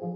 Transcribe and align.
Hey 0.00 0.06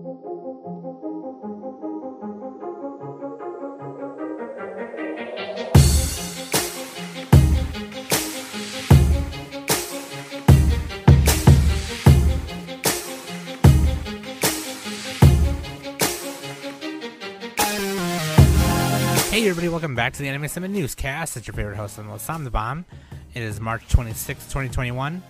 everybody, 19.42 19.68
welcome 19.68 19.94
back 19.94 20.14
to 20.14 20.18
the 20.18 20.28
Anime 20.28 20.48
Summit 20.48 20.70
Newscast. 20.70 21.36
It's 21.36 21.46
your 21.46 21.52
favorite 21.52 21.76
host 21.76 22.02
most, 22.02 22.30
I'm 22.30 22.44
the 22.44 22.50
bomb. 22.50 22.86
It 23.34 23.42
is 23.42 23.60
March 23.60 23.86
26, 23.90 24.44
2021. 24.44 25.22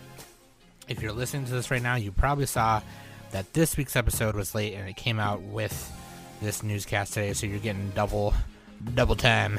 If 0.86 1.02
you're 1.02 1.10
listening 1.10 1.44
to 1.46 1.50
this 1.50 1.72
right 1.72 1.82
now, 1.82 1.96
you 1.96 2.12
probably 2.12 2.46
saw 2.46 2.82
that 3.34 3.52
this 3.52 3.76
week's 3.76 3.96
episode 3.96 4.36
was 4.36 4.54
late 4.54 4.74
and 4.74 4.88
it 4.88 4.94
came 4.94 5.18
out 5.18 5.42
with 5.42 5.92
this 6.40 6.62
newscast 6.62 7.14
today, 7.14 7.32
so 7.32 7.46
you're 7.46 7.58
getting 7.58 7.90
double 7.90 8.32
double 8.94 9.16
time. 9.16 9.58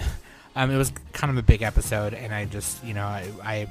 Um, 0.55 0.71
it 0.71 0.77
was 0.77 0.93
kind 1.11 1.29
of 1.29 1.35
a 1.35 1.43
big 1.43 1.61
episode, 1.61 2.13
and 2.13 2.33
I 2.33 2.45
just, 2.45 2.81
you 2.85 2.93
know, 2.93 3.03
I, 3.03 3.27
I 3.43 3.67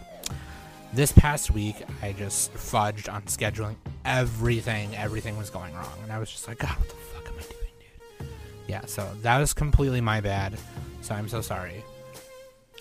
this 0.92 1.11
past 1.11 1.51
week 1.51 1.77
I 2.02 2.12
just 2.12 2.52
fudged 2.52 3.11
on 3.11 3.23
scheduling 3.23 3.77
everything. 4.05 4.95
Everything 4.95 5.38
was 5.38 5.48
going 5.48 5.73
wrong, 5.73 5.98
and 6.02 6.12
I 6.12 6.19
was 6.19 6.30
just 6.30 6.48
like, 6.48 6.59
God, 6.59 6.77
what 6.77 6.89
the 6.91 6.95
fuck 6.95 7.27
am 7.27 7.39
I 7.39 7.42
doing, 7.42 7.73
dude? 8.19 8.28
Yeah, 8.69 8.84
so 8.84 9.09
that 9.23 9.39
was 9.39 9.55
completely 9.55 10.02
my 10.02 10.20
bad. 10.20 10.59
So 11.00 11.14
I'm 11.14 11.30
so 11.30 11.41
sorry. 11.41 11.83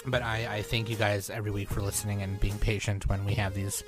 But 0.05 0.23
I, 0.23 0.58
I 0.58 0.61
thank 0.61 0.89
you 0.89 0.97
guys 0.97 1.30
every 1.30 1.52
week 1.52 1.69
for 1.69 1.81
listening 1.81 2.21
and 2.21 2.38
being 2.41 2.59
patient 2.59 3.08
when 3.08 3.23
we 3.23 3.33
have 3.35 3.53
these 3.53 3.81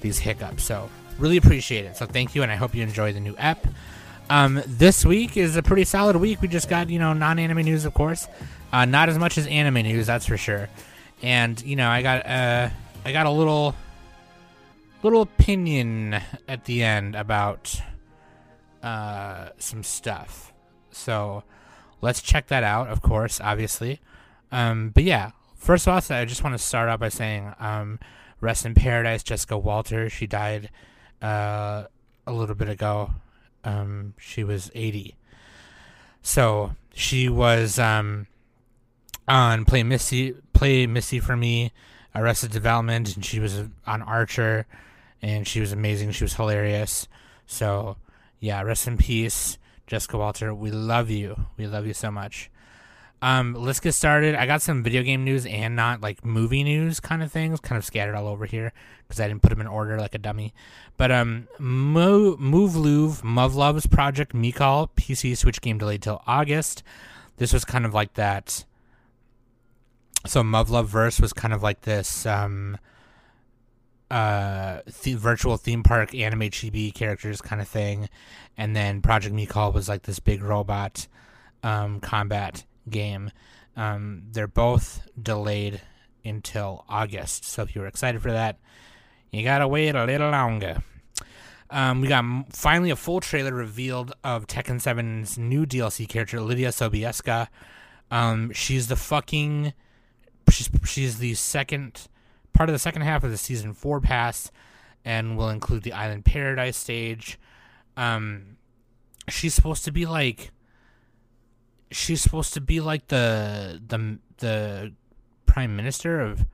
these 0.00 0.18
hiccups. 0.18 0.64
So 0.64 0.88
really 1.18 1.36
appreciate 1.36 1.84
it. 1.84 1.96
So 1.96 2.06
thank 2.06 2.34
you, 2.34 2.42
and 2.42 2.50
I 2.50 2.56
hope 2.56 2.74
you 2.74 2.82
enjoy 2.82 3.12
the 3.12 3.20
new 3.20 3.36
app. 3.36 3.66
Um, 4.30 4.62
this 4.66 5.04
week 5.04 5.36
is 5.36 5.56
a 5.56 5.62
pretty 5.62 5.84
solid 5.84 6.16
week. 6.16 6.42
We 6.42 6.48
just 6.48 6.68
got 6.68 6.90
you 6.90 6.98
know 6.98 7.12
non-anime 7.12 7.62
news, 7.62 7.84
of 7.84 7.94
course, 7.94 8.28
uh, 8.72 8.84
not 8.84 9.08
as 9.08 9.18
much 9.18 9.38
as 9.38 9.46
anime 9.46 9.82
news, 9.82 10.06
that's 10.06 10.26
for 10.26 10.36
sure. 10.36 10.68
And 11.22 11.60
you 11.62 11.76
know 11.76 11.88
I 11.88 12.02
got 12.02 12.26
uh, 12.26 12.68
I 13.04 13.12
got 13.12 13.26
a 13.26 13.30
little 13.30 13.74
little 15.02 15.22
opinion 15.22 16.20
at 16.46 16.64
the 16.64 16.82
end 16.82 17.14
about 17.14 17.80
uh, 18.82 19.50
some 19.58 19.82
stuff. 19.82 20.52
So 20.90 21.44
let's 22.00 22.20
check 22.20 22.48
that 22.48 22.64
out, 22.64 22.88
of 22.88 23.02
course, 23.02 23.40
obviously. 23.40 24.00
Um, 24.50 24.90
but 24.90 25.04
yeah, 25.04 25.32
first 25.56 25.86
of 25.86 25.92
all, 25.92 26.16
I 26.16 26.24
just 26.24 26.42
want 26.42 26.54
to 26.54 26.62
start 26.62 26.88
out 26.88 27.00
by 27.00 27.08
saying 27.08 27.52
um, 27.60 27.98
rest 28.40 28.66
in 28.66 28.74
paradise, 28.74 29.22
Jessica 29.22 29.58
Walter. 29.58 30.08
She 30.08 30.26
died 30.26 30.70
uh, 31.22 31.84
a 32.26 32.32
little 32.32 32.54
bit 32.54 32.68
ago. 32.68 33.10
Um, 33.64 34.14
she 34.18 34.44
was 34.44 34.70
80. 34.74 35.16
So 36.22 36.74
she 36.94 37.28
was 37.28 37.78
um, 37.78 38.26
on 39.26 39.64
Play 39.64 39.82
Misty, 39.82 40.34
Play 40.52 40.86
Misty 40.86 41.20
for 41.20 41.36
me, 41.36 41.72
Arrested 42.14 42.50
Development, 42.50 43.14
and 43.14 43.24
she 43.24 43.40
was 43.40 43.62
on 43.86 44.02
Archer, 44.02 44.66
and 45.22 45.46
she 45.46 45.60
was 45.60 45.72
amazing. 45.72 46.12
She 46.12 46.24
was 46.24 46.34
hilarious. 46.34 47.08
So 47.46 47.96
yeah, 48.40 48.62
rest 48.62 48.86
in 48.86 48.98
peace, 48.98 49.58
Jessica 49.86 50.18
Walter. 50.18 50.54
We 50.54 50.70
love 50.70 51.10
you. 51.10 51.46
We 51.56 51.66
love 51.66 51.86
you 51.86 51.94
so 51.94 52.10
much. 52.10 52.50
Um, 53.20 53.54
let's 53.54 53.80
get 53.80 53.92
started. 53.92 54.36
I 54.36 54.46
got 54.46 54.62
some 54.62 54.82
video 54.82 55.02
game 55.02 55.24
news 55.24 55.44
and 55.44 55.74
not 55.74 56.00
like 56.00 56.24
movie 56.24 56.62
news 56.62 57.00
kind 57.00 57.22
of 57.22 57.32
things, 57.32 57.58
kind 57.58 57.76
of 57.76 57.84
scattered 57.84 58.14
all 58.14 58.28
over 58.28 58.46
here 58.46 58.72
because 59.06 59.20
I 59.20 59.26
didn't 59.26 59.42
put 59.42 59.48
them 59.48 59.60
in 59.60 59.66
order 59.66 59.98
like 59.98 60.14
a 60.14 60.18
dummy. 60.18 60.54
But 60.96 61.10
um, 61.10 61.48
Mo- 61.58 62.36
Move 62.36 62.76
Luv 62.76 63.22
Muv-Luv's 63.22 63.86
project 63.86 64.34
Mikhail 64.34 64.90
PC 64.96 65.36
Switch 65.36 65.60
game 65.60 65.78
delayed 65.78 66.02
till 66.02 66.22
August. 66.26 66.84
This 67.38 67.52
was 67.52 67.64
kind 67.64 67.84
of 67.84 67.92
like 67.92 68.14
that. 68.14 68.64
So 70.26 70.42
Muv-Luv 70.42 70.86
Verse 70.86 71.20
was 71.20 71.32
kind 71.32 71.52
of 71.52 71.62
like 71.62 71.80
this 71.82 72.24
um, 72.24 72.78
uh, 74.12 74.80
the 75.02 75.14
virtual 75.14 75.56
theme 75.56 75.82
park 75.82 76.14
anime 76.14 76.50
chibi 76.50 76.94
characters 76.94 77.40
kind 77.40 77.60
of 77.60 77.66
thing, 77.66 78.08
and 78.56 78.76
then 78.76 79.02
Project 79.02 79.34
Mikhail 79.34 79.72
was 79.72 79.88
like 79.88 80.02
this 80.02 80.20
big 80.20 80.40
robot 80.42 81.08
um, 81.64 81.98
combat 82.00 82.64
game. 82.90 83.30
Um, 83.76 84.24
they're 84.32 84.48
both 84.48 85.06
delayed 85.20 85.80
until 86.24 86.84
August. 86.88 87.44
So 87.44 87.62
if 87.62 87.74
you're 87.74 87.86
excited 87.86 88.20
for 88.22 88.32
that, 88.32 88.58
you 89.30 89.42
gotta 89.42 89.68
wait 89.68 89.94
a 89.94 90.04
little 90.04 90.30
longer. 90.30 90.82
Um, 91.70 92.00
we 92.00 92.08
got 92.08 92.24
finally 92.50 92.90
a 92.90 92.96
full 92.96 93.20
trailer 93.20 93.52
revealed 93.52 94.12
of 94.24 94.46
Tekken 94.46 94.80
7's 94.80 95.36
new 95.36 95.66
DLC 95.66 96.08
character, 96.08 96.40
Lydia 96.40 96.68
Sobieska. 96.68 97.48
Um, 98.10 98.52
she's 98.52 98.88
the 98.88 98.96
fucking. 98.96 99.74
She's 100.50 100.70
she's 100.84 101.18
the 101.18 101.34
second 101.34 102.08
part 102.54 102.70
of 102.70 102.72
the 102.72 102.78
second 102.78 103.02
half 103.02 103.22
of 103.22 103.30
the 103.30 103.36
season 103.36 103.74
four 103.74 104.00
pass, 104.00 104.50
and 105.04 105.36
will 105.36 105.50
include 105.50 105.82
the 105.82 105.92
Island 105.92 106.24
Paradise 106.24 106.76
stage. 106.76 107.38
Um, 107.98 108.56
she's 109.28 109.52
supposed 109.52 109.84
to 109.84 109.92
be 109.92 110.06
like 110.06 110.50
she's 111.90 112.22
supposed 112.22 112.54
to 112.54 112.60
be 112.60 112.80
like 112.80 113.08
the 113.08 113.80
the 113.86 114.18
the 114.38 114.92
prime 115.46 115.76
minister 115.76 116.20
of 116.20 116.46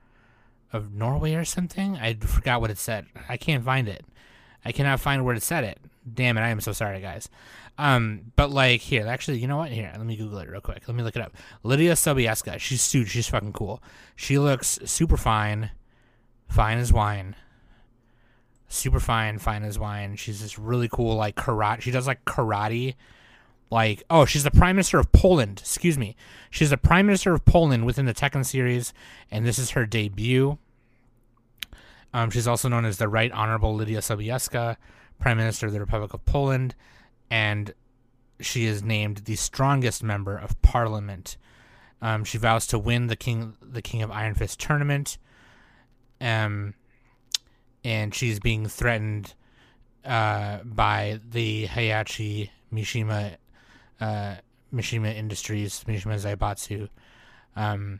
of 0.73 0.93
Norway 0.93 1.35
or 1.35 1.45
something. 1.45 1.97
I 1.97 2.13
forgot 2.15 2.61
what 2.61 2.71
it 2.71 2.77
said. 2.77 3.05
I 3.29 3.37
can't 3.37 3.63
find 3.63 3.87
it. 3.87 4.05
I 4.63 4.71
cannot 4.71 4.99
find 4.99 5.23
where 5.23 5.35
it 5.35 5.43
said 5.43 5.63
it. 5.63 5.79
Damn 6.11 6.37
it! 6.37 6.41
I 6.41 6.49
am 6.49 6.61
so 6.61 6.71
sorry, 6.71 7.01
guys. 7.01 7.29
Um, 7.77 8.31
but 8.35 8.51
like 8.51 8.81
here, 8.81 9.07
actually, 9.07 9.39
you 9.39 9.47
know 9.47 9.57
what? 9.57 9.71
Here, 9.71 9.91
let 9.95 10.05
me 10.05 10.15
Google 10.15 10.39
it 10.39 10.49
real 10.49 10.61
quick. 10.61 10.83
Let 10.87 10.95
me 10.95 11.03
look 11.03 11.15
it 11.15 11.21
up. 11.21 11.35
Lydia 11.63 11.93
Sobieska. 11.93 12.59
She's 12.59 12.89
dude. 12.89 13.09
She's 13.09 13.27
fucking 13.27 13.53
cool. 13.53 13.81
She 14.15 14.37
looks 14.37 14.79
super 14.85 15.17
fine, 15.17 15.71
fine 16.47 16.77
as 16.77 16.93
wine. 16.93 17.35
Super 18.67 18.99
fine, 18.99 19.39
fine 19.39 19.63
as 19.63 19.77
wine. 19.77 20.15
She's 20.15 20.41
this 20.41 20.57
really 20.57 20.89
cool 20.89 21.15
like 21.15 21.35
karate. 21.35 21.81
She 21.81 21.91
does 21.91 22.07
like 22.07 22.23
karate 22.25 22.95
like 23.69 24.03
oh 24.09 24.25
she's 24.25 24.43
the 24.43 24.51
prime 24.51 24.75
minister 24.75 24.99
of 24.99 25.11
poland. 25.11 25.59
Excuse 25.59 25.97
me. 25.97 26.15
She's 26.49 26.69
the 26.69 26.77
prime 26.77 27.05
minister 27.05 27.33
of 27.33 27.45
poland 27.45 27.85
within 27.85 28.05
the 28.05 28.13
tekken 28.13 28.45
series 28.45 28.93
and 29.31 29.45
this 29.45 29.59
is 29.59 29.71
her 29.71 29.85
debut. 29.85 30.57
Um, 32.13 32.29
she's 32.29 32.47
also 32.47 32.69
known 32.69 32.85
as 32.85 32.97
the 32.97 33.09
right 33.09 33.31
honorable 33.31 33.75
lydia 33.75 33.99
sobieska 33.99 34.77
prime 35.19 35.37
minister 35.37 35.67
of 35.67 35.73
the 35.73 35.79
republic 35.79 36.13
of 36.13 36.25
poland 36.25 36.75
and 37.29 37.73
she 38.39 38.65
is 38.65 38.83
named 38.83 39.19
the 39.19 39.35
strongest 39.35 40.03
member 40.03 40.37
of 40.37 40.61
parliament. 40.61 41.37
Um, 42.01 42.23
she 42.23 42.37
vows 42.37 42.67
to 42.67 42.79
win 42.79 43.07
the 43.07 43.15
king 43.15 43.55
the 43.61 43.81
king 43.81 44.01
of 44.01 44.11
iron 44.11 44.35
fist 44.35 44.59
tournament. 44.59 45.17
Um, 46.21 46.73
and 47.83 48.13
she's 48.13 48.39
being 48.39 48.67
threatened 48.67 49.33
uh, 50.03 50.59
by 50.63 51.19
the 51.27 51.67
Heihachi 51.67 52.49
Mishima 52.73 53.37
uh, 53.99 54.35
Mishima 54.73 55.15
Industries, 55.15 55.83
Mishima 55.87 56.19
Zaibatsu. 56.19 56.89
Um, 57.55 57.99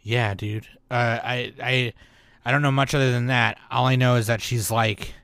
yeah, 0.00 0.34
dude. 0.34 0.66
Uh, 0.90 1.18
I 1.22 1.52
I 1.62 1.92
I 2.44 2.50
don't 2.50 2.62
know 2.62 2.70
much 2.72 2.94
other 2.94 3.10
than 3.10 3.26
that. 3.28 3.58
All 3.70 3.86
I 3.86 3.96
know 3.96 4.16
is 4.16 4.26
that 4.26 4.42
she's 4.42 4.70
like 4.70 5.14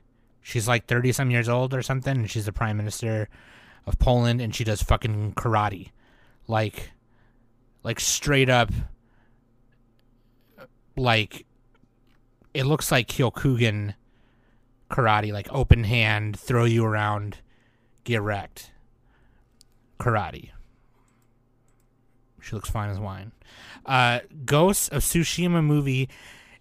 she's 0.41 0.67
like 0.67 0.87
thirty 0.87 1.11
some 1.11 1.29
years 1.29 1.49
old 1.49 1.73
or 1.73 1.81
something, 1.81 2.17
and 2.17 2.31
she's 2.31 2.45
the 2.45 2.53
prime 2.53 2.77
minister 2.77 3.29
of 3.85 3.99
Poland, 3.99 4.41
and 4.41 4.55
she 4.55 4.63
does 4.63 4.81
fucking 4.81 5.33
karate, 5.33 5.89
like 6.47 6.91
like 7.83 7.99
straight 7.99 8.49
up, 8.49 8.71
like 10.95 11.45
it 12.53 12.63
looks 12.65 12.91
like 12.91 13.07
Kyokugen 13.07 13.95
karate, 14.89 15.31
like 15.31 15.47
open 15.51 15.83
hand, 15.83 16.39
throw 16.39 16.65
you 16.65 16.85
around, 16.85 17.37
get 18.03 18.21
wrecked 18.21 18.70
karate. 20.01 20.49
She 22.41 22.55
looks 22.55 22.69
fine 22.69 22.89
as 22.89 22.99
wine. 22.99 23.31
Uh, 23.85 24.19
Ghosts 24.45 24.89
of 24.89 25.03
Tsushima 25.03 25.63
movie 25.63 26.09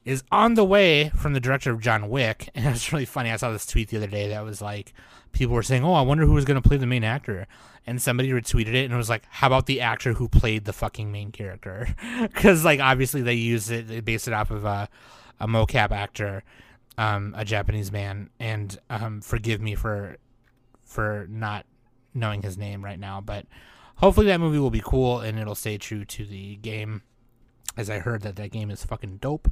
is 0.04 0.22
on 0.30 0.54
the 0.54 0.64
way 0.64 1.10
from 1.10 1.32
the 1.32 1.40
director 1.40 1.72
of 1.72 1.80
John 1.80 2.08
Wick, 2.08 2.50
and 2.54 2.66
it's 2.66 2.92
really 2.92 3.04
funny. 3.06 3.30
I 3.30 3.36
saw 3.36 3.50
this 3.50 3.66
tweet 3.66 3.88
the 3.88 3.96
other 3.96 4.06
day 4.06 4.28
that 4.28 4.44
was 4.44 4.60
like, 4.60 4.92
people 5.32 5.54
were 5.54 5.62
saying, 5.62 5.84
"Oh, 5.84 5.94
I 5.94 6.02
wonder 6.02 6.26
who 6.26 6.32
was 6.32 6.44
going 6.44 6.60
to 6.60 6.68
play 6.68 6.76
the 6.76 6.86
main 6.86 7.04
actor," 7.04 7.46
and 7.86 8.00
somebody 8.00 8.30
retweeted 8.30 8.74
it 8.74 8.84
and 8.84 8.92
it 8.92 8.96
was 8.96 9.10
like, 9.10 9.24
"How 9.30 9.46
about 9.46 9.66
the 9.66 9.80
actor 9.80 10.14
who 10.14 10.28
played 10.28 10.64
the 10.64 10.72
fucking 10.72 11.10
main 11.10 11.32
character?" 11.32 11.94
Because 12.22 12.64
like 12.64 12.80
obviously 12.80 13.22
they 13.22 13.34
used 13.34 13.70
it, 13.70 13.88
they 13.88 14.00
based 14.00 14.28
it 14.28 14.34
off 14.34 14.50
of 14.50 14.64
a, 14.64 14.88
a 15.38 15.46
mocap 15.46 15.90
actor, 15.90 16.42
um, 16.98 17.34
a 17.36 17.44
Japanese 17.44 17.90
man, 17.90 18.30
and 18.38 18.78
um, 18.90 19.20
forgive 19.20 19.60
me 19.60 19.74
for 19.74 20.16
for 20.82 21.26
not 21.30 21.64
knowing 22.14 22.42
his 22.42 22.58
name 22.58 22.84
right 22.84 22.98
now, 22.98 23.20
but 23.20 23.46
hopefully 23.96 24.26
that 24.26 24.40
movie 24.40 24.58
will 24.58 24.70
be 24.70 24.82
cool 24.84 25.20
and 25.20 25.38
it'll 25.38 25.54
stay 25.54 25.78
true 25.78 26.04
to 26.04 26.24
the 26.24 26.56
game, 26.56 27.02
as 27.76 27.90
I 27.90 27.98
heard 27.98 28.22
that 28.22 28.36
that 28.36 28.50
game 28.50 28.70
is 28.70 28.84
fucking 28.84 29.18
dope. 29.18 29.48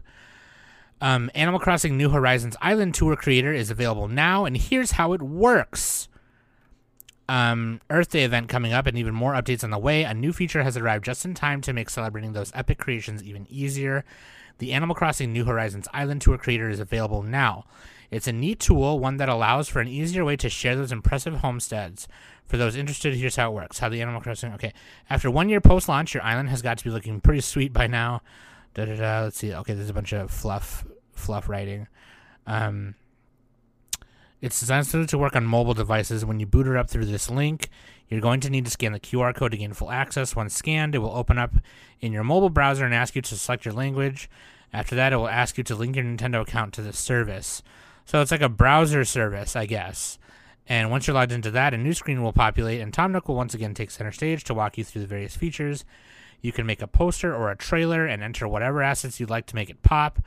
Um, 1.00 1.30
Animal 1.34 1.60
Crossing 1.60 1.96
New 1.96 2.10
Horizons 2.10 2.56
Island 2.60 2.94
Tour 2.94 3.14
Creator 3.14 3.52
is 3.52 3.70
available 3.70 4.08
now, 4.08 4.44
and 4.44 4.56
here's 4.56 4.92
how 4.92 5.12
it 5.12 5.22
works. 5.22 6.08
Um, 7.28 7.80
Earth 7.90 8.10
Day 8.10 8.24
event 8.24 8.48
coming 8.48 8.72
up 8.72 8.86
and 8.86 8.96
even 8.96 9.14
more 9.14 9.34
updates 9.34 9.62
on 9.62 9.70
the 9.70 9.78
way. 9.78 10.02
A 10.02 10.14
new 10.14 10.32
feature 10.32 10.62
has 10.62 10.76
arrived 10.76 11.04
just 11.04 11.24
in 11.24 11.34
time 11.34 11.60
to 11.60 11.72
make 11.72 11.90
celebrating 11.90 12.32
those 12.32 12.50
epic 12.54 12.78
creations 12.78 13.22
even 13.22 13.46
easier. 13.50 14.04
The 14.58 14.72
Animal 14.72 14.96
Crossing 14.96 15.32
New 15.32 15.44
Horizons 15.44 15.86
Island 15.92 16.22
Tour 16.22 16.38
Creator 16.38 16.70
is 16.70 16.80
available 16.80 17.22
now. 17.22 17.64
It's 18.10 18.26
a 18.26 18.32
neat 18.32 18.60
tool, 18.60 18.98
one 18.98 19.18
that 19.18 19.28
allows 19.28 19.68
for 19.68 19.80
an 19.80 19.88
easier 19.88 20.24
way 20.24 20.36
to 20.36 20.48
share 20.48 20.76
those 20.76 20.92
impressive 20.92 21.36
homesteads. 21.36 22.08
For 22.46 22.56
those 22.56 22.76
interested, 22.76 23.14
here's 23.14 23.36
how 23.36 23.50
it 23.50 23.54
works. 23.54 23.78
How 23.78 23.88
the 23.88 24.00
Animal 24.00 24.22
Crossing. 24.22 24.54
Okay, 24.54 24.72
after 25.10 25.30
one 25.30 25.48
year 25.48 25.60
post 25.60 25.88
launch, 25.88 26.14
your 26.14 26.22
island 26.22 26.48
has 26.48 26.62
got 26.62 26.78
to 26.78 26.84
be 26.84 26.90
looking 26.90 27.20
pretty 27.20 27.42
sweet 27.42 27.72
by 27.72 27.86
now. 27.86 28.22
Da 28.74 28.86
da 28.86 28.96
da. 28.96 29.20
Let's 29.24 29.36
see. 29.36 29.52
Okay, 29.52 29.74
there's 29.74 29.90
a 29.90 29.94
bunch 29.94 30.12
of 30.12 30.30
fluff 30.30 30.86
fluff 31.12 31.48
writing. 31.48 31.88
Um, 32.46 32.94
it's 34.40 34.60
designed 34.60 35.08
to 35.08 35.18
work 35.18 35.34
on 35.34 35.44
mobile 35.44 35.74
devices. 35.74 36.24
When 36.24 36.38
you 36.38 36.46
boot 36.46 36.66
it 36.66 36.76
up 36.76 36.88
through 36.88 37.06
this 37.06 37.28
link, 37.28 37.68
you're 38.08 38.20
going 38.20 38.40
to 38.40 38.50
need 38.50 38.64
to 38.64 38.70
scan 38.70 38.92
the 38.92 39.00
QR 39.00 39.34
code 39.34 39.50
to 39.50 39.58
gain 39.58 39.72
full 39.72 39.90
access. 39.90 40.36
Once 40.36 40.54
scanned, 40.54 40.94
it 40.94 40.98
will 40.98 41.14
open 41.14 41.38
up 41.38 41.56
in 42.00 42.12
your 42.12 42.24
mobile 42.24 42.48
browser 42.48 42.84
and 42.84 42.94
ask 42.94 43.16
you 43.16 43.22
to 43.22 43.36
select 43.36 43.64
your 43.64 43.74
language. 43.74 44.30
After 44.72 44.94
that, 44.94 45.12
it 45.12 45.16
will 45.16 45.28
ask 45.28 45.58
you 45.58 45.64
to 45.64 45.74
link 45.74 45.96
your 45.96 46.04
Nintendo 46.04 46.42
account 46.42 46.72
to 46.74 46.82
the 46.82 46.92
service. 46.92 47.62
So 48.08 48.22
it's 48.22 48.30
like 48.30 48.40
a 48.40 48.48
browser 48.48 49.04
service, 49.04 49.54
I 49.54 49.66
guess. 49.66 50.18
And 50.66 50.90
once 50.90 51.06
you're 51.06 51.12
logged 51.12 51.30
into 51.30 51.50
that, 51.50 51.74
a 51.74 51.76
new 51.76 51.92
screen 51.92 52.22
will 52.22 52.32
populate, 52.32 52.80
and 52.80 52.90
Tom 52.90 53.12
Nook 53.12 53.28
will 53.28 53.34
once 53.34 53.52
again 53.52 53.74
take 53.74 53.90
center 53.90 54.12
stage 54.12 54.44
to 54.44 54.54
walk 54.54 54.78
you 54.78 54.84
through 54.84 55.02
the 55.02 55.06
various 55.06 55.36
features. 55.36 55.84
You 56.40 56.50
can 56.50 56.64
make 56.64 56.80
a 56.80 56.86
poster 56.86 57.36
or 57.36 57.50
a 57.50 57.56
trailer 57.56 58.06
and 58.06 58.22
enter 58.22 58.48
whatever 58.48 58.82
assets 58.82 59.20
you'd 59.20 59.28
like 59.28 59.44
to 59.48 59.54
make 59.54 59.68
it 59.68 59.82
pop. 59.82 60.20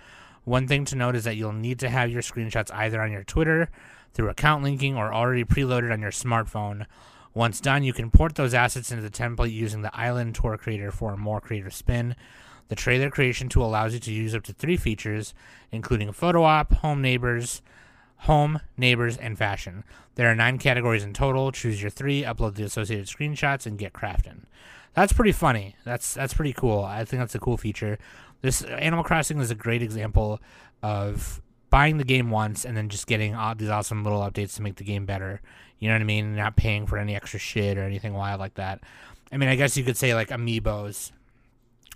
One 0.43 0.67
thing 0.67 0.85
to 0.85 0.95
note 0.95 1.15
is 1.15 1.23
that 1.23 1.37
you'll 1.37 1.53
need 1.53 1.79
to 1.79 1.89
have 1.89 2.11
your 2.11 2.21
screenshots 2.21 2.71
either 2.71 3.01
on 3.01 3.11
your 3.11 3.23
Twitter, 3.23 3.71
through 4.13 4.29
account 4.29 4.63
linking, 4.63 4.95
or 4.95 5.11
already 5.11 5.43
preloaded 5.43 5.91
on 5.91 6.01
your 6.01 6.11
smartphone. 6.11 6.85
Once 7.33 7.59
done, 7.59 7.81
you 7.81 7.93
can 7.93 8.11
port 8.11 8.35
those 8.35 8.53
assets 8.53 8.91
into 8.91 9.01
the 9.01 9.09
template 9.09 9.51
using 9.51 9.81
the 9.81 9.95
Island 9.97 10.35
Tour 10.35 10.55
Creator 10.55 10.91
for 10.91 11.13
a 11.13 11.17
more 11.17 11.41
creative 11.41 11.73
spin. 11.73 12.15
The 12.67 12.75
trailer 12.75 13.09
creation 13.09 13.49
tool 13.49 13.65
allows 13.65 13.95
you 13.95 13.99
to 13.99 14.13
use 14.13 14.35
up 14.35 14.43
to 14.43 14.53
three 14.53 14.77
features, 14.77 15.33
including 15.71 16.11
photo 16.11 16.43
op, 16.43 16.73
home 16.75 17.01
neighbors, 17.01 17.63
home, 18.21 18.59
neighbors, 18.77 19.17
and 19.17 19.37
fashion. 19.37 19.83
There 20.15 20.29
are 20.29 20.35
nine 20.35 20.57
categories 20.57 21.03
in 21.03 21.13
total. 21.13 21.51
Choose 21.51 21.81
your 21.81 21.89
three, 21.89 22.23
upload 22.23 22.55
the 22.55 22.63
associated 22.63 23.07
screenshots, 23.07 23.65
and 23.65 23.77
get 23.77 23.93
crafting. 23.93 24.41
That's 24.93 25.13
pretty 25.13 25.31
funny. 25.31 25.75
That's 25.85 26.13
that's 26.13 26.33
pretty 26.33 26.53
cool. 26.53 26.83
I 26.83 27.05
think 27.05 27.21
that's 27.21 27.35
a 27.35 27.39
cool 27.39 27.57
feature. 27.57 27.97
This 28.41 28.61
Animal 28.63 29.03
Crossing 29.03 29.39
is 29.39 29.51
a 29.51 29.55
great 29.55 29.81
example 29.81 30.39
of 30.83 31.41
buying 31.69 31.97
the 31.97 32.03
game 32.03 32.29
once 32.29 32.65
and 32.65 32.75
then 32.75 32.89
just 32.89 33.07
getting 33.07 33.33
all 33.33 33.55
these 33.55 33.69
awesome 33.69 34.03
little 34.03 34.19
updates 34.19 34.55
to 34.55 34.61
make 34.61 34.75
the 34.75 34.83
game 34.83 35.05
better. 35.05 35.41
You 35.79 35.87
know 35.87 35.95
what 35.95 36.01
I 36.01 36.05
mean? 36.05 36.35
Not 36.35 36.55
paying 36.55 36.85
for 36.85 36.97
any 36.97 37.15
extra 37.15 37.39
shit 37.39 37.77
or 37.77 37.83
anything 37.83 38.13
wild 38.13 38.39
like 38.39 38.55
that. 38.55 38.81
I 39.31 39.37
mean, 39.37 39.49
I 39.49 39.55
guess 39.55 39.77
you 39.77 39.83
could 39.83 39.97
say 39.97 40.13
like 40.13 40.29
amiibos 40.29 41.11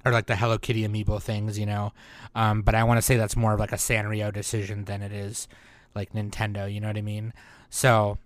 or 0.06 0.12
like 0.12 0.28
the 0.28 0.36
Hello 0.36 0.58
Kitty 0.58 0.88
amiibo 0.88 1.22
things, 1.22 1.60
you 1.60 1.66
know. 1.66 1.92
Um, 2.34 2.62
but 2.62 2.74
I 2.74 2.84
want 2.84 3.00
to 3.00 3.02
say 3.02 3.18
that's 3.18 3.36
more 3.36 3.54
of 3.54 3.60
like 3.60 3.74
a 3.74 3.78
Sanrio 3.78 4.32
decision 4.32 4.86
than 4.86 5.02
it 5.02 5.12
is 5.12 5.48
like 5.96 6.14
Nintendo. 6.14 6.72
You 6.72 6.82
know 6.82 6.88
what 6.88 6.98
I 6.98 7.02
mean? 7.02 7.34
So 7.70 8.18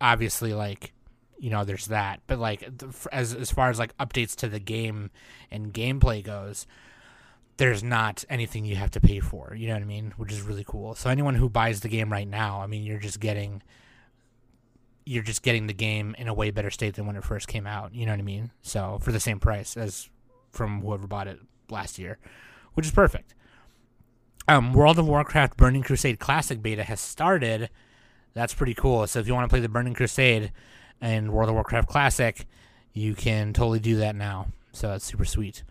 obviously, 0.00 0.54
like 0.54 0.92
you 1.38 1.50
know, 1.50 1.64
there's 1.64 1.86
that. 1.86 2.20
But 2.26 2.38
like 2.38 2.68
as 3.12 3.34
as 3.34 3.50
far 3.50 3.70
as 3.70 3.78
like 3.78 3.96
updates 3.98 4.34
to 4.36 4.48
the 4.48 4.60
game 4.60 5.10
and 5.50 5.72
gameplay 5.72 6.22
goes, 6.22 6.66
there's 7.56 7.82
not 7.82 8.24
anything 8.28 8.64
you 8.64 8.76
have 8.76 8.90
to 8.92 9.00
pay 9.00 9.20
for. 9.20 9.54
You 9.54 9.68
know 9.68 9.74
what 9.74 9.82
I 9.82 9.86
mean? 9.86 10.14
Which 10.16 10.32
is 10.32 10.42
really 10.42 10.64
cool. 10.66 10.94
So 10.94 11.10
anyone 11.10 11.34
who 11.34 11.48
buys 11.48 11.80
the 11.80 11.88
game 11.88 12.10
right 12.10 12.28
now, 12.28 12.60
I 12.60 12.66
mean, 12.66 12.82
you're 12.82 12.98
just 12.98 13.20
getting 13.20 13.62
you're 15.04 15.22
just 15.22 15.42
getting 15.42 15.66
the 15.66 15.74
game 15.74 16.14
in 16.18 16.28
a 16.28 16.34
way 16.34 16.50
better 16.50 16.70
state 16.70 16.94
than 16.94 17.06
when 17.06 17.16
it 17.16 17.24
first 17.24 17.48
came 17.48 17.66
out. 17.66 17.94
You 17.94 18.04
know 18.04 18.12
what 18.12 18.20
I 18.20 18.24
mean? 18.24 18.50
So 18.62 18.98
for 19.00 19.10
the 19.10 19.20
same 19.20 19.40
price 19.40 19.76
as 19.76 20.10
from 20.52 20.82
whoever 20.82 21.06
bought 21.06 21.28
it 21.28 21.38
last 21.70 21.98
year, 21.98 22.18
which 22.74 22.86
is 22.86 22.92
perfect. 22.92 23.34
Um, 24.48 24.72
World 24.72 24.98
of 24.98 25.06
Warcraft 25.06 25.58
Burning 25.58 25.82
Crusade 25.82 26.18
Classic 26.18 26.62
beta 26.62 26.82
has 26.82 27.00
started. 27.00 27.68
That's 28.32 28.54
pretty 28.54 28.72
cool. 28.72 29.06
So 29.06 29.18
if 29.18 29.26
you 29.26 29.34
want 29.34 29.44
to 29.44 29.52
play 29.52 29.60
the 29.60 29.68
Burning 29.68 29.92
Crusade 29.92 30.52
and 31.02 31.30
World 31.32 31.50
of 31.50 31.54
Warcraft 31.54 31.88
Classic, 31.88 32.46
you 32.94 33.14
can 33.14 33.52
totally 33.52 33.78
do 33.78 33.96
that 33.96 34.16
now. 34.16 34.46
So 34.72 34.88
that's 34.88 35.04
super 35.04 35.26
sweet. 35.26 35.62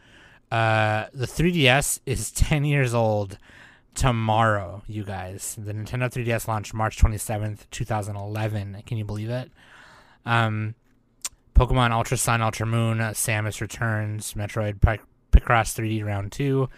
Uh, 0.51 1.05
the 1.11 1.25
3DS 1.25 2.01
is 2.05 2.31
10 2.33 2.65
years 2.65 2.93
old 2.93 3.39
tomorrow, 3.95 4.83
you 4.87 5.03
guys. 5.03 5.57
The 5.57 5.73
Nintendo 5.73 6.11
3DS 6.11 6.47
launched 6.47 6.73
March 6.75 6.97
27th, 6.97 7.61
2011. 7.71 8.83
Can 8.85 8.97
you 8.97 9.05
believe 9.05 9.31
it? 9.31 9.51
Um, 10.23 10.75
Pokemon 11.55 11.91
Ultra 11.91 12.17
Sun, 12.17 12.43
Ultra 12.43 12.67
Moon, 12.67 12.99
Samus 12.99 13.59
Returns, 13.59 14.35
Metroid 14.35 14.79
Picross 15.31 15.73
3D 15.73 16.05
Round 16.05 16.31
2, 16.31 16.69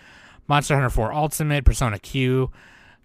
Monster 0.49 0.73
Hunter 0.73 0.89
4 0.89 1.13
Ultimate, 1.13 1.63
Persona 1.63 1.99
Q, 1.99 2.49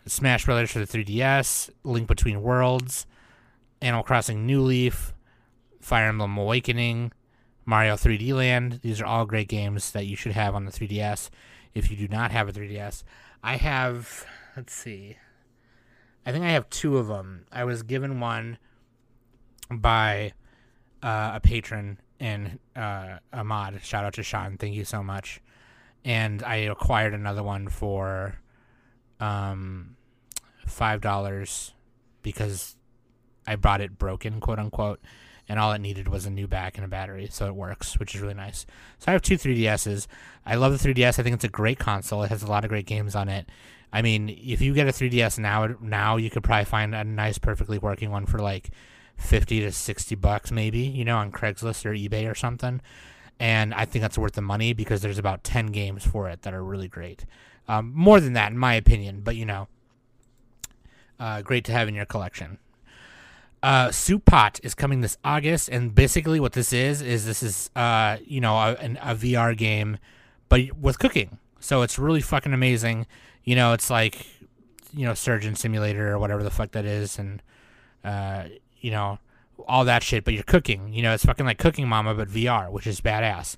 Smash 0.07 0.47
Brothers 0.47 0.73
for 0.73 0.79
the 0.79 0.87
3DS, 0.87 1.69
Link 1.85 2.09
Between 2.09 2.41
Worlds, 2.41 3.07
Animal 3.83 4.03
Crossing 4.03 4.47
New 4.47 4.63
Leaf, 4.63 5.13
Fire 5.79 6.09
Emblem 6.09 6.39
Awakening, 6.39 7.13
Mario 7.67 7.97
3D 7.97 8.33
Land. 8.35 8.81
These 8.83 8.99
are 9.03 9.05
all 9.05 9.27
great 9.27 9.49
games 9.49 9.93
that 9.93 10.07
you 10.07 10.17
should 10.17 10.33
have 10.33 10.55
on 10.55 10.65
the 10.65 10.73
3DS 10.73 11.29
if 11.75 11.91
you 11.91 11.99
do 11.99 12.09
not 12.09 12.31
have 12.31 12.49
a 12.49 12.53
3DS. 12.53 13.05
I 13.43 13.57
have, 13.57 14.25
let's 14.57 14.73
see, 14.73 15.19
I 16.25 16.33
think 16.33 16.47
I 16.47 16.51
have 16.51 16.71
two 16.71 16.97
of 16.97 17.09
them. 17.09 17.45
I 17.53 17.65
was 17.65 17.83
given 17.83 18.21
one 18.21 18.57
by 19.71 20.33
uh, 21.03 21.33
a 21.35 21.41
patron 21.41 21.99
and 22.19 22.59
uh, 22.75 23.19
a 23.35 23.45
mod. 23.45 23.81
Shout 23.83 24.07
out 24.07 24.15
to 24.15 24.23
Sean. 24.23 24.57
Thank 24.57 24.75
you 24.75 24.87
so 24.87 25.03
much. 25.03 25.43
And 26.05 26.43
I 26.43 26.57
acquired 26.57 27.15
another 27.15 27.43
one 27.43 27.69
for 27.69 28.39
um, 29.21 29.97
five 30.67 31.01
dollars 31.01 31.73
because 32.23 32.77
I 33.47 33.57
bought 33.57 33.81
it 33.81 33.99
broken, 33.99 34.41
quote 34.41 34.59
unquote, 34.59 35.01
and 35.49 35.59
all 35.59 35.73
it 35.73 35.81
needed 35.81 36.09
was 36.09 36.27
a 36.27 36.31
new 36.31 36.47
back 36.47 36.77
and 36.77 36.85
a 36.85 36.89
battery, 36.89 37.29
so 37.31 37.47
it 37.47 37.55
works, 37.55 37.99
which 37.99 38.15
is 38.15 38.21
really 38.21 38.35
nice. 38.35 38.67
So 38.99 39.07
I 39.09 39.13
have 39.13 39.23
two 39.23 39.37
3DSs. 39.37 40.07
I 40.47 40.55
love 40.57 40.79
the 40.79 40.95
3DS. 40.95 41.19
I 41.19 41.23
think 41.23 41.35
it's 41.35 41.45
a 41.45 41.49
great 41.49 41.79
console. 41.79 42.23
It 42.23 42.31
has 42.31 42.43
a 42.43 42.47
lot 42.47 42.65
of 42.65 42.71
great 42.71 42.87
games 42.87 43.15
on 43.15 43.29
it. 43.29 43.49
I 43.93 44.03
mean, 44.03 44.29
if 44.29 44.61
you 44.61 44.75
get 44.75 44.89
a 44.89 44.93
3DS 44.93 45.39
now, 45.39 45.77
now 45.81 46.17
you 46.17 46.31
could 46.31 46.43
probably 46.43 46.65
find 46.65 46.95
a 46.95 47.05
nice, 47.05 47.39
perfectly 47.39 47.79
working 47.79 48.11
one 48.11 48.27
for 48.27 48.39
like 48.39 48.71
50 49.17 49.61
to 49.61 49.71
60 49.73 50.15
bucks 50.17 50.51
maybe, 50.51 50.81
you 50.81 51.05
know, 51.05 51.19
on 51.19 51.31
Craigslist 51.31 51.87
or 51.87 51.93
eBay 51.93 52.29
or 52.29 52.35
something. 52.35 52.81
And 53.41 53.75
I 53.75 53.85
think 53.85 54.03
that's 54.03 54.17
worth 54.17 54.33
the 54.33 54.43
money 54.43 54.73
because 54.73 55.03
there's 55.03 55.19
about 55.19 55.45
10 55.45 55.67
games 55.67 56.07
for 56.07 56.29
it 56.29 56.43
that 56.43 56.55
are 56.55 56.63
really 56.63 56.89
great. 56.89 57.25
Um, 57.67 57.93
more 57.95 58.21
than 58.21 58.35
that, 58.35 58.53
in 58.53 58.59
my 58.59 58.75
opinion, 58.75 59.23
but 59.23 59.37
you 59.37 59.47
know, 59.47 59.69
uh, 61.19 61.43
great 61.43 61.65
to 61.65 61.73
have 61.73 61.89
in 61.89 61.95
your 61.95 62.05
collection. 62.05 62.59
Uh, 63.63 63.91
Soup 63.91 64.23
Pot 64.27 64.61
is 64.63 64.75
coming 64.75 65.01
this 65.01 65.17
August, 65.25 65.71
and 65.71 65.95
basically 65.95 66.39
what 66.39 66.53
this 66.53 66.71
is 66.73 67.01
is 67.01 67.25
this 67.25 67.43
is 67.43 67.71
uh, 67.75 68.19
you 68.23 68.39
know 68.39 68.57
a, 68.57 68.75
a 68.75 69.15
VR 69.15 69.57
game, 69.57 69.97
but 70.51 70.61
with 70.79 70.99
cooking. 70.99 71.39
So 71.61 71.81
it's 71.81 71.99
really 71.99 72.21
fucking 72.21 72.53
amazing. 72.53 73.07
You 73.43 73.57
know, 73.57 73.73
it's 73.73 73.89
like 73.89 74.27
you 74.93 75.07
know 75.07 75.15
Surgeon 75.15 75.55
Simulator 75.55 76.13
or 76.13 76.19
whatever 76.19 76.43
the 76.43 76.51
fuck 76.51 76.73
that 76.73 76.85
is, 76.85 77.19
and 77.19 77.43
uh, 78.05 78.45
you 78.81 78.91
know, 78.91 79.19
all 79.67 79.85
that 79.85 80.03
shit, 80.03 80.25
but 80.25 80.35
you're 80.35 80.43
cooking. 80.43 80.93
You 80.93 81.03
know, 81.03 81.15
it's 81.15 81.25
fucking 81.25 81.47
like 81.47 81.59
Cooking 81.59 81.89
Mama, 81.89 82.15
but 82.15 82.29
VR, 82.29 82.71
which 82.71 82.87
is 82.87 83.01
badass. 83.01 83.57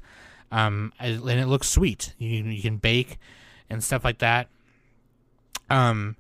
Um, 0.53 0.93
and 0.99 1.29
it 1.29 1.47
looks 1.47 1.69
sweet. 1.69 2.15
You 2.19 2.45
you 2.45 2.63
can 2.63 2.77
bake 2.77 3.19
and 3.69 3.83
stuff 3.83 4.05
like 4.05 4.19
that. 4.19 4.49
Um, 5.69 6.17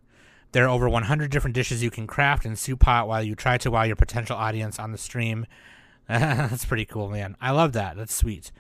there 0.52 0.64
are 0.64 0.68
over 0.68 0.88
100 0.88 1.30
different 1.30 1.54
dishes 1.54 1.82
you 1.82 1.90
can 1.90 2.06
craft 2.06 2.44
and 2.44 2.58
Soup 2.58 2.80
Pot 2.80 3.06
while 3.06 3.22
you 3.22 3.34
try 3.34 3.58
to 3.58 3.70
wow 3.70 3.82
your 3.82 3.96
potential 3.96 4.36
audience 4.36 4.78
on 4.78 4.92
the 4.92 4.98
stream. 4.98 5.46
That's 6.08 6.64
pretty 6.64 6.84
cool, 6.84 7.08
man. 7.08 7.36
I 7.40 7.50
love 7.50 7.72
that. 7.74 7.96
That's 7.96 8.14
sweet. 8.14 8.52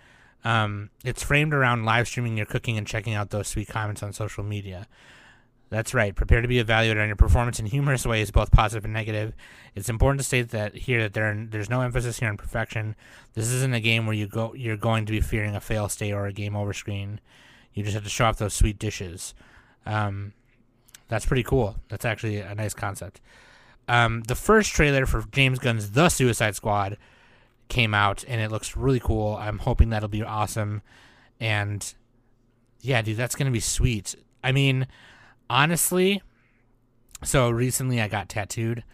Um, 0.44 0.90
it's 1.04 1.22
framed 1.22 1.54
around 1.54 1.84
live 1.84 2.06
streaming 2.06 2.36
your 2.36 2.46
cooking 2.46 2.76
and 2.78 2.86
checking 2.86 3.14
out 3.14 3.30
those 3.30 3.48
sweet 3.48 3.68
comments 3.68 4.02
on 4.02 4.12
social 4.12 4.44
media. 4.44 4.86
That's 5.68 5.94
right. 5.94 6.14
Prepare 6.14 6.42
to 6.42 6.48
be 6.48 6.60
evaluated 6.60 7.00
on 7.00 7.08
your 7.08 7.16
performance 7.16 7.58
in 7.58 7.66
humorous 7.66 8.06
ways, 8.06 8.30
both 8.30 8.52
positive 8.52 8.84
and 8.84 8.94
negative. 8.94 9.34
It's 9.74 9.88
important 9.88 10.20
to 10.20 10.24
state 10.24 10.50
that 10.50 10.76
here 10.76 11.02
that 11.02 11.12
there 11.12 11.46
there's 11.50 11.68
no 11.68 11.80
emphasis 11.80 12.20
here 12.20 12.28
on 12.28 12.36
perfection. 12.36 12.94
This 13.34 13.50
isn't 13.50 13.74
a 13.74 13.80
game 13.80 14.06
where 14.06 14.14
you 14.14 14.28
go 14.28 14.54
you're 14.54 14.76
going 14.76 15.06
to 15.06 15.12
be 15.12 15.20
fearing 15.20 15.56
a 15.56 15.60
fail 15.60 15.88
state 15.88 16.12
or 16.12 16.26
a 16.26 16.32
game 16.32 16.54
over 16.54 16.72
screen. 16.72 17.20
You 17.74 17.82
just 17.82 17.94
have 17.94 18.04
to 18.04 18.10
show 18.10 18.26
off 18.26 18.38
those 18.38 18.54
sweet 18.54 18.78
dishes. 18.78 19.34
Um, 19.84 20.32
that's 21.08 21.26
pretty 21.26 21.42
cool. 21.42 21.76
That's 21.88 22.04
actually 22.04 22.38
a 22.38 22.54
nice 22.54 22.74
concept. 22.74 23.20
Um, 23.88 24.22
the 24.22 24.34
first 24.34 24.72
trailer 24.72 25.04
for 25.04 25.24
James 25.32 25.58
Gunn's 25.58 25.92
The 25.92 26.08
Suicide 26.08 26.56
Squad 26.56 26.96
came 27.68 27.94
out, 27.94 28.24
and 28.26 28.40
it 28.40 28.50
looks 28.50 28.76
really 28.76 29.00
cool. 29.00 29.36
I'm 29.36 29.58
hoping 29.58 29.90
that'll 29.90 30.08
be 30.08 30.22
awesome. 30.22 30.82
And 31.40 31.92
yeah, 32.80 33.02
dude, 33.02 33.16
that's 33.16 33.34
gonna 33.34 33.50
be 33.50 33.60
sweet. 33.60 34.14
I 34.44 34.52
mean 34.52 34.86
honestly, 35.48 36.22
so 37.22 37.50
recently 37.50 38.00
I 38.00 38.08
got 38.08 38.28
tattooed, 38.28 38.84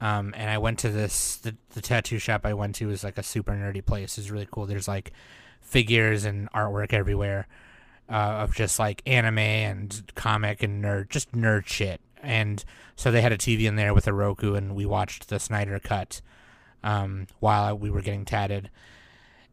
Um, 0.00 0.32
and 0.36 0.48
I 0.48 0.58
went 0.58 0.78
to 0.80 0.90
this 0.90 1.36
the, 1.36 1.56
the 1.70 1.80
tattoo 1.80 2.18
shop 2.18 2.46
I 2.46 2.54
went 2.54 2.76
to 2.76 2.90
is 2.90 3.02
like 3.02 3.18
a 3.18 3.22
super 3.22 3.52
nerdy 3.52 3.84
place. 3.84 4.16
It's 4.18 4.30
really 4.30 4.48
cool. 4.50 4.66
There's 4.66 4.88
like 4.88 5.12
figures 5.60 6.24
and 6.24 6.50
artwork 6.52 6.92
everywhere 6.92 7.46
uh, 8.08 8.42
of 8.42 8.54
just 8.54 8.78
like 8.78 9.02
anime 9.06 9.38
and 9.38 10.02
comic 10.14 10.62
and 10.62 10.82
nerd, 10.82 11.08
just 11.10 11.32
nerd 11.32 11.66
shit. 11.66 12.00
And 12.22 12.64
so 12.96 13.10
they 13.10 13.20
had 13.20 13.32
a 13.32 13.38
TV 13.38 13.62
in 13.64 13.76
there 13.76 13.94
with 13.94 14.06
a 14.06 14.12
Roku, 14.12 14.54
and 14.54 14.74
we 14.74 14.86
watched 14.86 15.28
the 15.28 15.38
Snyder 15.38 15.78
cut 15.78 16.20
um, 16.82 17.26
while 17.40 17.76
we 17.76 17.90
were 17.90 18.00
getting 18.00 18.24
tatted. 18.24 18.70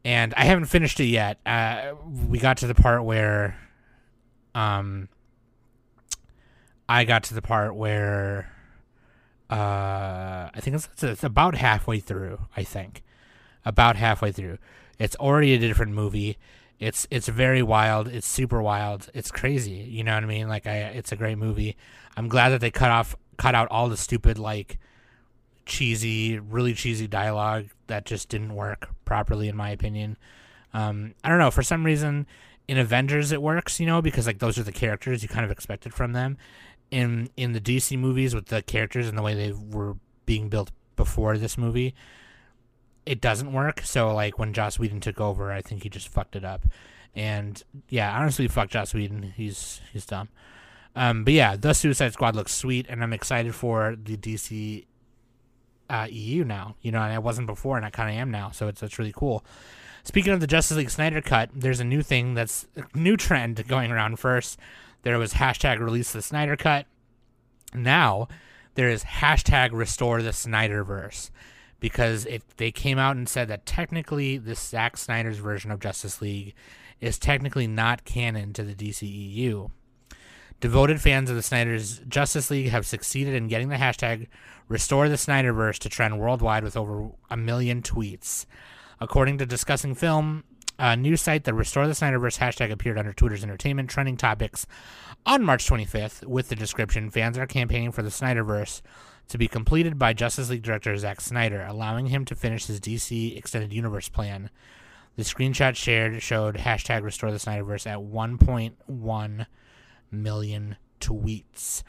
And 0.03 0.33
I 0.35 0.45
haven't 0.45 0.65
finished 0.65 0.99
it 0.99 1.05
yet. 1.05 1.39
Uh, 1.45 1.93
we 2.27 2.37
got 2.39 2.57
to 2.57 2.67
the 2.67 2.75
part 2.75 3.03
where, 3.03 3.57
um, 4.53 5.09
I 6.87 7.03
got 7.03 7.23
to 7.23 7.33
the 7.33 7.41
part 7.41 7.75
where, 7.75 8.51
uh, 9.49 10.49
I 10.53 10.59
think 10.59 10.75
it's, 10.75 10.89
it's 11.03 11.23
about 11.23 11.55
halfway 11.55 11.99
through. 11.99 12.39
I 12.55 12.63
think 12.63 13.03
about 13.65 13.95
halfway 13.95 14.31
through. 14.31 14.57
It's 14.99 15.15
already 15.15 15.53
a 15.53 15.59
different 15.59 15.93
movie. 15.93 16.37
It's 16.79 17.07
it's 17.09 17.27
very 17.27 17.63
wild. 17.63 18.07
It's 18.07 18.27
super 18.27 18.61
wild. 18.61 19.09
It's 19.13 19.31
crazy. 19.31 19.71
You 19.71 20.03
know 20.03 20.13
what 20.13 20.23
I 20.23 20.27
mean? 20.27 20.47
Like 20.47 20.67
I, 20.67 20.77
it's 20.77 21.11
a 21.11 21.15
great 21.15 21.37
movie. 21.37 21.75
I'm 22.17 22.27
glad 22.27 22.49
that 22.49 22.61
they 22.61 22.71
cut 22.71 22.91
off 22.91 23.15
cut 23.37 23.55
out 23.55 23.67
all 23.71 23.89
the 23.89 23.97
stupid 23.97 24.37
like 24.37 24.77
cheesy, 25.65 26.37
really 26.37 26.73
cheesy 26.73 27.07
dialogue 27.07 27.67
that 27.87 28.05
just 28.05 28.29
didn't 28.29 28.55
work 28.55 28.89
properly 29.03 29.47
in 29.47 29.55
my 29.55 29.69
opinion. 29.69 30.17
Um, 30.73 31.15
I 31.23 31.29
don't 31.29 31.39
know. 31.39 31.51
For 31.51 31.63
some 31.63 31.85
reason, 31.85 32.27
in 32.67 32.77
Avengers 32.77 33.31
it 33.31 33.41
works, 33.41 33.79
you 33.79 33.85
know, 33.85 34.01
because 34.01 34.27
like 34.27 34.39
those 34.39 34.57
are 34.57 34.63
the 34.63 34.71
characters 34.71 35.23
you 35.23 35.29
kind 35.29 35.45
of 35.45 35.51
expected 35.51 35.93
from 35.93 36.13
them. 36.13 36.37
In 36.95 37.29
in 37.35 37.51
the 37.51 37.59
DC 37.59 37.97
movies 37.99 38.33
with 38.33 38.45
the 38.45 38.61
characters 38.61 39.07
and 39.07 39.17
the 39.17 39.21
way 39.21 39.33
they 39.33 39.51
were 39.51 39.97
being 40.25 40.47
built 40.49 40.71
before 40.95 41.37
this 41.37 41.57
movie, 41.57 41.93
it 43.05 43.19
doesn't 43.19 43.51
work. 43.51 43.81
So 43.81 44.13
like 44.13 44.39
when 44.39 44.53
Joss 44.53 44.79
Whedon 44.79 45.01
took 45.01 45.19
over, 45.19 45.51
I 45.51 45.61
think 45.61 45.83
he 45.83 45.89
just 45.89 46.07
fucked 46.07 46.35
it 46.35 46.45
up. 46.45 46.65
And 47.13 47.61
yeah, 47.89 48.17
honestly, 48.17 48.47
fuck 48.47 48.69
Joss 48.69 48.93
Whedon. 48.93 49.33
He's 49.35 49.81
he's 49.91 50.05
dumb. 50.05 50.29
Um, 50.95 51.23
but 51.23 51.33
yeah, 51.33 51.55
the 51.55 51.73
Suicide 51.73 52.13
Squad 52.13 52.35
looks 52.35 52.53
sweet, 52.53 52.85
and 52.87 53.03
I'm 53.03 53.11
excited 53.11 53.53
for 53.53 53.97
the 54.01 54.15
DC 54.15 54.85
uh, 55.89 56.07
EU 56.09 56.43
now. 56.43 56.75
You 56.81 56.91
know, 56.91 57.01
and 57.01 57.11
I 57.11 57.19
wasn't 57.19 57.47
before, 57.47 57.77
and 57.77 57.85
I 57.85 57.89
kind 57.89 58.09
of 58.09 58.15
am 58.15 58.31
now. 58.31 58.51
So 58.51 58.67
it's 58.67 58.81
it's 58.81 58.97
really 58.97 59.13
cool. 59.13 59.45
Speaking 60.03 60.33
of 60.33 60.39
the 60.39 60.47
Justice 60.47 60.77
League 60.77 60.89
Snyder 60.89 61.21
Cut, 61.21 61.49
there's 61.53 61.79
a 61.79 61.83
new 61.83 62.01
thing 62.01 62.35
that's 62.35 62.67
a 62.75 62.97
new 62.97 63.17
trend 63.17 63.67
going 63.67 63.91
around. 63.91 64.17
First, 64.17 64.59
there 65.05 65.19
was 65.19 65.35
hashtag 65.35 65.79
Release 65.79 66.11
the 66.11 66.21
Snyder 66.23 66.57
Cut. 66.57 66.87
Now 67.75 68.27
there 68.73 68.89
is 68.89 69.03
hashtag 69.03 69.69
Restore 69.71 70.23
the 70.23 70.31
Snyderverse 70.31 71.29
because 71.79 72.25
it 72.25 72.41
they 72.57 72.71
came 72.71 72.97
out 72.97 73.15
and 73.15 73.29
said 73.29 73.47
that 73.47 73.67
technically 73.67 74.37
the 74.37 74.55
Zack 74.55 74.97
Snyder's 74.97 75.37
version 75.37 75.69
of 75.69 75.79
Justice 75.79 76.21
League 76.23 76.55
is 76.99 77.19
technically 77.19 77.67
not 77.67 78.03
canon 78.03 78.51
to 78.53 78.63
the 78.63 78.73
DCEU. 78.73 79.69
Devoted 80.59 80.99
fans 80.99 81.29
of 81.29 81.35
the 81.35 81.43
Snyder's 81.43 81.99
Justice 82.07 82.49
League 82.49 82.69
have 82.69 82.87
succeeded 82.87 83.35
in 83.35 83.47
getting 83.47 83.69
the 83.69 83.75
hashtag 83.75 84.25
Restore 84.67 85.07
the 85.07 85.15
Snyderverse 85.17 85.77
to 85.79 85.89
trend 85.89 86.19
worldwide 86.19 86.63
with 86.63 86.75
over 86.75 87.11
a 87.29 87.37
million 87.37 87.83
tweets. 87.83 88.47
According 88.99 89.37
to 89.37 89.45
Discussing 89.45 89.93
Film, 89.93 90.45
a 90.77 90.95
news 90.95 91.21
site, 91.21 91.43
the 91.43 91.53
Restore 91.53 91.87
the 91.87 91.93
Snyderverse 91.93 92.39
hashtag 92.39 92.71
appeared 92.71 92.97
under 92.97 93.13
Twitter's 93.13 93.43
entertainment 93.43 93.89
trending 93.89 94.17
topics 94.17 94.67
on 95.25 95.43
March 95.43 95.67
25th 95.67 96.25
with 96.25 96.49
the 96.49 96.55
description 96.55 97.09
Fans 97.09 97.37
are 97.37 97.47
campaigning 97.47 97.91
for 97.91 98.01
the 98.01 98.09
Snyderverse 98.09 98.81
to 99.29 99.37
be 99.37 99.47
completed 99.47 99.97
by 99.97 100.13
Justice 100.13 100.49
League 100.49 100.61
director 100.61 100.95
Zack 100.97 101.21
Snyder, 101.21 101.65
allowing 101.67 102.07
him 102.07 102.25
to 102.25 102.35
finish 102.35 102.65
his 102.65 102.79
DC 102.79 103.37
Extended 103.37 103.73
Universe 103.73 104.09
plan. 104.09 104.49
The 105.15 105.23
screenshot 105.23 105.75
shared 105.75 106.21
showed 106.21 106.57
hashtag 106.57 107.03
Restore 107.03 107.31
the 107.31 107.37
Snyderverse 107.37 107.87
at 107.87 107.99
1.1 107.99 109.45
million 110.11 110.75
tweets. 110.99 111.83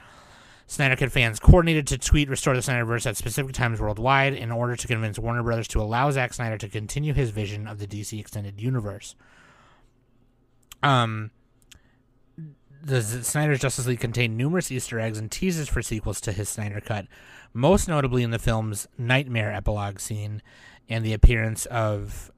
Snyder 0.66 0.96
Cut 0.96 1.12
fans 1.12 1.38
coordinated 1.38 1.86
to 1.88 1.98
tweet 1.98 2.28
Restore 2.28 2.54
the 2.54 2.60
Snyderverse 2.60 3.06
at 3.06 3.16
specific 3.16 3.52
times 3.52 3.80
worldwide 3.80 4.34
in 4.34 4.50
order 4.50 4.74
to 4.74 4.86
convince 4.86 5.18
Warner 5.18 5.42
Brothers 5.42 5.68
to 5.68 5.80
allow 5.80 6.10
Zack 6.10 6.34
Snyder 6.34 6.58
to 6.58 6.68
continue 6.68 7.14
his 7.14 7.30
vision 7.30 7.68
of 7.68 7.78
the 7.78 7.86
DC 7.86 8.18
Extended 8.18 8.60
Universe. 8.60 9.14
Um, 10.82 11.30
the 12.82 13.02
Snyder's 13.02 13.60
Justice 13.60 13.86
League 13.86 14.00
contained 14.00 14.36
numerous 14.36 14.70
Easter 14.72 14.98
eggs 14.98 15.18
and 15.18 15.30
teasers 15.30 15.68
for 15.68 15.82
sequels 15.82 16.20
to 16.22 16.32
his 16.32 16.48
Snyder 16.48 16.80
Cut, 16.80 17.06
most 17.52 17.88
notably 17.88 18.22
in 18.22 18.30
the 18.30 18.38
film's 18.38 18.88
Nightmare 18.98 19.52
epilogue 19.52 20.00
scene 20.00 20.42
and 20.88 21.04
the 21.04 21.12
appearance 21.12 21.66
of. 21.66 22.30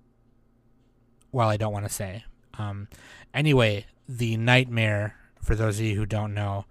Well, 1.32 1.49
I 1.49 1.56
don't 1.56 1.73
want 1.73 1.87
to 1.87 1.92
say. 1.92 2.25
Um, 2.58 2.88
anyway, 3.35 3.87
the 4.08 4.37
Nightmare, 4.37 5.16
for 5.42 5.54
those 5.54 5.78
of 5.78 5.85
you 5.85 5.97
who 5.97 6.06
don't 6.06 6.32
know, 6.32 6.64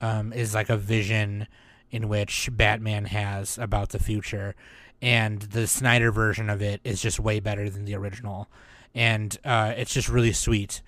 um, 0.00 0.32
is 0.32 0.54
like 0.54 0.70
a 0.70 0.76
vision 0.76 1.46
in 1.90 2.08
which 2.08 2.48
Batman 2.52 3.06
has 3.06 3.58
about 3.58 3.90
the 3.90 3.98
future, 3.98 4.54
and 5.02 5.40
the 5.42 5.66
Snyder 5.66 6.12
version 6.12 6.48
of 6.48 6.62
it 6.62 6.80
is 6.84 7.02
just 7.02 7.18
way 7.18 7.40
better 7.40 7.68
than 7.68 7.84
the 7.84 7.94
original, 7.94 8.48
and 8.94 9.36
uh, 9.44 9.72
it's 9.76 9.92
just 9.92 10.08
really 10.08 10.32
sweet 10.32 10.82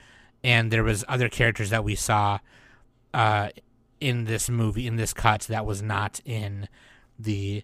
and 0.45 0.71
there 0.71 0.85
was 0.85 1.05
other 1.09 1.29
characters 1.29 1.71
that 1.71 1.85
we 1.85 1.95
saw 1.95 2.39
uh, 3.15 3.51
in 4.01 4.25
this 4.25 4.49
movie 4.51 4.87
in 4.87 4.97
this 4.97 5.13
cut 5.13 5.43
that 5.43 5.65
was 5.65 5.83
not 5.83 6.21
in 6.25 6.69
the 7.19 7.63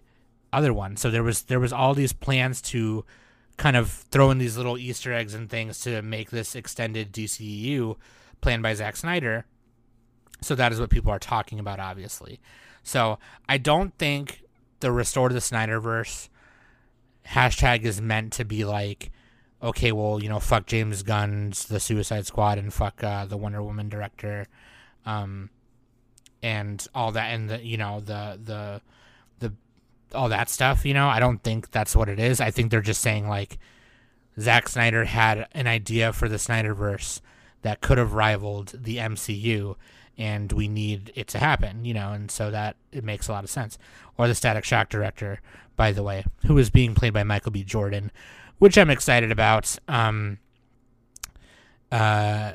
other 0.53 0.73
one. 0.73 0.95
So 0.95 1.11
there 1.11 1.23
was 1.23 1.43
there 1.43 1.59
was 1.59 1.73
all 1.73 1.93
these 1.93 2.13
plans 2.13 2.61
to 2.63 3.05
kind 3.57 3.75
of 3.75 3.89
throw 3.89 4.31
in 4.31 4.37
these 4.37 4.55
little 4.55 4.77
Easter 4.77 5.11
eggs 5.11 5.33
and 5.33 5.49
things 5.49 5.81
to 5.81 6.01
make 6.01 6.29
this 6.29 6.55
extended 6.55 7.11
DCEU 7.11 7.97
planned 8.41 8.63
by 8.63 8.73
Zack 8.73 8.95
Snyder. 8.95 9.45
So 10.41 10.55
that 10.55 10.71
is 10.71 10.79
what 10.79 10.89
people 10.89 11.11
are 11.11 11.19
talking 11.19 11.59
about, 11.59 11.79
obviously. 11.79 12.39
So 12.83 13.19
I 13.47 13.57
don't 13.57 13.93
think 13.97 14.43
the 14.79 14.91
Restore 14.91 15.29
to 15.29 15.33
the 15.33 15.41
Snyderverse 15.41 16.29
hashtag 17.27 17.83
is 17.83 18.01
meant 18.01 18.33
to 18.33 18.45
be 18.45 18.65
like 18.65 19.11
okay, 19.61 19.91
well, 19.91 20.21
you 20.21 20.29
know, 20.29 20.39
fuck 20.39 20.65
James 20.65 21.03
Gunn's 21.03 21.65
The 21.65 21.79
Suicide 21.79 22.25
Squad 22.25 22.57
and 22.57 22.73
fuck 22.73 23.03
uh, 23.03 23.25
the 23.25 23.37
Wonder 23.37 23.61
Woman 23.61 23.89
director, 23.89 24.47
um, 25.05 25.49
and 26.41 26.85
all 26.95 27.11
that, 27.11 27.33
and 27.33 27.49
the 27.49 27.63
you 27.63 27.77
know 27.77 27.99
the 27.99 28.39
the 28.43 28.81
the 29.39 29.53
all 30.17 30.29
that 30.29 30.49
stuff. 30.49 30.85
You 30.85 30.93
know, 30.93 31.07
I 31.07 31.19
don't 31.19 31.43
think 31.43 31.71
that's 31.71 31.95
what 31.95 32.09
it 32.09 32.19
is. 32.19 32.39
I 32.39 32.51
think 32.51 32.71
they're 32.71 32.81
just 32.81 33.01
saying 33.01 33.27
like 33.27 33.59
Zack 34.39 34.69
Snyder 34.69 35.05
had 35.05 35.47
an 35.53 35.67
idea 35.67 36.13
for 36.13 36.29
the 36.29 36.37
Snyderverse 36.37 37.21
that 37.61 37.81
could 37.81 37.97
have 37.97 38.13
rivaled 38.13 38.73
the 38.83 38.97
MCU. 38.97 39.75
And 40.19 40.51
we 40.51 40.67
need 40.67 41.11
it 41.15 41.27
to 41.29 41.39
happen, 41.39 41.85
you 41.85 41.95
know, 41.95 42.11
and 42.11 42.29
so 42.29 42.51
that 42.51 42.75
it 42.91 43.03
makes 43.03 43.27
a 43.27 43.31
lot 43.31 43.43
of 43.43 43.49
sense. 43.49 43.79
Or 44.17 44.27
the 44.27 44.35
Static 44.35 44.65
Shock 44.65 44.89
director, 44.89 45.41
by 45.75 45.91
the 45.91 46.03
way, 46.03 46.25
who 46.45 46.57
is 46.57 46.69
being 46.69 46.93
played 46.93 47.13
by 47.13 47.23
Michael 47.23 47.51
B. 47.51 47.63
Jordan, 47.63 48.11
which 48.57 48.77
I'm 48.77 48.89
excited 48.89 49.31
about. 49.31 49.77
Um, 49.87 50.39
uh, 51.91 52.53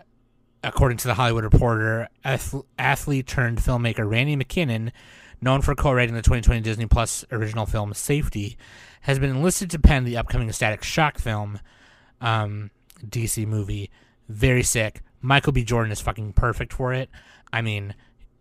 according 0.63 0.99
to 0.99 1.09
the 1.09 1.15
Hollywood 1.15 1.45
Reporter, 1.45 2.09
ath- 2.25 2.55
athlete 2.79 3.27
turned 3.27 3.59
filmmaker 3.59 4.09
Randy 4.09 4.37
McKinnon, 4.37 4.93
known 5.41 5.63
for 5.63 5.75
co-writing 5.75 6.15
the 6.15 6.23
2020 6.23 6.61
Disney 6.61 6.87
Plus 6.87 7.25
original 7.31 7.67
film 7.67 7.93
Safety, 7.95 8.57
has 9.03 9.19
been 9.19 9.31
enlisted 9.31 9.71
to 9.71 9.79
pen 9.79 10.05
the 10.05 10.17
upcoming 10.17 10.51
Static 10.53 10.83
Shock 10.83 11.19
film, 11.19 11.61
um, 12.21 12.71
DC 13.05 13.47
movie. 13.47 13.91
Very 14.29 14.63
sick. 14.63 15.03
Michael 15.25 15.53
B. 15.53 15.65
Jordan 15.65 15.91
is 15.91 16.01
fucking 16.01 16.35
perfect 16.35 16.73
for 16.73 16.93
it. 16.93 17.09
I 17.53 17.63
mean, 17.63 17.95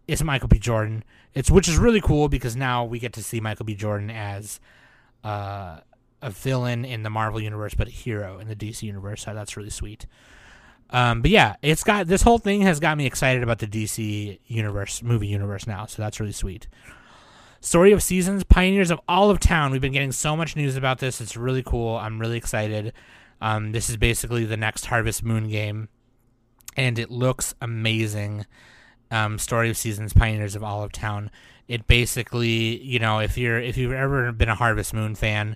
it's 0.08 0.22
Michael 0.22 0.50
B. 0.50 0.60
Jordan. 0.60 1.04
It's 1.34 1.50
which 1.50 1.70
is 1.70 1.78
really 1.78 2.02
cool 2.02 2.28
because 2.28 2.56
now 2.56 2.84
we 2.84 3.00
get 3.00 3.14
to 3.14 3.24
see 3.24 3.40
Michael 3.40 3.66
B. 3.66 3.74
Jordan 3.74 4.10
as 4.10 4.60
uh, 5.24 5.80
a 6.22 6.30
villain 6.30 6.84
in 6.84 7.04
the 7.04 7.10
Marvel 7.10 7.40
universe, 7.40 7.74
but 7.74 7.88
a 7.88 7.92
hero 7.92 8.38
in 8.38 8.50
the 8.50 8.56
DC 8.56 8.84
universe. 8.84 9.24
So 9.24 9.34
that's 9.34 9.56
really 9.56 9.70
sweet. 9.70 10.06
Um, 10.90 11.22
but 11.22 11.32
yeah, 11.32 11.56
it's 11.62 11.86
got 11.86 12.08
this 12.08 12.22
whole 12.22 12.38
thing 12.38 12.62
has 12.64 12.82
got 12.82 12.98
me 12.98 13.06
excited 13.06 13.44
about 13.44 13.60
the 13.60 13.68
DC 13.68 14.40
universe, 14.46 15.02
movie 15.02 15.28
universe 15.28 15.66
now. 15.66 15.86
So 15.86 16.02
that's 16.02 16.20
really 16.20 16.34
sweet. 16.34 16.68
Story 17.62 17.94
of 17.94 18.04
Seasons, 18.04 18.44
Pioneers 18.44 18.92
of 18.92 19.00
Olive 19.08 19.40
Town. 19.40 19.72
We've 19.72 19.80
been 19.80 19.94
getting 19.94 20.12
so 20.12 20.36
much 20.36 20.58
news 20.58 20.76
about 20.76 21.00
this. 21.00 21.22
It's 21.22 21.38
really 21.38 21.64
cool. 21.64 21.96
I'm 21.96 22.20
really 22.20 22.36
excited. 22.36 22.92
Um, 23.40 23.72
this 23.72 23.90
is 23.90 23.96
basically 23.96 24.44
the 24.44 24.58
next 24.58 24.88
Harvest 24.88 25.24
Moon 25.24 25.48
game, 25.48 25.88
and 26.76 26.98
it 27.00 27.12
looks 27.12 27.54
amazing. 27.62 28.46
Um, 29.12 29.38
Story 29.38 29.70
of 29.70 29.78
Seasons, 29.78 30.14
Pioneers 30.14 30.56
of 30.56 30.64
Olive 30.64 30.92
Town. 30.92 31.30
It 31.68 31.88
basically, 31.88 32.82
you 32.82 33.00
know, 33.00 33.20
if 33.20 33.38
you're 33.38 33.60
if 33.60 33.78
you've 33.78 33.92
ever 33.92 34.32
been 34.32 34.50
a 34.50 34.56
Harvest 34.56 34.94
Moon 34.94 35.16
fan, 35.16 35.56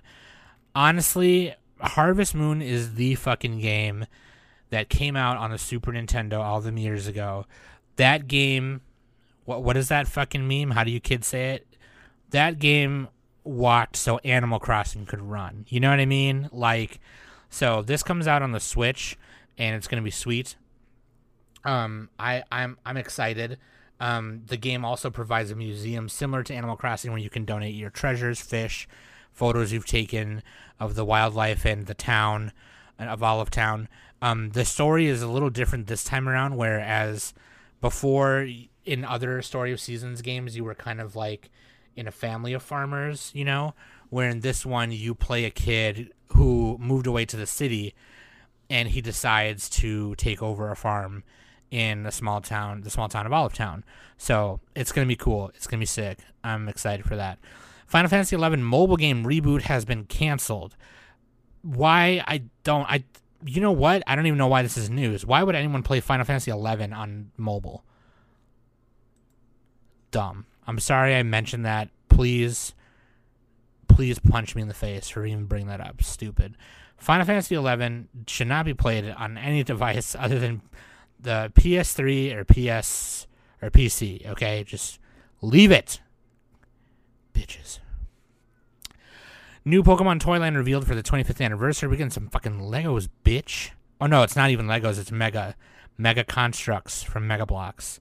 honestly, 0.74 1.54
Harvest 1.80 2.34
Moon 2.34 2.62
is 2.62 2.94
the 2.94 3.14
fucking 3.14 3.60
game 3.60 4.06
that 4.70 4.88
came 4.88 5.16
out 5.16 5.36
on 5.36 5.50
the 5.50 5.58
Super 5.58 5.92
Nintendo 5.92 6.40
all 6.40 6.60
them 6.60 6.78
years 6.78 7.06
ago. 7.06 7.46
That 7.96 8.28
game, 8.28 8.80
what 9.44 9.62
what 9.62 9.76
is 9.76 9.88
that 9.88 10.08
fucking 10.08 10.46
meme? 10.46 10.70
How 10.70 10.84
do 10.84 10.90
you 10.90 11.00
kids 11.00 11.26
say 11.26 11.54
it? 11.54 11.66
That 12.30 12.58
game 12.58 13.08
walked 13.44 13.96
so 13.96 14.18
Animal 14.18 14.58
Crossing 14.58 15.06
could 15.06 15.22
run. 15.22 15.64
You 15.68 15.80
know 15.80 15.90
what 15.90 16.00
I 16.00 16.06
mean? 16.06 16.48
Like, 16.52 17.00
so 17.48 17.82
this 17.82 18.02
comes 18.02 18.26
out 18.26 18.42
on 18.42 18.52
the 18.52 18.60
Switch, 18.60 19.18
and 19.56 19.74
it's 19.74 19.88
gonna 19.88 20.02
be 20.02 20.10
sweet. 20.10 20.56
Um, 21.68 22.08
I 22.18 22.44
I'm 22.50 22.78
I'm 22.86 22.96
excited. 22.96 23.58
Um, 24.00 24.42
the 24.46 24.56
game 24.56 24.86
also 24.86 25.10
provides 25.10 25.50
a 25.50 25.54
museum 25.54 26.08
similar 26.08 26.42
to 26.44 26.54
Animal 26.54 26.76
Crossing 26.76 27.10
where 27.10 27.20
you 27.20 27.28
can 27.28 27.44
donate 27.44 27.74
your 27.74 27.90
treasures, 27.90 28.40
fish, 28.40 28.88
photos 29.32 29.70
you've 29.70 29.84
taken 29.84 30.42
of 30.80 30.94
the 30.94 31.04
wildlife 31.04 31.66
and 31.66 31.86
the 31.86 31.94
town 31.94 32.52
of 32.98 33.22
Olive 33.22 33.50
Town. 33.50 33.88
Um, 34.22 34.50
the 34.50 34.64
story 34.64 35.08
is 35.08 35.20
a 35.20 35.28
little 35.28 35.50
different 35.50 35.88
this 35.88 36.04
time 36.04 36.26
around, 36.26 36.56
whereas 36.56 37.34
before 37.82 38.48
in 38.86 39.04
other 39.04 39.42
Story 39.42 39.70
of 39.70 39.80
Seasons 39.80 40.22
games, 40.22 40.56
you 40.56 40.64
were 40.64 40.74
kind 40.74 41.02
of 41.02 41.16
like 41.16 41.50
in 41.96 42.08
a 42.08 42.12
family 42.12 42.54
of 42.54 42.62
farmers, 42.62 43.30
you 43.34 43.44
know, 43.44 43.74
where 44.08 44.30
in 44.30 44.40
this 44.40 44.64
one 44.64 44.90
you 44.90 45.14
play 45.14 45.44
a 45.44 45.50
kid 45.50 46.14
who 46.28 46.78
moved 46.80 47.06
away 47.06 47.26
to 47.26 47.36
the 47.36 47.46
city 47.46 47.94
and 48.70 48.88
he 48.88 49.02
decides 49.02 49.68
to 49.68 50.14
take 50.14 50.42
over 50.42 50.70
a 50.70 50.76
farm 50.76 51.24
in 51.70 52.06
a 52.06 52.12
small 52.12 52.40
town, 52.40 52.82
the 52.82 52.90
small 52.90 53.08
town 53.08 53.26
of 53.26 53.32
Olive 53.32 53.54
Town. 53.54 53.84
So 54.16 54.60
it's 54.74 54.92
gonna 54.92 55.06
be 55.06 55.16
cool. 55.16 55.50
It's 55.54 55.66
gonna 55.66 55.80
be 55.80 55.86
sick. 55.86 56.18
I'm 56.42 56.68
excited 56.68 57.06
for 57.06 57.16
that. 57.16 57.38
Final 57.86 58.10
Fantasy 58.10 58.36
XI 58.36 58.56
mobile 58.56 58.96
game 58.96 59.24
reboot 59.24 59.62
has 59.62 59.84
been 59.84 60.04
canceled. 60.04 60.76
Why? 61.62 62.22
I 62.26 62.42
don't. 62.64 62.84
I. 62.90 63.04
You 63.44 63.60
know 63.60 63.72
what? 63.72 64.02
I 64.06 64.16
don't 64.16 64.26
even 64.26 64.38
know 64.38 64.48
why 64.48 64.62
this 64.62 64.76
is 64.76 64.90
news. 64.90 65.24
Why 65.24 65.42
would 65.42 65.54
anyone 65.54 65.82
play 65.82 66.00
Final 66.00 66.24
Fantasy 66.24 66.50
XI 66.50 66.56
on 66.56 67.30
mobile? 67.36 67.84
Dumb. 70.10 70.46
I'm 70.66 70.78
sorry 70.78 71.14
I 71.14 71.22
mentioned 71.22 71.64
that. 71.64 71.88
Please, 72.08 72.74
please 73.86 74.18
punch 74.18 74.54
me 74.54 74.62
in 74.62 74.68
the 74.68 74.74
face 74.74 75.08
for 75.08 75.24
even 75.24 75.46
bringing 75.46 75.68
that 75.68 75.80
up. 75.80 76.02
Stupid. 76.02 76.56
Final 76.98 77.24
Fantasy 77.24 77.54
XI 77.54 78.06
should 78.26 78.48
not 78.48 78.64
be 78.64 78.74
played 78.74 79.08
on 79.08 79.38
any 79.38 79.62
device 79.62 80.14
other 80.18 80.38
than 80.38 80.62
the 81.20 81.52
PS3 81.54 82.34
or 82.34 82.44
PS 82.44 83.26
or 83.62 83.70
PC. 83.70 84.26
Okay, 84.26 84.64
just 84.64 84.98
leave 85.40 85.70
it, 85.70 86.00
bitches. 87.34 87.78
New 89.64 89.82
Pokemon 89.82 90.20
Toyland 90.20 90.56
revealed 90.56 90.86
for 90.86 90.94
the 90.94 91.02
25th 91.02 91.44
anniversary. 91.44 91.88
We're 91.88 91.96
getting 91.96 92.10
some 92.10 92.28
fucking 92.28 92.60
Legos, 92.60 93.08
bitch. 93.24 93.70
Oh 94.00 94.06
no, 94.06 94.22
it's 94.22 94.36
not 94.36 94.50
even 94.50 94.66
Legos. 94.66 94.98
It's 94.98 95.12
Mega, 95.12 95.56
Mega 95.96 96.24
Construx 96.24 97.04
from 97.04 97.26
Mega 97.26 97.44
Bloks. 97.44 98.00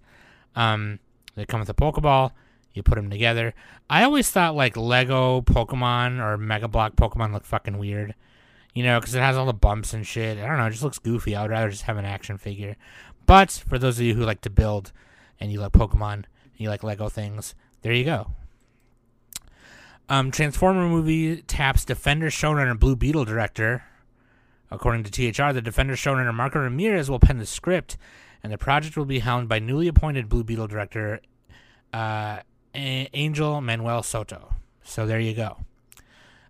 Um, 0.56 1.00
they 1.36 1.46
come 1.46 1.60
with 1.60 1.70
a 1.70 1.74
Pokeball. 1.74 2.32
You 2.74 2.84
put 2.84 2.96
them 2.96 3.10
together. 3.10 3.54
I 3.90 4.04
always 4.04 4.30
thought 4.30 4.56
like 4.56 4.78
Lego 4.78 5.42
Pokemon 5.42 6.22
or 6.22 6.38
Mega 6.38 6.68
Block 6.68 6.96
Pokemon 6.96 7.34
look 7.34 7.44
fucking 7.44 7.78
weird. 7.78 8.14
You 8.74 8.84
know, 8.84 9.00
because 9.00 9.16
it 9.16 9.22
has 9.22 9.36
all 9.36 9.46
the 9.46 9.54
bumps 9.54 9.94
and 9.94 10.06
shit. 10.06 10.38
I 10.38 10.46
don't 10.46 10.58
know. 10.58 10.66
It 10.68 10.72
just 10.72 10.84
looks 10.84 11.00
goofy. 11.00 11.36
I 11.36 11.42
would 11.42 11.52
rather 11.52 11.70
just 11.70 11.84
have 11.84 11.98
an 11.98 12.06
action 12.06 12.38
figure. 12.38 12.76
But 13.26 13.52
for 13.52 13.80
those 13.80 14.00
of 14.00 14.06
you 14.06 14.14
who 14.14 14.24
like 14.24 14.42
to 14.42 14.50
build 14.50 14.92
and 15.40 15.52
you 15.52 15.60
like 15.60 15.72
Pokemon 15.72 16.14
and 16.14 16.26
you 16.58 16.70
like 16.70 16.84
Lego 16.84 17.10
things, 17.10 17.56
there 17.82 17.94
you 17.94 18.06
go. 18.06 18.32
Um, 20.10 20.32
Transformer 20.32 20.88
movie 20.88 21.42
taps 21.42 21.84
Defender 21.84 22.28
showrunner 22.28 22.80
Blue 22.80 22.96
Beetle 22.96 23.26
director. 23.26 23.84
According 24.72 25.04
to 25.06 25.12
THR, 25.12 25.54
the 25.54 25.62
Defender 25.62 25.96
showrunner 25.96 26.34
Marco 26.34 26.60
Ramirez 26.60 27.10
will 27.10 27.20
pen 27.20 27.38
the 27.38 27.46
script, 27.46 27.98
and 28.44 28.52
the 28.52 28.58
project 28.58 28.96
will 28.96 29.06
be 29.06 29.20
helmed 29.20 29.50
by 29.50 29.60
newly 29.60 29.88
appointed 29.88 30.30
Blue 30.30 30.44
Beetle 30.44 30.68
director 30.68 31.22
uh, 31.94 32.40
Angel 32.74 33.60
Manuel 33.62 34.04
Soto. 34.04 34.54
So 34.84 35.06
there 35.06 35.20
you 35.20 35.34
go. 35.34 35.58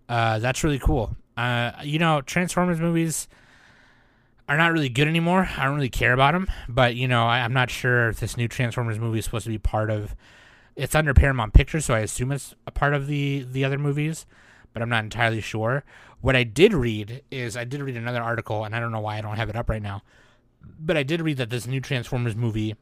Uh, 0.08 0.38
that's 0.38 0.62
really 0.62 0.78
cool. 0.78 1.16
Uh, 1.38 1.70
you 1.84 2.00
know, 2.00 2.20
Transformers 2.20 2.80
movies 2.80 3.28
are 4.48 4.56
not 4.56 4.72
really 4.72 4.88
good 4.88 5.06
anymore. 5.06 5.48
I 5.56 5.66
don't 5.66 5.76
really 5.76 5.88
care 5.88 6.12
about 6.12 6.32
them, 6.32 6.50
but 6.68 6.96
you 6.96 7.06
know, 7.06 7.28
I, 7.28 7.38
am 7.38 7.52
not 7.52 7.70
sure 7.70 8.08
if 8.08 8.18
this 8.18 8.36
new 8.36 8.48
Transformers 8.48 8.98
movie 8.98 9.20
is 9.20 9.26
supposed 9.26 9.44
to 9.44 9.50
be 9.50 9.58
part 9.58 9.88
of. 9.88 10.16
It's 10.74 10.96
under 10.96 11.14
Paramount 11.14 11.54
Pictures, 11.54 11.84
so 11.84 11.94
I 11.94 12.00
assume 12.00 12.32
it's 12.32 12.56
a 12.66 12.72
part 12.72 12.92
of 12.92 13.06
the 13.06 13.46
the 13.48 13.64
other 13.64 13.78
movies, 13.78 14.26
but 14.72 14.82
I'm 14.82 14.88
not 14.88 15.04
entirely 15.04 15.40
sure. 15.40 15.84
What 16.20 16.34
I 16.34 16.42
did 16.42 16.74
read 16.74 17.22
is 17.30 17.56
I 17.56 17.62
did 17.62 17.82
read 17.82 17.96
another 17.96 18.20
article, 18.20 18.64
and 18.64 18.74
I 18.74 18.80
don't 18.80 18.90
know 18.90 18.98
why 18.98 19.18
I 19.18 19.20
don't 19.20 19.36
have 19.36 19.48
it 19.48 19.54
up 19.54 19.70
right 19.70 19.82
now, 19.82 20.02
but 20.80 20.96
I 20.96 21.04
did 21.04 21.20
read 21.20 21.36
that 21.36 21.50
this 21.50 21.68
new 21.68 21.80
Transformers 21.80 22.34
movie 22.34 22.74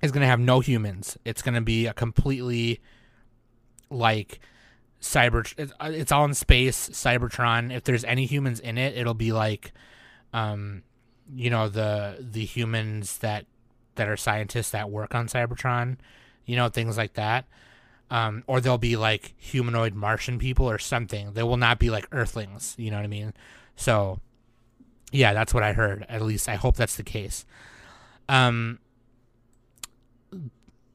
is 0.00 0.12
going 0.12 0.22
to 0.22 0.26
have 0.26 0.40
no 0.40 0.60
humans. 0.60 1.18
It's 1.26 1.42
going 1.42 1.56
to 1.56 1.60
be 1.60 1.84
a 1.84 1.92
completely 1.92 2.80
like 3.90 4.40
cyber. 5.00 5.72
It's 5.80 6.12
all 6.12 6.24
in 6.24 6.34
space, 6.34 6.90
Cybertron. 6.90 7.74
If 7.74 7.84
there's 7.84 8.04
any 8.04 8.26
humans 8.26 8.60
in 8.60 8.78
it, 8.78 8.96
it'll 8.96 9.14
be 9.14 9.32
like 9.32 9.72
um, 10.32 10.82
you 11.34 11.50
know 11.50 11.68
the 11.68 12.16
the 12.20 12.44
humans 12.44 13.18
that 13.18 13.46
that 13.96 14.08
are 14.08 14.16
scientists 14.16 14.70
that 14.70 14.90
work 14.90 15.14
on 15.14 15.26
Cybertron, 15.26 15.96
you 16.44 16.56
know 16.56 16.68
things 16.68 16.96
like 16.96 17.14
that. 17.14 17.46
Um, 18.12 18.42
or 18.48 18.60
they'll 18.60 18.76
be 18.76 18.96
like 18.96 19.34
humanoid 19.38 19.94
Martian 19.94 20.40
people 20.40 20.68
or 20.68 20.78
something. 20.78 21.32
They 21.34 21.44
will 21.44 21.56
not 21.56 21.78
be 21.78 21.90
like 21.90 22.08
Earthlings. 22.10 22.74
You 22.76 22.90
know 22.90 22.96
what 22.96 23.04
I 23.04 23.08
mean? 23.08 23.32
So, 23.76 24.18
yeah, 25.12 25.32
that's 25.32 25.54
what 25.54 25.62
I 25.62 25.74
heard. 25.74 26.06
At 26.08 26.20
least 26.20 26.48
I 26.48 26.56
hope 26.56 26.74
that's 26.74 26.96
the 26.96 27.04
case. 27.04 27.46
Um, 28.28 28.80
uh, 28.82 28.89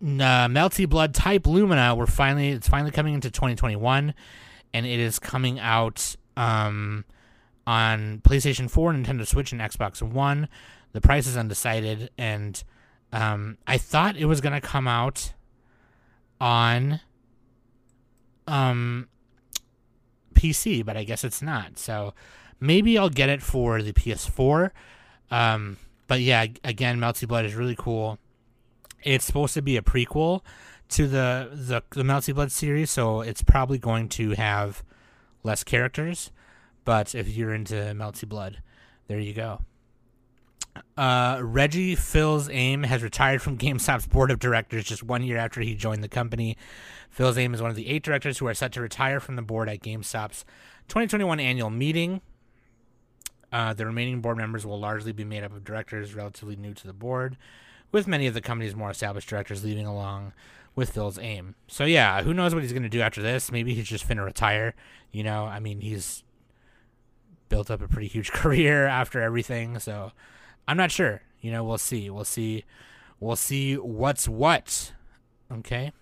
Melty 0.03 0.87
Blood 0.87 1.13
Type 1.13 1.47
Lumina. 1.47 1.95
We're 1.95 2.05
finally 2.05 2.49
it's 2.49 2.67
finally 2.67 2.91
coming 2.91 3.13
into 3.13 3.31
2021, 3.31 4.13
and 4.73 4.85
it 4.85 4.99
is 4.99 5.19
coming 5.19 5.59
out 5.59 6.15
um 6.37 7.05
on 7.67 8.21
PlayStation 8.23 8.69
4, 8.69 8.93
Nintendo 8.93 9.25
Switch, 9.25 9.51
and 9.51 9.61
Xbox 9.61 10.01
One. 10.01 10.47
The 10.91 11.01
price 11.01 11.27
is 11.27 11.35
undecided, 11.35 12.09
and 12.17 12.63
um, 13.11 13.57
I 13.65 13.77
thought 13.77 14.15
it 14.15 14.25
was 14.25 14.41
gonna 14.41 14.61
come 14.61 14.87
out 14.87 15.33
on 16.39 16.99
um, 18.47 19.07
PC, 20.33 20.85
but 20.85 20.95
I 20.97 21.03
guess 21.03 21.23
it's 21.23 21.41
not. 21.41 21.77
So 21.77 22.13
maybe 22.59 22.97
I'll 22.97 23.09
get 23.09 23.29
it 23.29 23.41
for 23.41 23.81
the 23.81 23.93
PS4. 23.93 24.71
Um, 25.31 25.77
but 26.07 26.21
yeah, 26.21 26.45
again, 26.63 26.99
Melty 26.99 27.27
Blood 27.27 27.45
is 27.45 27.55
really 27.55 27.75
cool. 27.75 28.19
It's 29.05 29.23
supposed 29.23 29.53
to 29.53 29.61
be 29.61 29.77
a 29.77 29.81
prequel 29.81 30.41
to 30.89 31.07
the 31.07 31.49
the 31.53 31.81
the 31.91 32.03
Melty 32.03 32.35
Blood 32.35 32.51
series, 32.51 32.91
so 32.91 33.21
it's 33.21 33.41
probably 33.41 33.77
going 33.77 34.09
to 34.09 34.31
have 34.31 34.83
less 35.43 35.63
characters. 35.63 36.31
But 36.83 37.15
if 37.15 37.29
you're 37.29 37.53
into 37.53 37.75
Melty 37.75 38.27
Blood, 38.27 38.61
there 39.07 39.19
you 39.19 39.33
go. 39.33 39.61
Uh, 40.97 41.39
Reggie 41.41 41.95
Fils-Aime 41.95 42.83
has 42.83 43.01
retired 43.01 43.41
from 43.41 43.57
GameStop's 43.59 44.07
board 44.07 44.31
of 44.31 44.39
directors 44.39 44.83
just 44.83 45.03
one 45.03 45.23
year 45.23 45.37
after 45.37 45.61
he 45.61 45.75
joined 45.75 46.03
the 46.03 46.09
company. 46.09 46.57
Fils-Aime 47.09 47.53
is 47.53 47.61
one 47.61 47.69
of 47.69 47.77
the 47.77 47.87
eight 47.87 48.03
directors 48.03 48.39
who 48.39 48.47
are 48.47 48.53
set 48.53 48.73
to 48.73 48.81
retire 48.81 49.19
from 49.19 49.35
the 49.35 49.41
board 49.41 49.69
at 49.69 49.81
GameStop's 49.81 50.43
2021 50.87 51.39
annual 51.39 51.69
meeting. 51.69 52.21
Uh, 53.51 53.73
the 53.73 53.85
remaining 53.85 54.19
board 54.21 54.37
members 54.37 54.65
will 54.65 54.79
largely 54.79 55.13
be 55.13 55.23
made 55.23 55.43
up 55.43 55.53
of 55.53 55.63
directors 55.63 56.13
relatively 56.13 56.55
new 56.55 56.73
to 56.73 56.87
the 56.87 56.93
board, 56.93 57.37
with 57.95 58.07
many 58.09 58.27
of 58.27 58.33
the 58.33 58.41
company's 58.41 58.75
more 58.75 58.91
established 58.91 59.29
directors 59.29 59.63
leaving 59.63 59.85
along 59.85 60.33
with 60.75 60.89
Fils-Aime. 60.89 61.55
So 61.69 61.85
yeah, 61.85 62.23
who 62.23 62.33
knows 62.33 62.53
what 62.53 62.61
he's 62.61 62.73
going 62.73 62.83
to 62.83 62.89
do 62.89 62.99
after 62.99 63.21
this? 63.21 63.53
Maybe 63.53 63.73
he's 63.73 63.87
just 63.87 64.05
finna 64.05 64.25
retire. 64.25 64.75
You 65.13 65.23
know, 65.23 65.45
I 65.45 65.61
mean, 65.61 65.79
he's 65.79 66.25
built 67.47 67.71
up 67.71 67.81
a 67.81 67.87
pretty 67.87 68.09
huge 68.09 68.31
career 68.33 68.85
after 68.85 69.21
everything. 69.21 69.79
So 69.79 70.11
I'm 70.67 70.75
not 70.75 70.91
sure. 70.91 71.21
You 71.39 71.53
know, 71.53 71.63
we'll 71.63 71.77
see. 71.77 72.09
We'll 72.09 72.25
see. 72.25 72.65
We'll 73.21 73.37
see 73.37 73.75
what's 73.75 74.27
what. 74.27 74.91
Okay. 75.49 75.93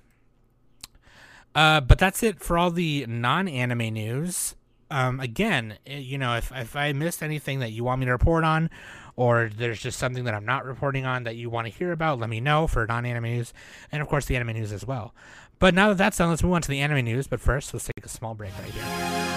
Uh, 1.54 1.80
but 1.80 2.00
that's 2.00 2.24
it 2.24 2.40
for 2.40 2.58
all 2.58 2.72
the 2.72 3.06
non-anime 3.08 3.94
news. 3.94 4.56
Um, 4.90 5.20
again, 5.20 5.78
eh, 5.86 6.00
you 6.00 6.18
know, 6.18 6.36
if 6.38 6.52
if 6.56 6.76
I 6.76 6.92
missed 6.94 7.22
anything 7.22 7.60
that 7.60 7.72
you 7.72 7.84
want 7.84 8.00
me 8.00 8.08
to 8.08 8.12
report 8.12 8.44
on, 8.44 8.72
or 9.16 9.50
there's 9.56 9.82
just 9.82 10.00
something 10.00 10.24
that 10.24 10.34
I'm 10.34 10.46
not 10.46 10.66
reporting 10.66 11.06
on 11.06 11.24
that 11.24 11.36
you 11.36 11.50
want 11.50 11.68
to 11.68 11.74
hear 11.74 11.92
about, 11.92 12.20
let 12.20 12.30
me 12.30 12.40
know 12.40 12.68
for 12.68 12.86
non-anime 12.86 13.24
news, 13.24 13.54
and 13.92 14.02
of 14.02 14.08
course 14.08 14.26
the 14.26 14.36
anime 14.36 14.54
news 14.54 14.72
as 14.72 14.86
well. 14.86 15.14
But 15.60 15.74
now 15.74 15.90
that 15.90 15.98
that's 15.98 16.18
done, 16.18 16.30
let's 16.30 16.44
move 16.44 16.54
on 16.54 16.62
to 16.62 16.70
the 16.70 16.80
anime 16.80 17.06
news. 17.06 17.28
But 17.28 17.40
first, 17.40 17.74
let's 17.74 17.86
take 17.86 18.06
a 18.06 18.10
small 18.10 18.34
break 18.34 18.52
right 18.60 18.72
here 18.72 19.34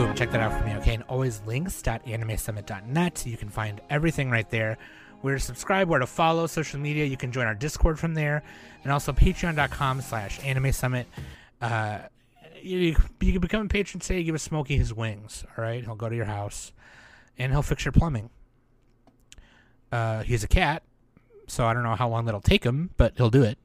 boom, 0.00 0.14
check 0.14 0.30
that 0.30 0.40
out 0.40 0.58
for 0.58 0.64
me, 0.64 0.74
okay? 0.76 0.94
And 0.94 1.02
always 1.04 1.42
links.animesummit.net. 1.46 3.26
You 3.26 3.36
can 3.36 3.50
find 3.50 3.82
everything 3.90 4.30
right 4.30 4.48
there. 4.48 4.78
Where 5.20 5.34
to 5.34 5.40
subscribe, 5.40 5.88
where 5.88 5.98
to 5.98 6.06
follow, 6.06 6.46
social 6.46 6.80
media. 6.80 7.04
You 7.04 7.18
can 7.18 7.32
join 7.32 7.46
our 7.46 7.54
Discord 7.54 7.98
from 7.98 8.14
there. 8.14 8.42
And 8.82 8.92
also 8.92 9.12
patreon.com 9.12 10.00
slash 10.00 10.42
anime 10.42 10.72
summit. 10.72 11.06
Uh, 11.60 11.98
you, 12.62 12.96
you 13.20 13.32
can 13.32 13.40
become 13.40 13.66
a 13.66 13.68
patron 13.68 14.00
today, 14.00 14.22
give 14.22 14.34
a 14.34 14.38
Smokey 14.38 14.78
his 14.78 14.94
wings, 14.94 15.44
all 15.56 15.62
right? 15.62 15.84
He'll 15.84 15.96
go 15.96 16.08
to 16.08 16.16
your 16.16 16.24
house 16.24 16.72
and 17.40 17.52
he'll 17.52 17.62
fix 17.62 17.84
your 17.86 17.92
plumbing. 17.92 18.28
Uh, 19.90 20.22
he's 20.22 20.44
a 20.44 20.48
cat, 20.48 20.82
so 21.46 21.64
I 21.64 21.72
don't 21.72 21.82
know 21.82 21.94
how 21.96 22.08
long 22.08 22.26
that'll 22.26 22.40
take 22.40 22.64
him, 22.64 22.90
but 22.98 23.14
he'll 23.16 23.30
do 23.30 23.42
it. 23.42 23.58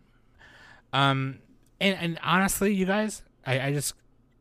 Um, 0.93 1.39
and 1.79 1.97
and 1.99 2.19
honestly, 2.23 2.73
you 2.73 2.85
guys, 2.85 3.21
I, 3.45 3.59
I 3.59 3.73
just 3.73 3.93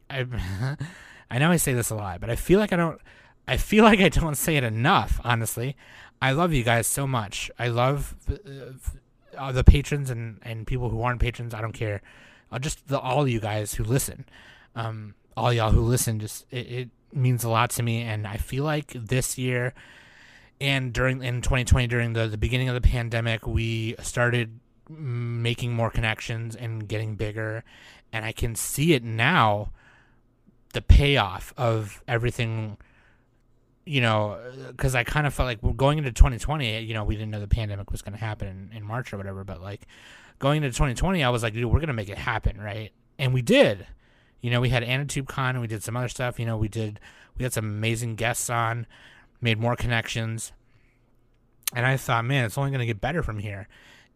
I 0.08 0.24
I 1.30 1.38
know 1.38 1.50
I 1.50 1.56
say 1.56 1.74
this 1.74 1.90
a 1.90 1.96
lot, 1.96 2.20
but 2.20 2.30
I 2.30 2.36
feel 2.36 2.60
like 2.60 2.72
I 2.72 2.76
don't 2.76 3.00
I 3.46 3.56
feel 3.56 3.84
like 3.84 4.00
I 4.00 4.08
don't 4.08 4.36
say 4.36 4.56
it 4.56 4.64
enough, 4.64 5.20
honestly. 5.24 5.76
I 6.22 6.30
love 6.30 6.52
you 6.52 6.62
guys 6.62 6.86
so 6.86 7.06
much. 7.06 7.50
I 7.58 7.68
love 7.68 8.14
uh, 9.36 9.52
the 9.52 9.64
patrons 9.64 10.10
and, 10.10 10.38
and 10.42 10.66
people 10.66 10.88
who 10.88 11.02
aren't 11.02 11.20
patrons. 11.20 11.52
I 11.52 11.60
don't 11.60 11.72
care. 11.72 12.00
Uh, 12.52 12.60
just 12.60 12.86
the, 12.86 12.98
all 12.98 13.26
you 13.28 13.40
guys 13.40 13.74
who 13.74 13.84
listen. 13.84 14.24
Um, 14.76 15.14
all 15.36 15.52
y'all 15.52 15.72
who 15.72 15.80
listen, 15.80 16.20
just 16.20 16.46
it, 16.50 16.70
it 16.70 16.88
means 17.14 17.44
a 17.44 17.48
lot 17.48 17.70
to 17.70 17.82
me. 17.82 18.02
And 18.02 18.26
I 18.26 18.36
feel 18.36 18.64
like 18.64 18.92
this 18.92 19.38
year 19.38 19.74
and 20.60 20.92
during 20.92 21.22
in 21.22 21.42
2020, 21.42 21.86
during 21.86 22.12
the, 22.12 22.26
the 22.26 22.38
beginning 22.38 22.68
of 22.68 22.74
the 22.74 22.80
pandemic, 22.80 23.46
we 23.46 23.96
started 24.02 24.60
making 24.88 25.72
more 25.74 25.90
connections 25.90 26.54
and 26.54 26.88
getting 26.88 27.16
bigger. 27.16 27.64
And 28.12 28.24
I 28.24 28.32
can 28.32 28.54
see 28.54 28.94
it 28.94 29.02
now 29.02 29.70
the 30.72 30.82
payoff 30.82 31.54
of 31.56 32.02
everything 32.06 32.76
you 33.86 34.00
know, 34.00 34.38
because 34.68 34.94
I 34.94 35.04
kind 35.04 35.26
of 35.26 35.34
felt 35.34 35.46
like 35.46 35.62
we're 35.62 35.72
going 35.72 35.98
into 35.98 36.10
2020. 36.10 36.80
You 36.80 36.94
know, 36.94 37.04
we 37.04 37.16
didn't 37.16 37.30
know 37.30 37.40
the 37.40 37.46
pandemic 37.46 37.90
was 37.90 38.00
going 38.00 38.14
to 38.14 38.18
happen 38.18 38.48
in, 38.48 38.78
in, 38.78 38.82
March 38.82 39.12
or 39.12 39.18
whatever, 39.18 39.44
but 39.44 39.60
like 39.60 39.86
going 40.38 40.62
into 40.62 40.70
2020, 40.70 41.22
I 41.22 41.28
was 41.28 41.42
like, 41.42 41.52
dude, 41.52 41.66
we're 41.66 41.80
going 41.80 41.88
to 41.88 41.92
make 41.92 42.08
it 42.08 42.16
happen, 42.16 42.58
right? 42.58 42.92
And 43.18 43.34
we 43.34 43.42
did. 43.42 43.86
You 44.44 44.50
know, 44.50 44.60
we 44.60 44.68
had 44.68 44.82
Anitube 44.82 45.26
Con 45.26 45.54
and 45.54 45.62
we 45.62 45.66
did 45.66 45.82
some 45.82 45.96
other 45.96 46.10
stuff. 46.10 46.38
You 46.38 46.44
know, 46.44 46.58
we 46.58 46.68
did, 46.68 47.00
we 47.38 47.44
had 47.44 47.54
some 47.54 47.64
amazing 47.64 48.14
guests 48.14 48.50
on, 48.50 48.86
made 49.40 49.58
more 49.58 49.74
connections. 49.74 50.52
And 51.74 51.86
I 51.86 51.96
thought, 51.96 52.26
man, 52.26 52.44
it's 52.44 52.58
only 52.58 52.70
going 52.70 52.80
to 52.80 52.86
get 52.86 53.00
better 53.00 53.22
from 53.22 53.38
here. 53.38 53.68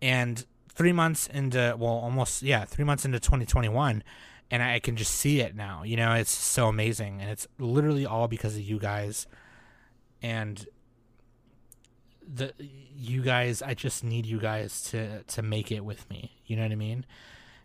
And 0.03 0.45
three 0.69 0.93
months 0.93 1.29
into, 1.29 1.75
well, 1.79 1.93
almost, 1.93 2.43
yeah, 2.43 2.67
three 2.67 2.85
months 2.85 3.07
into 3.07 3.19
2021, 3.19 4.05
and 4.51 4.63
I 4.63 4.81
can 4.81 4.97
just 4.97 5.15
see 5.15 5.41
it 5.41 5.57
now. 5.57 5.83
You 5.83 5.97
know, 5.97 6.13
it's 6.13 6.31
so 6.31 6.69
amazing. 6.69 7.23
And 7.23 7.31
it's 7.31 7.49
literally 7.59 8.05
all 8.05 8.29
because 8.29 8.55
of 8.55 8.61
you 8.61 8.79
guys 8.79 9.27
and 10.21 10.67
the 12.31 12.53
you 12.95 13.23
guys 13.23 13.63
i 13.63 13.73
just 13.73 14.05
need 14.05 14.27
you 14.27 14.39
guys 14.39 14.83
to 14.83 15.23
to 15.23 15.41
make 15.41 15.73
it 15.73 15.83
with 15.83 16.11
me 16.11 16.39
you 16.45 16.57
know 16.57 16.63
what 16.63 16.73
i 16.73 16.75
mean 16.75 17.07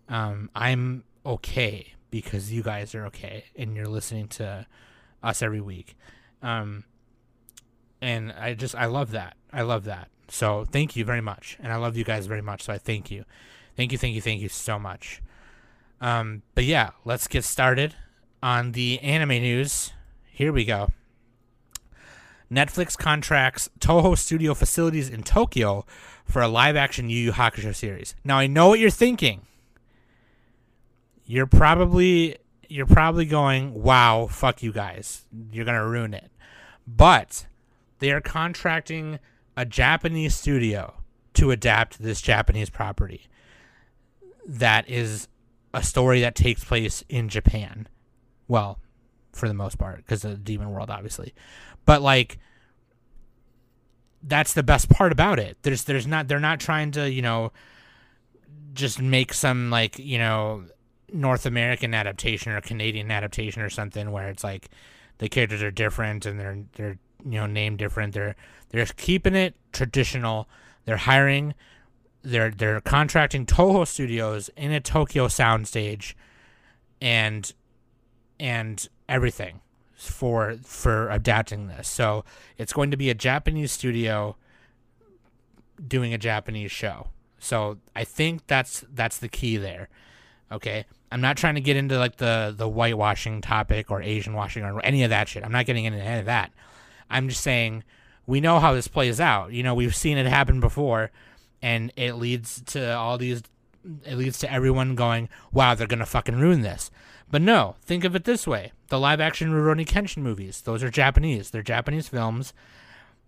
um 0.08 0.50
i'm 0.56 1.04
okay 1.26 1.94
because 2.14 2.54
you 2.54 2.62
guys 2.62 2.94
are 2.94 3.08
okay 3.08 3.44
and 3.56 3.76
you're 3.76 3.88
listening 3.88 4.28
to 4.28 4.68
us 5.24 5.42
every 5.42 5.60
week. 5.60 5.98
Um 6.44 6.84
and 8.02 8.32
i 8.34 8.54
just 8.54 8.76
i 8.76 8.86
love 8.86 9.12
that. 9.12 9.36
I 9.52 9.64
love 9.64 9.86
that. 9.86 10.10
So 10.28 10.64
thank 10.64 10.96
you 10.96 11.04
very 11.06 11.22
much. 11.22 11.58
And 11.60 11.74
i 11.74 11.76
love 11.76 11.98
you 11.98 12.04
guys 12.04 12.28
very 12.28 12.44
much. 12.44 12.62
So 12.62 12.72
i 12.72 12.78
thank 12.78 13.10
you. 13.10 13.26
Thank 13.76 13.92
you 13.92 13.98
thank 13.98 14.14
you 14.14 14.22
thank 14.22 14.42
you 14.42 14.50
so 14.50 14.78
much. 14.78 15.24
Um 16.00 16.44
but 16.54 16.66
yeah 16.66 16.92
let's 17.04 17.28
get 17.28 17.44
started 17.44 17.96
on 18.44 18.74
the 18.74 19.00
anime 19.00 19.42
news. 19.42 19.92
Here 20.32 20.54
we 20.54 20.66
go. 20.66 20.90
Netflix 22.52 22.96
contracts 22.96 23.72
Toho 23.80 24.16
Studio 24.16 24.54
facilities 24.54 25.10
in 25.10 25.24
Tokyo 25.24 25.84
for 26.26 26.44
a 26.44 26.48
live 26.48 26.76
action 26.76 27.10
Yu 27.10 27.18
Yu 27.18 27.32
Hakusho 27.32 27.74
series. 27.74 28.16
Now 28.24 28.38
I 28.38 28.46
know 28.46 28.68
what 28.68 28.80
you're 28.80 28.92
thinking. 28.92 29.48
You're 31.26 31.48
probably 31.48 32.38
you're 32.68 32.86
probably 32.86 33.26
going, 33.26 33.74
"Wow, 33.74 34.28
fuck 34.30 34.64
you 34.64 34.72
guys. 34.72 35.26
You're 35.52 35.66
going 35.66 35.78
to 35.78 35.86
ruin 35.86 36.14
it." 36.14 36.32
But 36.88 37.48
they 38.00 38.12
are 38.12 38.22
contracting 38.22 39.20
a 39.56 39.66
Japanese 39.66 40.36
studio 40.36 40.96
to 41.36 41.52
adapt 41.52 42.02
this 42.02 42.22
Japanese 42.22 42.70
property. 42.70 43.28
That 44.46 44.90
is 44.90 45.28
a 45.74 45.84
story 45.84 46.22
that 46.22 46.36
takes 46.36 46.64
place 46.64 47.04
in 47.10 47.30
Japan. 47.30 47.88
Well, 48.48 48.80
for 49.32 49.48
the 49.48 49.54
most 49.54 49.78
part, 49.78 49.98
because 49.98 50.24
of 50.24 50.32
the 50.32 50.38
Demon 50.38 50.72
World, 50.72 50.90
obviously. 50.90 51.34
But 51.86 52.02
like 52.02 52.40
that's 54.22 54.54
the 54.54 54.64
best 54.64 54.90
part 54.90 55.12
about 55.12 55.40
it. 55.40 55.58
There's 55.64 55.84
there's 55.84 56.08
not 56.08 56.28
they're 56.28 56.40
not 56.40 56.60
trying 56.60 56.92
to, 56.92 57.10
you 57.10 57.22
know, 57.22 57.52
just 58.74 59.02
make 59.02 59.34
some 59.34 59.70
like, 59.70 60.00
you 60.00 60.18
know, 60.18 60.66
North 61.14 61.46
American 61.46 61.94
adaptation 61.94 62.52
or 62.52 62.60
Canadian 62.62 63.12
adaptation 63.12 63.62
or 63.62 63.70
something 63.70 64.12
where 64.12 64.30
it's 64.30 64.44
like 64.44 64.70
the 65.20 65.30
characters 65.30 65.62
are 65.62 65.72
different 65.72 66.26
and 66.26 66.40
they're 66.40 66.58
they're 66.74 66.98
you 67.24 67.40
know 67.40 67.46
named 67.46 67.78
different. 67.78 68.14
They're 68.14 68.36
they're 68.70 68.86
keeping 68.86 69.36
it 69.36 69.56
traditional. 69.72 70.50
They're 70.86 70.98
hiring 70.98 71.54
they're 72.24 72.52
they're 72.52 72.82
contracting 72.82 73.46
Toho 73.46 73.86
Studios 73.86 74.50
in 74.56 74.72
a 74.72 74.80
Tokyo 74.80 75.28
soundstage 75.28 76.14
and 77.02 77.54
and 78.40 78.88
everything 79.08 79.60
for 79.94 80.58
for 80.64 81.10
adapting 81.10 81.68
this. 81.68 81.88
So 81.88 82.24
it's 82.58 82.74
going 82.74 82.92
to 82.92 82.98
be 82.98 83.10
a 83.10 83.14
Japanese 83.14 83.72
studio 83.72 84.38
doing 85.86 86.14
a 86.14 86.18
Japanese 86.18 86.72
show. 86.72 87.10
So 87.40 87.78
I 87.96 88.06
think 88.06 88.48
that's 88.48 88.86
that's 88.94 89.18
the 89.18 89.30
key 89.30 89.58
there. 89.58 89.90
Okay. 90.52 90.86
I'm 91.14 91.22
not 91.22 91.38
trying 91.38 91.56
to 91.56 91.62
get 91.62 91.78
into 91.78 92.00
like 92.00 92.18
the 92.18 92.54
the 92.58 92.68
whitewashing 92.68 93.42
topic 93.42 93.92
or 93.92 94.02
Asian 94.02 94.34
washing 94.34 94.64
or 94.64 94.84
any 94.84 95.04
of 95.04 95.12
that 95.12 95.30
shit. 95.30 95.44
I'm 95.46 95.52
not 95.52 95.68
getting 95.68 95.86
into 95.86 96.00
any 96.00 96.20
of 96.20 96.26
that. 96.26 96.52
I'm 97.08 97.30
just 97.30 97.42
saying 97.42 97.84
we 98.26 98.42
know 98.42 98.60
how 98.60 98.74
this 98.74 98.88
plays 98.88 99.20
out. 99.20 99.54
You 99.54 99.62
know, 99.62 99.76
we've 99.76 99.96
seen 99.96 100.18
it 100.18 100.26
happen 100.26 100.60
before 100.60 101.12
and 101.62 101.94
it 101.96 102.14
leads 102.14 102.62
to 102.68 102.96
all 102.96 103.20
these 103.20 103.44
it 104.06 104.16
leads 104.16 104.40
to 104.40 104.52
everyone 104.52 104.96
going, 104.96 105.30
"Wow, 105.52 105.76
they're 105.76 105.86
to 105.86 106.06
fucking 106.06 106.40
ruin 106.40 106.62
this." 106.62 106.90
But 107.30 107.44
no, 107.44 107.76
think 107.84 108.06
of 108.06 108.16
it 108.16 108.24
this 108.24 108.48
way 108.48 108.72
the 108.90 109.00
live 109.00 109.22
action 109.22 109.52
Rurouni 109.52 109.86
Kenshin 109.86 110.24
movies, 110.24 110.62
those 110.62 110.82
are 110.82 110.90
Japanese. 110.90 111.52
They're 111.52 111.62
Japanese 111.62 112.08
films 112.08 112.54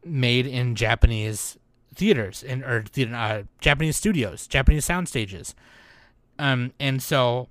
made 0.04 0.48
in 0.48 0.74
Japanese 0.74 1.58
theaters 1.94 2.44
and 2.44 2.64
or 2.64 2.84
uh, 3.14 3.44
Japanese 3.60 3.96
studios, 3.96 4.48
Japanese 4.48 4.86
sound 4.86 5.08
stages. 5.08 5.54
Um, 6.38 6.74
and 6.80 7.02
so, 7.02 7.50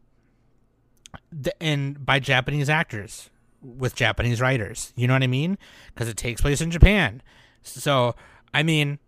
the, 1.33 1.63
and 1.63 2.05
by 2.05 2.19
Japanese 2.19 2.69
actors 2.69 3.31
with 3.63 3.95
Japanese 3.95 4.41
writers, 4.41 4.93
you 4.97 5.07
know 5.07 5.15
what 5.15 5.23
I 5.23 5.29
mean? 5.29 5.59
Because 5.93 6.09
it 6.09 6.17
takes 6.17 6.41
place 6.41 6.61
in 6.61 6.71
Japan. 6.71 7.23
So, 7.63 8.15
I 8.53 8.63
mean, 8.63 8.99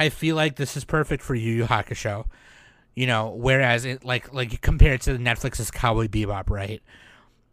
I 0.00 0.08
feel 0.08 0.34
like 0.34 0.56
this 0.56 0.78
is 0.78 0.84
perfect 0.84 1.22
for 1.22 1.34
Yu 1.34 1.52
Yu 1.52 1.64
Hakusho. 1.64 2.24
You 2.94 3.06
know 3.06 3.30
whereas 3.36 3.84
it 3.84 4.04
like 4.04 4.32
like 4.32 4.60
compared 4.62 5.02
to 5.02 5.12
netflix's 5.12 5.70
cowboy 5.70 6.08
bebop 6.08 6.48
right? 6.48 6.82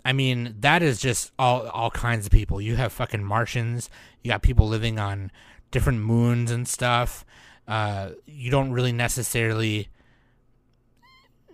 I 0.06 0.14
mean 0.14 0.56
that 0.60 0.82
is 0.82 1.00
just 1.00 1.32
all 1.38 1.68
all 1.68 1.92
kinds 1.92 2.26
of 2.26 2.32
people. 2.32 2.62
You 2.62 2.78
have 2.78 2.94
fucking 2.94 3.24
martians. 3.24 3.90
You 4.24 4.32
got 4.32 4.42
people 4.42 4.68
living 4.68 4.98
on 4.98 5.30
different 5.72 6.00
moons 6.00 6.50
and 6.50 6.68
stuff. 6.68 7.26
Uh 7.68 8.12
you 8.26 8.50
don't 8.50 8.72
really 8.72 8.94
necessarily 8.94 9.90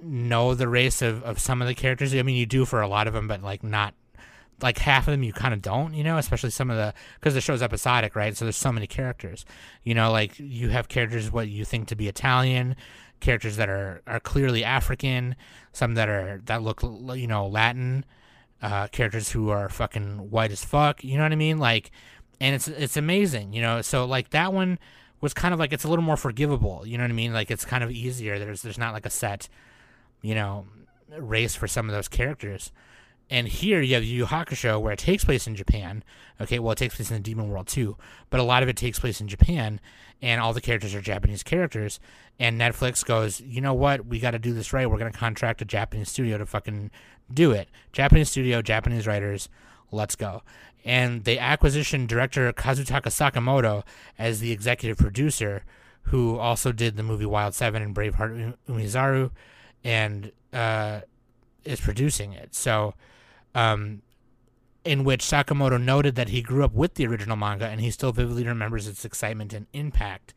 know 0.04 0.54
the 0.54 0.68
race 0.68 1.02
of, 1.02 1.24
of 1.24 1.39
some 1.39 1.62
of 1.62 1.68
the 1.68 1.76
characters 1.76 2.13
i 2.13 2.22
mean 2.22 2.36
you 2.36 2.46
do 2.46 2.66
for 2.66 2.82
a 2.82 2.88
lot 2.88 3.08
of 3.08 3.13
them 3.13 3.28
but 3.28 3.42
like 3.42 3.63
not 3.63 3.94
like 4.62 4.78
half 4.78 5.08
of 5.08 5.12
them 5.12 5.24
you 5.24 5.34
kind 5.34 5.54
of 5.54 5.62
don't 5.62 5.94
you 5.94 6.04
know 6.04 6.18
especially 6.18 6.50
some 6.50 6.70
of 6.70 6.78
the 6.78 6.94
because 7.20 7.34
the 7.34 7.42
show's 7.42 7.62
episodic 7.62 8.16
right 8.16 8.38
so 8.38 8.46
there's 8.46 8.56
so 8.56 8.72
many 8.72 8.88
characters 8.88 9.46
you 9.84 9.94
know 9.94 10.12
like 10.12 10.38
you 10.39 10.70
have 10.70 10.88
characters 10.88 11.32
what 11.32 11.48
you 11.48 11.66
think 11.66 11.88
to 11.88 11.96
be 11.96 12.08
italian 12.08 12.76
characters 13.24 13.56
that 13.56 13.70
are 13.70 14.02
are 14.06 14.20
clearly 14.20 14.63
African, 14.63 15.36
some 15.72 15.96
that 15.96 16.10
are 16.10 16.42
that 16.46 16.62
look 16.62 16.84
you 16.84 17.26
know 17.26 17.48
Latin, 17.48 18.06
uh, 18.62 18.88
characters 18.88 19.32
who 19.32 19.50
are 19.50 19.70
fucking 19.70 20.30
white 20.30 20.52
as 20.52 20.63
fuck. 20.63 21.04
You 21.04 21.18
know 21.18 21.24
what 21.24 21.32
I 21.32 21.36
mean? 21.36 21.58
Like, 21.58 21.89
and 22.39 22.54
it's 22.54 22.68
it's 22.68 22.98
amazing. 22.98 23.54
You 23.54 23.62
know, 23.62 23.82
so 23.82 24.06
like 24.06 24.30
that 24.30 24.54
one 24.54 24.78
was 25.22 25.34
kind 25.34 25.54
of 25.54 25.60
like 25.60 25.74
it's 25.74 25.86
a 25.86 25.88
little 25.88 26.06
more 26.06 26.18
forgivable. 26.18 26.86
You 26.86 26.98
know 26.98 27.06
what 27.06 27.12
I 27.12 27.16
mean? 27.16 27.34
Like 27.34 27.50
it's 27.50 27.66
kind 27.66 27.84
of 27.84 27.89
easier. 27.89 28.38
There's 28.38 28.62
there's 28.62 28.78
not 28.78 28.94
like 28.94 29.06
a 29.06 29.10
set, 29.10 29.50
you 30.24 30.34
know, 30.34 30.66
race 31.16 31.54
for 31.54 31.68
some 31.68 31.88
of 31.88 31.94
those 31.94 32.08
characters. 32.08 32.72
And 33.30 33.48
here 33.48 33.82
you 33.82 33.94
have 33.94 34.04
Yu 34.04 34.18
Yu 34.18 34.26
Hakusho, 34.26 34.82
where 34.82 34.94
it 34.94 35.00
takes 35.00 35.24
place 35.24 35.48
in 35.48 35.56
Japan. 35.56 36.04
Okay, 36.42 36.60
well, 36.60 36.72
it 36.72 36.78
takes 36.78 36.96
place 36.96 37.10
in 37.10 37.18
the 37.18 37.24
Demon 37.24 37.50
World 37.50 37.68
too, 37.68 37.98
but 38.30 38.40
a 38.40 38.44
lot 38.44 38.64
of 38.64 38.70
it 38.70 38.76
takes 38.76 39.00
place 39.00 39.22
in 39.22 39.28
Japan, 39.28 39.80
and 40.22 40.42
all 40.42 40.54
the 40.54 40.62
characters 40.62 40.94
are 40.94 41.02
Japanese 41.02 41.44
characters. 41.44 42.00
And 42.40 42.60
Netflix 42.60 43.06
goes, 43.06 43.40
you 43.42 43.62
know 43.62 43.74
what? 43.74 44.06
We 44.06 44.20
got 44.20 44.32
to 44.32 44.40
do 44.40 44.54
this 44.54 44.74
right. 44.74 44.90
We're 44.90 44.98
going 44.98 45.12
to 45.12 45.18
contract 45.18 45.62
a 45.62 45.66
Japanese 45.66 46.10
studio 46.10 46.38
to 46.38 46.46
fucking 46.46 46.92
do 47.34 47.52
it. 47.52 47.70
Japanese 47.92 48.30
studio, 48.30 48.62
Japanese 48.62 49.08
writers. 49.08 49.50
Let's 49.92 50.16
go. 50.16 50.44
And 50.84 51.24
the 51.24 51.40
acquisition 51.40 52.08
director 52.08 52.52
Kazutaka 52.52 53.08
Sakamoto 53.08 53.84
as 54.20 54.42
the 54.42 54.52
executive 54.52 54.98
producer, 54.98 55.64
who 56.04 56.38
also 56.38 56.72
did 56.72 56.98
the 56.98 57.04
movie 57.04 57.26
Wild 57.26 57.56
Seven 57.56 57.82
and 57.82 57.96
Braveheart 57.96 58.56
Umizaru, 58.68 59.32
and 59.84 60.32
uh, 60.52 61.02
is 61.63 61.80
producing 61.82 62.34
it. 62.34 62.56
So 62.56 62.93
um, 63.56 64.02
in 64.84 65.04
which 65.04 65.24
Sakamoto 65.24 65.82
noted 65.82 66.15
that 66.15 66.30
he 66.30 66.41
grew 66.41 66.63
up 66.63 66.74
with 66.74 66.96
the 66.96 67.08
original 67.08 67.38
manga 67.38 67.67
and 67.67 67.80
he 67.80 67.91
still 67.91 68.12
vividly 68.12 68.46
remembers 68.46 68.88
its 68.88 69.06
excitement 69.06 69.54
and 69.54 69.67
impact 69.74 70.34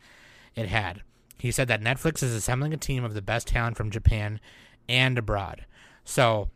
it 0.55 0.69
had. 0.69 1.03
He 1.39 1.51
said 1.51 1.69
that 1.69 1.83
Netflix 1.83 2.23
is 2.23 2.33
assembling 2.33 2.73
a 2.73 2.79
team 2.79 3.05
of 3.05 3.15
the 3.15 3.23
best 3.23 3.49
talent 3.49 3.77
from 3.77 3.91
Japan 3.91 4.41
and 4.89 5.19
abroad. 5.19 5.67
So, 6.05 6.49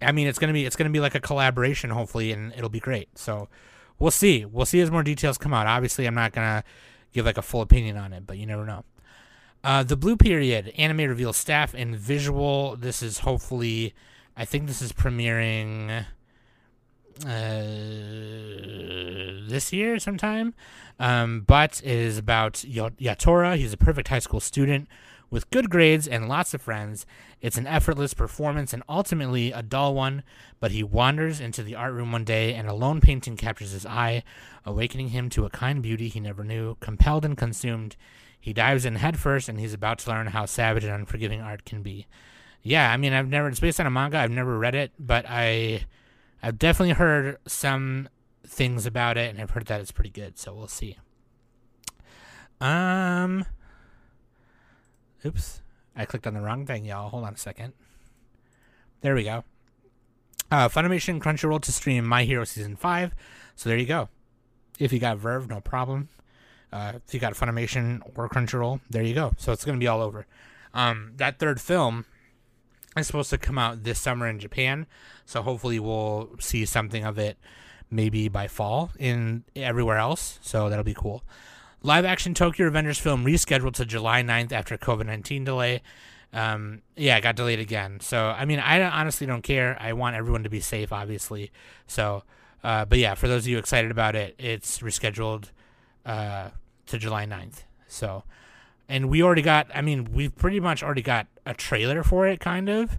I 0.00 0.12
mean, 0.12 0.26
it's 0.26 0.38
gonna 0.38 0.52
be 0.52 0.64
it's 0.64 0.76
gonna 0.76 0.90
be 0.90 1.00
like 1.00 1.14
a 1.14 1.20
collaboration, 1.20 1.90
hopefully, 1.90 2.32
and 2.32 2.52
it'll 2.52 2.70
be 2.70 2.80
great. 2.80 3.18
So, 3.18 3.48
we'll 3.98 4.10
see. 4.10 4.44
We'll 4.44 4.66
see 4.66 4.80
as 4.80 4.90
more 4.90 5.02
details 5.02 5.36
come 5.36 5.52
out. 5.52 5.66
Obviously, 5.66 6.06
I'm 6.06 6.14
not 6.14 6.32
gonna 6.32 6.64
give 7.12 7.26
like 7.26 7.36
a 7.36 7.42
full 7.42 7.60
opinion 7.60 7.96
on 7.96 8.12
it, 8.12 8.26
but 8.26 8.38
you 8.38 8.46
never 8.46 8.64
know. 8.64 8.84
Uh, 9.64 9.82
the 9.82 9.96
Blue 9.96 10.16
Period 10.16 10.72
anime 10.76 11.08
reveals 11.08 11.38
staff 11.38 11.72
and 11.72 11.96
visual. 11.96 12.76
This 12.76 13.02
is 13.02 13.20
hopefully, 13.20 13.94
I 14.36 14.44
think 14.44 14.66
this 14.66 14.82
is 14.82 14.92
premiering 14.92 16.04
uh, 17.22 17.62
this 19.48 19.72
year 19.72 19.98
sometime. 19.98 20.52
Um, 21.00 21.40
but 21.46 21.80
it 21.82 21.90
is 21.90 22.18
about 22.18 22.52
Yatora. 22.54 23.56
He's 23.56 23.72
a 23.72 23.78
perfect 23.78 24.08
high 24.08 24.18
school 24.18 24.40
student 24.40 24.86
with 25.30 25.48
good 25.50 25.70
grades 25.70 26.06
and 26.06 26.28
lots 26.28 26.52
of 26.52 26.60
friends. 26.60 27.06
It's 27.40 27.56
an 27.56 27.66
effortless 27.66 28.12
performance 28.12 28.74
and 28.74 28.82
ultimately 28.86 29.50
a 29.50 29.62
dull 29.62 29.94
one, 29.94 30.24
but 30.60 30.72
he 30.72 30.82
wanders 30.82 31.40
into 31.40 31.62
the 31.62 31.74
art 31.74 31.94
room 31.94 32.12
one 32.12 32.24
day 32.24 32.54
and 32.54 32.68
a 32.68 32.74
lone 32.74 33.00
painting 33.00 33.36
captures 33.36 33.72
his 33.72 33.86
eye, 33.86 34.24
awakening 34.66 35.08
him 35.08 35.30
to 35.30 35.46
a 35.46 35.50
kind 35.50 35.82
beauty 35.82 36.08
he 36.08 36.20
never 36.20 36.44
knew. 36.44 36.76
Compelled 36.80 37.24
and 37.24 37.36
consumed, 37.36 37.96
he 38.44 38.52
dives 38.52 38.84
in 38.84 38.96
headfirst 38.96 39.48
and 39.48 39.58
he's 39.58 39.72
about 39.72 40.00
to 40.00 40.10
learn 40.10 40.26
how 40.26 40.44
savage 40.44 40.84
and 40.84 40.92
unforgiving 40.92 41.40
art 41.40 41.64
can 41.64 41.80
be. 41.80 42.06
Yeah, 42.62 42.92
I 42.92 42.98
mean, 42.98 43.14
I've 43.14 43.26
never, 43.26 43.48
it's 43.48 43.58
based 43.58 43.80
on 43.80 43.86
a 43.86 43.90
manga, 43.90 44.18
I've 44.18 44.30
never 44.30 44.58
read 44.58 44.74
it, 44.74 44.92
but 44.98 45.24
I 45.26 45.86
I've 46.42 46.58
definitely 46.58 46.92
heard 46.92 47.38
some 47.46 48.06
things 48.46 48.84
about 48.84 49.16
it, 49.16 49.30
and 49.30 49.40
I've 49.40 49.52
heard 49.52 49.64
that 49.68 49.80
it's 49.80 49.92
pretty 49.92 50.10
good. 50.10 50.38
So 50.38 50.52
we'll 50.52 50.68
see. 50.68 50.98
Um. 52.60 53.46
Oops, 55.24 55.62
I 55.96 56.04
clicked 56.04 56.26
on 56.26 56.34
the 56.34 56.42
wrong 56.42 56.66
thing, 56.66 56.84
y'all. 56.84 57.08
Hold 57.08 57.24
on 57.24 57.32
a 57.32 57.38
second. 57.38 57.72
There 59.00 59.14
we 59.14 59.24
go. 59.24 59.44
Uh, 60.50 60.68
Funimation 60.68 61.18
Crunchyroll 61.18 61.62
to 61.62 61.72
stream 61.72 62.04
My 62.04 62.24
Hero 62.24 62.44
season 62.44 62.76
five. 62.76 63.14
So 63.56 63.70
there 63.70 63.78
you 63.78 63.86
go. 63.86 64.10
If 64.78 64.92
you 64.92 64.98
got 64.98 65.16
VRV, 65.16 65.48
no 65.48 65.62
problem. 65.62 66.10
Uh, 66.74 66.94
if 67.06 67.14
you 67.14 67.20
got 67.20 67.34
Funimation 67.34 68.02
or 68.16 68.28
Crunchyroll, 68.28 68.80
there 68.90 69.04
you 69.04 69.14
go. 69.14 69.32
So 69.38 69.52
it's 69.52 69.64
gonna 69.64 69.78
be 69.78 69.86
all 69.86 70.02
over. 70.02 70.26
Um, 70.74 71.12
that 71.16 71.38
third 71.38 71.60
film 71.60 72.04
is 72.96 73.06
supposed 73.06 73.30
to 73.30 73.38
come 73.38 73.58
out 73.58 73.84
this 73.84 74.00
summer 74.00 74.26
in 74.26 74.40
Japan. 74.40 74.86
So 75.24 75.40
hopefully 75.42 75.78
we'll 75.78 76.30
see 76.40 76.64
something 76.64 77.04
of 77.04 77.16
it 77.16 77.38
maybe 77.92 78.28
by 78.28 78.48
fall 78.48 78.90
in 78.98 79.44
everywhere 79.54 79.98
else. 79.98 80.40
So 80.42 80.68
that'll 80.68 80.84
be 80.84 80.94
cool. 80.94 81.22
Live 81.82 82.04
action 82.04 82.34
Tokyo 82.34 82.68
Revengers 82.68 82.98
film 82.98 83.24
rescheduled 83.24 83.74
to 83.74 83.84
July 83.84 84.22
9th 84.22 84.50
after 84.50 84.76
COVID 84.76 85.06
19 85.06 85.44
delay. 85.44 85.80
Um, 86.32 86.82
yeah, 86.96 87.16
it 87.16 87.20
got 87.20 87.36
delayed 87.36 87.60
again. 87.60 88.00
So, 88.00 88.30
I 88.30 88.46
mean, 88.46 88.58
I 88.58 88.82
honestly 88.82 89.28
don't 89.28 89.42
care. 89.42 89.76
I 89.78 89.92
want 89.92 90.16
everyone 90.16 90.42
to 90.42 90.50
be 90.50 90.58
safe, 90.58 90.92
obviously. 90.92 91.52
So, 91.86 92.24
uh, 92.64 92.84
but 92.84 92.98
yeah, 92.98 93.14
for 93.14 93.28
those 93.28 93.44
of 93.44 93.48
you 93.48 93.58
excited 93.58 93.92
about 93.92 94.16
it, 94.16 94.34
it's 94.40 94.80
rescheduled 94.80 95.50
uh, 96.04 96.48
to 96.86 96.98
July 96.98 97.26
9th. 97.26 97.62
So, 97.86 98.24
and 98.88 99.08
we 99.08 99.22
already 99.22 99.42
got, 99.42 99.68
I 99.74 99.80
mean, 99.80 100.12
we've 100.12 100.34
pretty 100.34 100.60
much 100.60 100.82
already 100.82 101.02
got 101.02 101.26
a 101.46 101.54
trailer 101.54 102.02
for 102.02 102.26
it, 102.26 102.40
kind 102.40 102.68
of. 102.68 102.98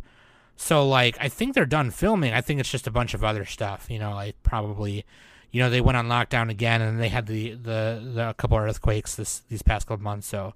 So 0.56 0.88
like 0.88 1.18
I 1.20 1.28
think 1.28 1.54
they're 1.54 1.66
done 1.66 1.92
filming. 1.92 2.34
I 2.34 2.42
think 2.42 2.60
it's 2.60 2.72
just 2.72 2.88
a 2.88 2.92
bunch 2.92 3.14
of 3.14 3.24
other 3.24 3.46
stuff. 3.46 3.88
You 3.90 4.00
know, 4.00 4.12
like 4.12 4.42
probably, 4.44 5.06
you 5.52 5.62
know, 5.62 5.70
they 5.70 5.82
went 5.82 5.98
on 5.98 6.08
lockdown 6.08 6.50
again 6.50 6.82
and 6.82 7.00
they 7.00 7.10
had 7.10 7.28
the 7.28 7.52
the, 7.52 8.12
the 8.14 8.30
a 8.30 8.34
couple 8.34 8.58
earthquakes 8.58 9.16
this 9.16 9.40
these 9.50 9.62
past 9.62 9.88
couple 9.88 10.04
months. 10.04 10.28
So 10.28 10.54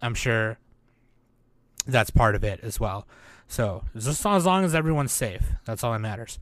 I'm 0.00 0.14
sure 0.14 0.58
that's 1.86 2.10
part 2.10 2.34
of 2.34 2.44
it 2.44 2.60
as 2.62 2.78
well. 2.78 3.06
So 3.48 3.84
just 3.94 4.24
as 4.24 4.46
long 4.46 4.64
as 4.64 4.74
everyone's 4.74 5.12
safe, 5.12 5.42
that's 5.64 5.82
all 5.82 5.92
that 5.92 5.98
matters. 5.98 6.38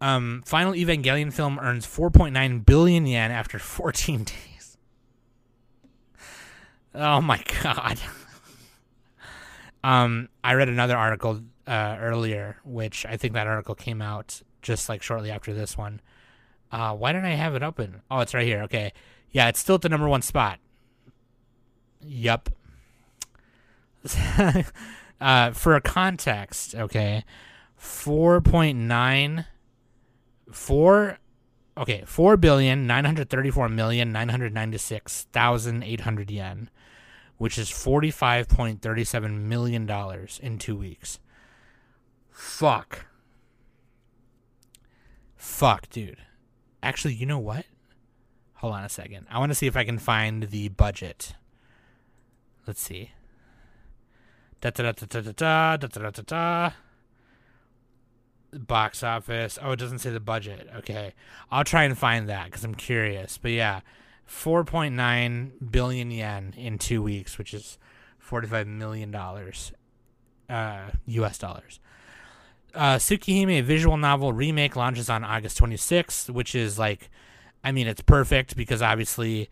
Um, 0.00 0.42
final 0.44 0.72
Evangelion 0.72 1.32
film 1.32 1.58
earns 1.60 1.86
4.9 1.86 2.66
billion 2.66 3.06
yen 3.06 3.30
after 3.30 3.58
14 3.60 4.24
days. 4.24 4.53
Oh 6.94 7.20
my 7.20 7.42
god. 7.62 7.98
um, 9.82 10.28
I 10.42 10.54
read 10.54 10.68
another 10.68 10.96
article 10.96 11.40
uh, 11.66 11.96
earlier, 12.00 12.56
which 12.64 13.04
I 13.06 13.16
think 13.16 13.34
that 13.34 13.46
article 13.46 13.74
came 13.74 14.00
out 14.00 14.42
just 14.62 14.88
like 14.88 15.02
shortly 15.02 15.30
after 15.30 15.52
this 15.52 15.76
one. 15.76 16.00
Uh, 16.70 16.94
why 16.94 17.12
didn't 17.12 17.26
I 17.26 17.34
have 17.34 17.54
it 17.54 17.62
open? 17.62 18.02
Oh, 18.10 18.20
it's 18.20 18.34
right 18.34 18.46
here. 18.46 18.62
Okay. 18.62 18.92
Yeah, 19.30 19.48
it's 19.48 19.58
still 19.58 19.76
at 19.76 19.82
the 19.82 19.88
number 19.88 20.08
one 20.08 20.22
spot. 20.22 20.58
Yup. 22.00 22.50
uh, 25.20 25.50
for 25.52 25.74
a 25.74 25.80
context, 25.80 26.74
okay, 26.74 27.24
4.9, 27.80 29.46
4, 30.50 31.18
okay, 31.78 32.02
4 32.06 32.36
billion, 32.36 32.86
934 32.86 33.68
million, 33.70 34.12
996,800 34.12 36.30
yen, 36.30 36.68
which 37.38 37.58
is 37.58 37.70
$45.37 37.70 39.40
million 39.40 39.90
in 40.42 40.58
two 40.58 40.76
weeks. 40.76 41.18
Fuck. 42.30 43.06
Fuck, 45.36 45.88
dude. 45.90 46.18
Actually, 46.82 47.14
you 47.14 47.26
know 47.26 47.38
what? 47.38 47.64
Hold 48.54 48.74
on 48.74 48.84
a 48.84 48.88
second. 48.88 49.26
I 49.30 49.38
want 49.38 49.50
to 49.50 49.54
see 49.54 49.66
if 49.66 49.76
I 49.76 49.84
can 49.84 49.98
find 49.98 50.44
the 50.44 50.68
budget. 50.68 51.34
Let's 52.66 52.80
see. 52.80 53.12
Da 54.60 54.70
da 54.70 54.92
da 54.92 55.06
da 55.06 55.20
da 55.20 55.32
da 55.32 55.76
da 55.76 55.86
da 55.86 56.10
da 56.10 56.22
da. 56.26 56.70
Box 58.52 59.02
office. 59.02 59.58
Oh, 59.60 59.72
it 59.72 59.78
doesn't 59.78 59.98
say 59.98 60.10
the 60.10 60.20
budget. 60.20 60.68
Okay, 60.76 61.12
I'll 61.50 61.64
try 61.64 61.84
and 61.84 61.98
find 61.98 62.28
that 62.28 62.46
because 62.46 62.64
I'm 62.64 62.74
curious. 62.74 63.36
But 63.36 63.50
yeah, 63.50 63.80
4.9 64.28 65.70
billion 65.70 66.10
yen 66.10 66.54
in 66.56 66.78
two 66.78 67.02
weeks, 67.02 67.38
which 67.38 67.52
is 67.54 67.78
45 68.18 68.66
million 68.66 69.10
dollars, 69.10 69.72
uh, 70.48 70.90
U.S. 71.06 71.38
dollars 71.38 71.80
uh, 72.74 72.96
Tsukihime 72.96 73.62
visual 73.62 73.96
novel 73.96 74.32
remake 74.32 74.76
launches 74.76 75.08
on 75.08 75.24
August 75.24 75.58
26th, 75.60 76.30
which 76.30 76.54
is 76.54 76.78
like, 76.78 77.10
I 77.62 77.72
mean, 77.72 77.86
it's 77.86 78.00
perfect 78.00 78.56
because 78.56 78.82
obviously, 78.82 79.48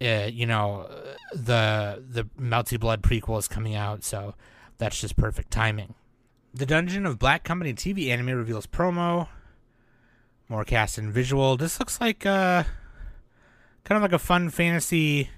uh, 0.00 0.28
you 0.30 0.46
know, 0.46 0.88
the 1.32 2.02
the 2.08 2.24
Melty 2.38 2.78
Blood 2.78 3.02
prequel 3.02 3.38
is 3.38 3.48
coming 3.48 3.74
out, 3.74 4.04
so 4.04 4.34
that's 4.78 5.00
just 5.00 5.16
perfect 5.16 5.50
timing. 5.50 5.94
The 6.54 6.66
Dungeon 6.66 7.06
of 7.06 7.18
Black 7.18 7.44
Company 7.44 7.74
TV 7.74 8.08
anime 8.08 8.30
reveals 8.30 8.66
promo, 8.66 9.28
more 10.48 10.64
cast 10.64 10.98
and 10.98 11.12
visual. 11.12 11.56
This 11.56 11.80
looks 11.80 12.00
like 12.00 12.24
uh, 12.24 12.64
kind 13.86 13.96
of 13.96 14.02
like 14.02 14.12
a 14.12 14.18
fun 14.18 14.50
fantasy, 14.50 15.30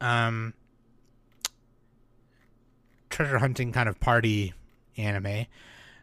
um, 0.00 0.54
treasure 3.10 3.38
hunting 3.38 3.70
kind 3.70 3.86
of 3.86 4.00
party 4.00 4.54
anime. 4.96 5.46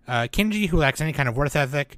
Uh, 0.08 0.28
Kinji, 0.32 0.68
who 0.70 0.78
lacks 0.78 1.02
any 1.02 1.12
kind 1.12 1.28
of 1.28 1.36
worth 1.36 1.56
ethic, 1.56 1.98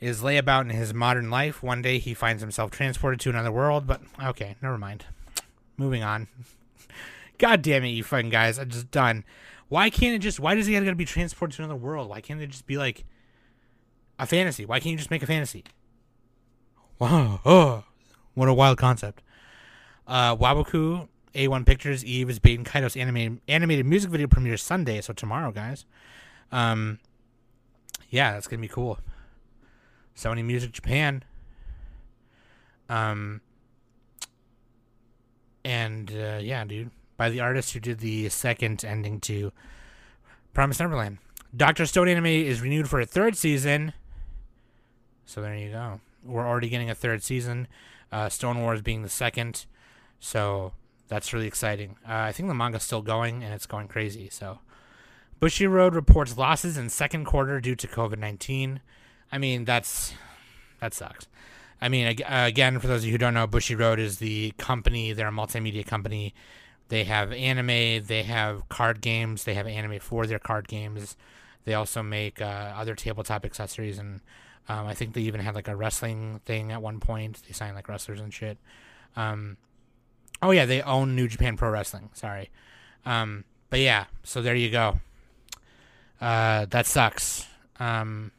is 0.00 0.20
layabout 0.20 0.60
in 0.62 0.70
his 0.70 0.92
modern 0.92 1.30
life. 1.30 1.62
One 1.62 1.80
day 1.80 1.98
he 1.98 2.12
finds 2.12 2.42
himself 2.42 2.70
transported 2.70 3.20
to 3.20 3.30
another 3.30 3.50
world, 3.50 3.86
but 3.86 4.02
okay, 4.22 4.54
never 4.60 4.76
mind. 4.76 5.06
Moving 5.78 6.02
on. 6.02 6.28
God 7.38 7.62
damn 7.62 7.84
it, 7.84 7.88
you 7.88 8.04
fucking 8.04 8.28
guys. 8.28 8.58
I'm 8.58 8.68
just 8.68 8.90
done. 8.90 9.24
Why 9.68 9.88
can't 9.88 10.14
it 10.14 10.18
just, 10.18 10.38
why 10.38 10.54
does 10.54 10.66
he 10.66 10.74
gotta 10.74 10.94
be 10.94 11.06
transported 11.06 11.56
to 11.56 11.62
another 11.62 11.80
world? 11.80 12.10
Why 12.10 12.20
can't 12.20 12.40
it 12.40 12.48
just 12.48 12.66
be 12.66 12.76
like 12.76 13.04
a 14.18 14.26
fantasy? 14.26 14.66
Why 14.66 14.78
can't 14.78 14.92
you 14.92 14.98
just 14.98 15.10
make 15.10 15.22
a 15.22 15.26
fantasy? 15.26 15.64
Wow, 16.98 17.40
oh, 17.44 17.84
what 18.36 18.48
a 18.48 18.54
wild 18.54 18.78
concept. 18.78 19.22
Uh, 20.06 20.36
Waboku, 20.36 21.08
A1 21.34 21.66
Pictures, 21.66 22.04
Eve 22.04 22.30
is 22.30 22.38
Baten 22.38 22.64
Kaido's 22.64 22.96
animated, 22.96 23.40
animated 23.48 23.86
music 23.86 24.10
video 24.10 24.28
premieres 24.28 24.62
Sunday, 24.62 25.00
so 25.00 25.12
tomorrow, 25.12 25.50
guys. 25.50 25.84
Um, 26.52 27.00
yeah, 28.10 28.34
that's 28.34 28.46
gonna 28.46 28.62
be 28.62 28.68
cool. 28.68 28.98
Sony 30.14 30.44
Music 30.44 30.70
Japan. 30.70 31.24
Um, 32.88 33.40
and 35.64 36.12
uh, 36.12 36.38
yeah, 36.40 36.64
dude, 36.64 36.90
by 37.16 37.30
the 37.30 37.40
artist 37.40 37.72
who 37.72 37.80
did 37.80 37.98
the 37.98 38.28
second 38.28 38.84
ending 38.84 39.18
to 39.22 39.50
Promise 40.54 40.80
Neverland. 40.80 41.18
Doctor 41.56 41.86
Stone 41.86 42.08
anime 42.08 42.26
is 42.26 42.60
renewed 42.60 42.88
for 42.88 43.00
a 43.00 43.06
third 43.06 43.36
season. 43.36 43.92
So 45.24 45.40
there 45.40 45.56
you 45.56 45.70
go. 45.70 46.00
We're 46.24 46.46
already 46.46 46.68
getting 46.68 46.90
a 46.90 46.94
third 46.94 47.22
season. 47.22 47.66
Uh, 48.12 48.28
Stone 48.28 48.60
Wars 48.60 48.82
being 48.82 49.02
the 49.02 49.08
second. 49.08 49.66
So 50.20 50.72
that's 51.08 51.32
really 51.32 51.46
exciting. 51.46 51.96
Uh, 52.08 52.14
I 52.14 52.32
think 52.32 52.48
the 52.48 52.54
manga's 52.54 52.82
still 52.82 53.02
going 53.02 53.42
and 53.42 53.52
it's 53.52 53.66
going 53.66 53.88
crazy. 53.88 54.28
So 54.30 54.60
Bushiroad 55.40 55.94
reports 55.94 56.38
losses 56.38 56.76
in 56.76 56.88
second 56.88 57.24
quarter 57.24 57.60
due 57.60 57.76
to 57.76 57.86
COVID 57.86 58.18
nineteen. 58.18 58.80
I 59.30 59.38
mean, 59.38 59.64
that's 59.64 60.14
that 60.80 60.94
sucks. 60.94 61.26
I 61.80 61.88
mean, 61.90 62.06
again, 62.26 62.78
for 62.78 62.86
those 62.86 63.02
of 63.02 63.06
you 63.06 63.12
who 63.12 63.18
don't 63.18 63.34
know, 63.34 63.46
Bushiroad 63.46 63.98
is 63.98 64.18
the 64.18 64.52
company. 64.56 65.12
They're 65.12 65.28
a 65.28 65.32
multimedia 65.32 65.86
company 65.86 66.34
they 66.88 67.04
have 67.04 67.32
anime, 67.32 68.04
they 68.06 68.22
have 68.24 68.68
card 68.68 69.00
games, 69.00 69.44
they 69.44 69.54
have 69.54 69.66
anime 69.66 69.98
for 69.98 70.26
their 70.26 70.38
card 70.38 70.68
games. 70.68 71.16
They 71.64 71.74
also 71.74 72.02
make 72.02 72.40
uh, 72.40 72.74
other 72.76 72.94
tabletop 72.94 73.44
accessories, 73.44 73.98
and 73.98 74.20
um, 74.68 74.86
I 74.86 74.94
think 74.94 75.14
they 75.14 75.22
even 75.22 75.40
had 75.40 75.54
like 75.54 75.68
a 75.68 75.76
wrestling 75.76 76.40
thing 76.44 76.72
at 76.72 76.82
one 76.82 77.00
point. 77.00 77.42
They 77.46 77.52
signed 77.52 77.74
like 77.74 77.88
wrestlers 77.88 78.20
and 78.20 78.32
shit. 78.32 78.58
Um, 79.14 79.56
oh 80.42 80.50
yeah, 80.50 80.66
they 80.66 80.82
own 80.82 81.14
New 81.14 81.28
Japan 81.28 81.56
Pro 81.56 81.70
Wrestling. 81.70 82.10
Sorry, 82.14 82.50
um, 83.04 83.44
but 83.70 83.80
yeah. 83.80 84.06
So 84.24 84.42
there 84.42 84.54
you 84.54 84.70
go. 84.70 85.00
Uh, 86.20 86.66
that 86.66 86.86
sucks. 86.86 87.46
Um, 87.78 88.32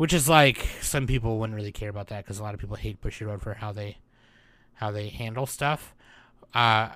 which 0.00 0.14
is 0.14 0.28
like 0.28 0.66
some 0.80 1.06
people 1.06 1.38
wouldn't 1.38 1.54
really 1.56 1.72
care 1.72 1.90
about 1.90 2.08
that 2.08 2.24
because 2.24 2.38
a 2.38 2.42
lot 2.42 2.54
of 2.54 2.60
people 2.60 2.76
hate 2.76 3.02
Bushiroad 3.02 3.42
for 3.42 3.54
how 3.54 3.70
they 3.70 3.98
how 4.74 4.90
they 4.90 5.08
handle 5.08 5.44
stuff. 5.46 5.94
Uh, 6.54 6.88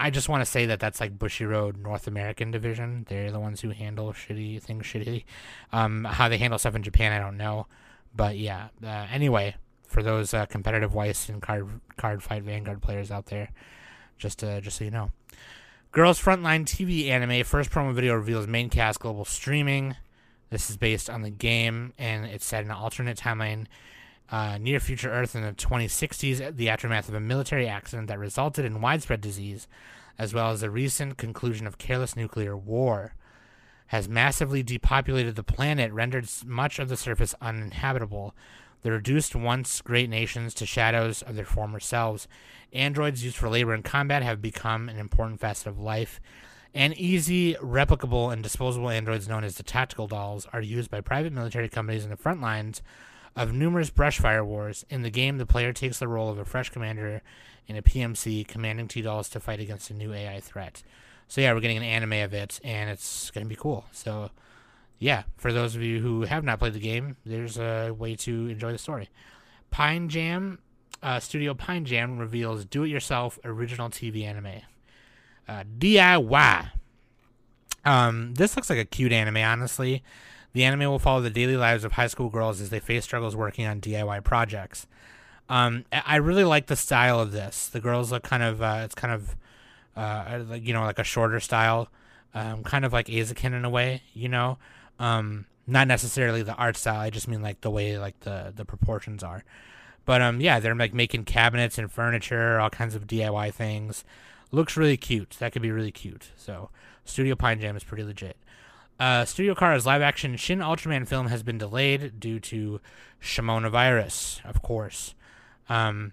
I 0.00 0.10
just 0.10 0.28
want 0.28 0.42
to 0.42 0.50
say 0.50 0.66
that 0.66 0.78
that's 0.80 1.00
like 1.00 1.18
Bushiroad 1.18 1.76
North 1.76 2.06
American 2.06 2.50
division. 2.50 3.04
They're 3.08 3.32
the 3.32 3.40
ones 3.40 3.60
who 3.60 3.70
handle 3.70 4.12
shitty 4.12 4.62
things 4.62 4.84
shitty. 4.84 5.24
Um, 5.72 6.04
how 6.04 6.28
they 6.28 6.38
handle 6.38 6.58
stuff 6.58 6.76
in 6.76 6.82
Japan, 6.82 7.12
I 7.12 7.18
don't 7.18 7.36
know. 7.36 7.66
But 8.14 8.38
yeah. 8.38 8.68
Uh, 8.82 9.06
anyway, 9.10 9.56
for 9.86 10.02
those 10.02 10.32
uh, 10.32 10.46
competitive 10.46 10.94
Weiss 10.94 11.28
and 11.28 11.42
card 11.42 11.80
card 11.96 12.22
fight 12.22 12.44
Vanguard 12.44 12.80
players 12.80 13.10
out 13.10 13.26
there, 13.26 13.50
just 14.18 14.44
uh, 14.44 14.60
just 14.60 14.78
so 14.78 14.84
you 14.84 14.90
know. 14.90 15.10
Girls 15.90 16.20
Frontline 16.22 16.64
TV 16.64 17.08
anime 17.08 17.44
first 17.44 17.70
promo 17.70 17.94
video 17.94 18.14
reveals 18.14 18.46
main 18.46 18.68
cast 18.68 19.00
global 19.00 19.24
streaming. 19.24 19.96
This 20.50 20.70
is 20.70 20.76
based 20.76 21.10
on 21.10 21.22
the 21.22 21.30
game, 21.30 21.92
and 21.98 22.24
it's 22.24 22.44
set 22.44 22.64
in 22.64 22.70
an 22.70 22.76
alternate 22.76 23.18
timeline 23.18 23.66
uh, 24.30 24.58
near 24.58 24.80
future 24.80 25.10
Earth 25.10 25.34
in 25.34 25.42
the 25.42 25.52
2060s, 25.52 26.56
the 26.56 26.68
aftermath 26.68 27.08
of 27.08 27.14
a 27.14 27.20
military 27.20 27.66
accident 27.66 28.08
that 28.08 28.18
resulted 28.18 28.64
in 28.64 28.80
widespread 28.80 29.20
disease, 29.20 29.66
as 30.18 30.34
well 30.34 30.50
as 30.50 30.60
the 30.60 30.70
recent 30.70 31.16
conclusion 31.16 31.66
of 31.66 31.78
careless 31.78 32.16
nuclear 32.16 32.56
war, 32.56 33.14
has 33.88 34.08
massively 34.08 34.62
depopulated 34.62 35.34
the 35.34 35.42
planet, 35.42 35.92
rendered 35.92 36.28
much 36.44 36.78
of 36.78 36.88
the 36.88 36.96
surface 36.96 37.34
uninhabitable. 37.40 38.34
The 38.82 38.92
reduced 38.92 39.34
once 39.34 39.80
great 39.80 40.10
nations 40.10 40.52
to 40.54 40.66
shadows 40.66 41.22
of 41.22 41.34
their 41.34 41.46
former 41.46 41.80
selves. 41.80 42.28
Androids 42.72 43.24
used 43.24 43.36
for 43.36 43.48
labor 43.48 43.72
and 43.72 43.82
combat 43.82 44.22
have 44.22 44.42
become 44.42 44.90
an 44.90 44.98
important 44.98 45.40
facet 45.40 45.68
of 45.68 45.80
life. 45.80 46.20
And 46.74 46.94
easy, 46.98 47.54
replicable, 47.54 48.30
and 48.30 48.42
disposable 48.42 48.90
androids 48.90 49.26
known 49.26 49.42
as 49.42 49.56
the 49.56 49.62
tactical 49.62 50.06
dolls 50.06 50.46
are 50.52 50.60
used 50.60 50.90
by 50.90 51.00
private 51.00 51.32
military 51.32 51.70
companies 51.70 52.04
in 52.04 52.10
the 52.10 52.16
front 52.16 52.42
lines 52.42 52.82
of 53.38 53.52
numerous 53.52 53.90
brushfire 53.90 54.44
wars. 54.44 54.84
In 54.90 55.02
the 55.02 55.10
game, 55.10 55.38
the 55.38 55.46
player 55.46 55.72
takes 55.72 55.98
the 55.98 56.08
role 56.08 56.28
of 56.28 56.38
a 56.38 56.44
fresh 56.44 56.70
commander 56.70 57.22
in 57.66 57.76
a 57.76 57.82
PMC, 57.82 58.46
commanding 58.46 58.88
T 58.88 59.00
dolls 59.00 59.28
to 59.30 59.40
fight 59.40 59.60
against 59.60 59.90
a 59.90 59.94
new 59.94 60.12
AI 60.12 60.40
threat. 60.40 60.82
So 61.28 61.40
yeah, 61.40 61.52
we're 61.52 61.60
getting 61.60 61.76
an 61.76 61.82
anime 61.84 62.24
of 62.24 62.34
it, 62.34 62.58
and 62.64 62.90
it's 62.90 63.30
gonna 63.30 63.46
be 63.46 63.54
cool. 63.54 63.84
So 63.92 64.30
yeah, 64.98 65.22
for 65.36 65.52
those 65.52 65.76
of 65.76 65.82
you 65.82 66.00
who 66.00 66.22
have 66.22 66.42
not 66.42 66.58
played 66.58 66.72
the 66.72 66.80
game, 66.80 67.16
there's 67.24 67.58
a 67.58 67.90
way 67.90 68.16
to 68.16 68.48
enjoy 68.48 68.72
the 68.72 68.78
story. 68.78 69.08
Pine 69.70 70.08
Jam, 70.08 70.58
uh, 71.02 71.20
Studio 71.20 71.54
Pine 71.54 71.84
Jam 71.84 72.18
reveals 72.18 72.64
do-it-yourself 72.64 73.38
original 73.44 73.88
TV 73.88 74.24
anime. 74.24 74.62
Uh, 75.46 75.64
DIY. 75.78 76.70
Um, 77.84 78.34
this 78.34 78.56
looks 78.56 78.68
like 78.68 78.78
a 78.78 78.84
cute 78.84 79.12
anime, 79.12 79.36
honestly. 79.36 80.02
The 80.58 80.64
anime 80.64 80.90
will 80.90 80.98
follow 80.98 81.20
the 81.20 81.30
daily 81.30 81.56
lives 81.56 81.84
of 81.84 81.92
high 81.92 82.08
school 82.08 82.30
girls 82.30 82.60
as 82.60 82.70
they 82.70 82.80
face 82.80 83.04
struggles 83.04 83.36
working 83.36 83.64
on 83.64 83.80
DIY 83.80 84.24
projects. 84.24 84.88
Um, 85.48 85.84
I 85.92 86.16
really 86.16 86.42
like 86.42 86.66
the 86.66 86.74
style 86.74 87.20
of 87.20 87.30
this. 87.30 87.68
The 87.68 87.78
girls 87.78 88.10
look 88.10 88.24
kind 88.24 88.42
of, 88.42 88.60
uh, 88.60 88.80
it's 88.82 88.96
kind 88.96 89.14
of, 89.14 89.36
uh, 89.96 90.40
like, 90.48 90.66
you 90.66 90.72
know, 90.72 90.82
like 90.82 90.98
a 90.98 91.04
shorter 91.04 91.38
style, 91.38 91.86
um, 92.34 92.64
kind 92.64 92.84
of 92.84 92.92
like 92.92 93.06
Eizouken 93.06 93.54
in 93.54 93.64
a 93.64 93.70
way, 93.70 94.02
you 94.14 94.28
know. 94.28 94.58
Um, 94.98 95.46
not 95.68 95.86
necessarily 95.86 96.42
the 96.42 96.56
art 96.56 96.76
style. 96.76 96.98
I 96.98 97.10
just 97.10 97.28
mean 97.28 97.40
like 97.40 97.60
the 97.60 97.70
way 97.70 97.96
like 97.96 98.18
the 98.18 98.52
the 98.52 98.64
proportions 98.64 99.22
are. 99.22 99.44
But 100.06 100.22
um, 100.22 100.40
yeah, 100.40 100.58
they're 100.58 100.74
like 100.74 100.92
making 100.92 101.22
cabinets 101.26 101.78
and 101.78 101.88
furniture, 101.88 102.58
all 102.58 102.70
kinds 102.70 102.96
of 102.96 103.06
DIY 103.06 103.54
things. 103.54 104.02
Looks 104.50 104.76
really 104.76 104.96
cute. 104.96 105.36
That 105.38 105.52
could 105.52 105.62
be 105.62 105.70
really 105.70 105.92
cute. 105.92 106.32
So 106.36 106.70
Studio 107.04 107.36
Pine 107.36 107.60
Jam 107.60 107.76
is 107.76 107.84
pretty 107.84 108.02
legit. 108.02 108.36
Uh, 108.98 109.24
Studio 109.24 109.54
Khara's 109.54 109.86
live 109.86 110.02
action 110.02 110.36
Shin 110.36 110.58
Ultraman 110.58 111.06
film 111.06 111.28
has 111.28 111.42
been 111.42 111.58
delayed 111.58 112.18
due 112.18 112.40
to 112.40 112.80
Shimona 113.22 113.70
virus, 113.70 114.40
of 114.44 114.60
course. 114.60 115.14
Um, 115.68 116.12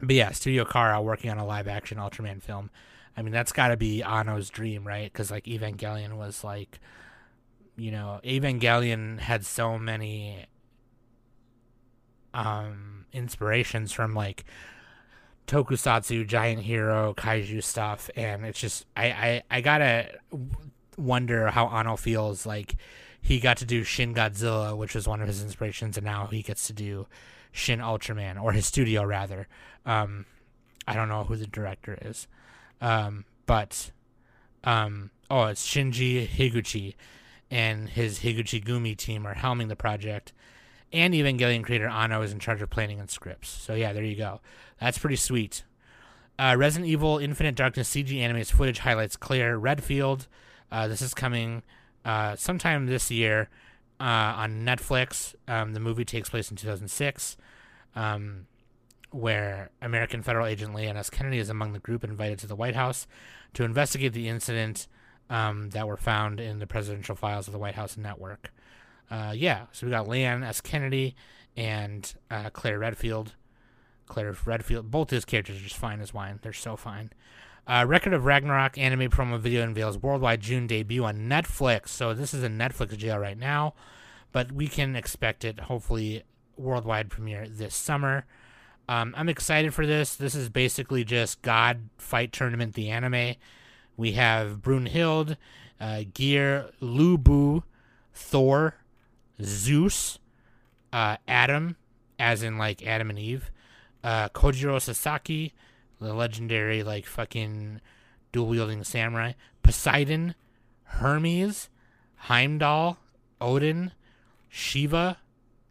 but 0.00 0.14
yeah, 0.14 0.30
Studio 0.30 0.64
Khara 0.64 1.02
working 1.02 1.30
on 1.30 1.38
a 1.38 1.46
live 1.46 1.66
action 1.66 1.98
Ultraman 1.98 2.40
film. 2.40 2.70
I 3.16 3.22
mean, 3.22 3.32
that's 3.32 3.52
got 3.52 3.68
to 3.68 3.76
be 3.76 4.02
Anno's 4.02 4.50
dream, 4.50 4.86
right? 4.86 5.12
Because 5.12 5.30
like 5.30 5.44
Evangelion 5.44 6.16
was 6.16 6.44
like, 6.44 6.78
you 7.76 7.90
know, 7.90 8.20
Evangelion 8.24 9.18
had 9.18 9.44
so 9.44 9.78
many 9.78 10.46
um 12.32 13.04
inspirations 13.12 13.90
from 13.90 14.14
like 14.14 14.44
tokusatsu, 15.48 16.26
giant 16.26 16.62
hero, 16.62 17.12
kaiju 17.14 17.62
stuff, 17.64 18.08
and 18.14 18.46
it's 18.46 18.60
just 18.60 18.86
I 18.96 19.06
I 19.06 19.42
I 19.50 19.60
gotta 19.60 20.08
wonder 21.00 21.50
how 21.50 21.66
Anno 21.68 21.96
feels 21.96 22.46
like 22.46 22.76
he 23.20 23.40
got 23.40 23.56
to 23.58 23.64
do 23.64 23.84
Shin 23.84 24.14
Godzilla, 24.14 24.76
which 24.76 24.94
was 24.94 25.06
one 25.06 25.20
of 25.20 25.28
his 25.28 25.42
inspirations, 25.42 25.96
and 25.96 26.04
now 26.04 26.26
he 26.26 26.42
gets 26.42 26.66
to 26.68 26.72
do 26.72 27.06
Shin 27.52 27.80
Ultraman, 27.80 28.42
or 28.42 28.52
his 28.52 28.66
studio 28.66 29.04
rather. 29.04 29.48
Um, 29.84 30.26
I 30.86 30.94
don't 30.94 31.08
know 31.08 31.24
who 31.24 31.36
the 31.36 31.46
director 31.46 31.98
is, 32.00 32.26
um, 32.80 33.24
but 33.46 33.90
um, 34.64 35.10
oh, 35.30 35.44
it's 35.44 35.66
Shinji 35.66 36.26
Higuchi, 36.26 36.94
and 37.50 37.88
his 37.88 38.20
Higuchi 38.20 38.62
Gumi 38.64 38.96
team 38.96 39.26
are 39.26 39.34
helming 39.34 39.68
the 39.68 39.76
project, 39.76 40.32
and 40.92 41.14
Evangelion 41.14 41.62
creator 41.62 41.88
Anno 41.88 42.22
is 42.22 42.32
in 42.32 42.38
charge 42.38 42.62
of 42.62 42.70
planning 42.70 43.00
and 43.00 43.10
scripts. 43.10 43.48
So 43.48 43.74
yeah, 43.74 43.92
there 43.92 44.04
you 44.04 44.16
go. 44.16 44.40
That's 44.80 44.98
pretty 44.98 45.16
sweet. 45.16 45.64
Uh, 46.38 46.56
Resident 46.56 46.90
Evil 46.90 47.18
Infinite 47.18 47.54
Darkness 47.54 47.94
CG 47.94 48.18
animated 48.18 48.48
footage 48.48 48.78
highlights 48.78 49.16
Claire 49.16 49.58
Redfield 49.58 50.26
uh, 50.72 50.88
this 50.88 51.02
is 51.02 51.14
coming 51.14 51.62
uh, 52.04 52.36
sometime 52.36 52.86
this 52.86 53.10
year 53.10 53.48
uh, 54.00 54.34
on 54.36 54.62
Netflix. 54.62 55.34
Um, 55.46 55.74
the 55.74 55.80
movie 55.80 56.04
takes 56.04 56.30
place 56.30 56.50
in 56.50 56.56
2006, 56.56 57.36
um, 57.94 58.46
where 59.10 59.70
American 59.82 60.22
federal 60.22 60.46
agent 60.46 60.74
Leon 60.74 60.96
S. 60.96 61.10
Kennedy 61.10 61.38
is 61.38 61.50
among 61.50 61.72
the 61.72 61.78
group 61.78 62.04
invited 62.04 62.38
to 62.40 62.46
the 62.46 62.56
White 62.56 62.76
House 62.76 63.06
to 63.54 63.64
investigate 63.64 64.12
the 64.12 64.28
incident 64.28 64.86
um, 65.28 65.70
that 65.70 65.86
were 65.86 65.96
found 65.96 66.40
in 66.40 66.58
the 66.58 66.66
presidential 66.66 67.14
files 67.14 67.46
of 67.46 67.52
the 67.52 67.58
White 67.58 67.74
House 67.74 67.96
network. 67.96 68.52
Uh, 69.10 69.32
yeah, 69.34 69.66
so 69.72 69.86
we 69.86 69.90
got 69.90 70.08
Leon 70.08 70.42
S. 70.42 70.60
Kennedy 70.60 71.16
and 71.56 72.14
uh, 72.30 72.50
Claire 72.50 72.78
Redfield. 72.78 73.34
Claire 74.06 74.34
Redfield, 74.44 74.90
both 74.90 75.10
his 75.10 75.24
characters 75.24 75.58
are 75.58 75.64
just 75.64 75.76
fine 75.76 76.00
as 76.00 76.14
wine. 76.14 76.38
They're 76.42 76.52
so 76.52 76.76
fine. 76.76 77.10
Uh, 77.70 77.84
Record 77.84 78.12
of 78.12 78.24
Ragnarok 78.24 78.76
anime 78.78 79.08
promo 79.10 79.38
video 79.38 79.62
unveils 79.62 79.96
worldwide 79.96 80.40
June 80.40 80.66
debut 80.66 81.04
on 81.04 81.28
Netflix. 81.28 81.90
So 81.90 82.12
this 82.12 82.34
is 82.34 82.42
a 82.42 82.48
Netflix 82.48 82.96
jail 82.98 83.16
right 83.16 83.38
now, 83.38 83.74
but 84.32 84.50
we 84.50 84.66
can 84.66 84.96
expect 84.96 85.44
it 85.44 85.60
hopefully 85.60 86.24
worldwide 86.56 87.10
premiere 87.10 87.46
this 87.48 87.76
summer. 87.76 88.26
Um, 88.88 89.14
I'm 89.16 89.28
excited 89.28 89.72
for 89.72 89.86
this. 89.86 90.16
This 90.16 90.34
is 90.34 90.48
basically 90.48 91.04
just 91.04 91.42
God 91.42 91.90
Fight 91.96 92.32
Tournament, 92.32 92.74
the 92.74 92.90
anime. 92.90 93.36
We 93.96 94.12
have 94.12 94.56
Brunhild, 94.56 95.36
uh, 95.80 96.02
Gear, 96.12 96.70
Lu 96.80 97.16
Bu, 97.16 97.62
Thor, 98.12 98.74
Zeus, 99.40 100.18
uh, 100.92 101.18
Adam, 101.28 101.76
as 102.18 102.42
in 102.42 102.58
like 102.58 102.84
Adam 102.84 103.10
and 103.10 103.18
Eve, 103.20 103.52
uh, 104.02 104.28
Kojiro 104.30 104.82
Sasaki, 104.82 105.54
the 106.00 106.14
legendary 106.14 106.82
like 106.82 107.06
fucking 107.06 107.80
dual 108.32 108.46
wielding 108.48 108.84
samurai, 108.84 109.32
Poseidon, 109.62 110.34
Hermes, 110.84 111.68
Heimdall, 112.16 112.98
Odin, 113.40 113.92
Shiva, 114.48 115.18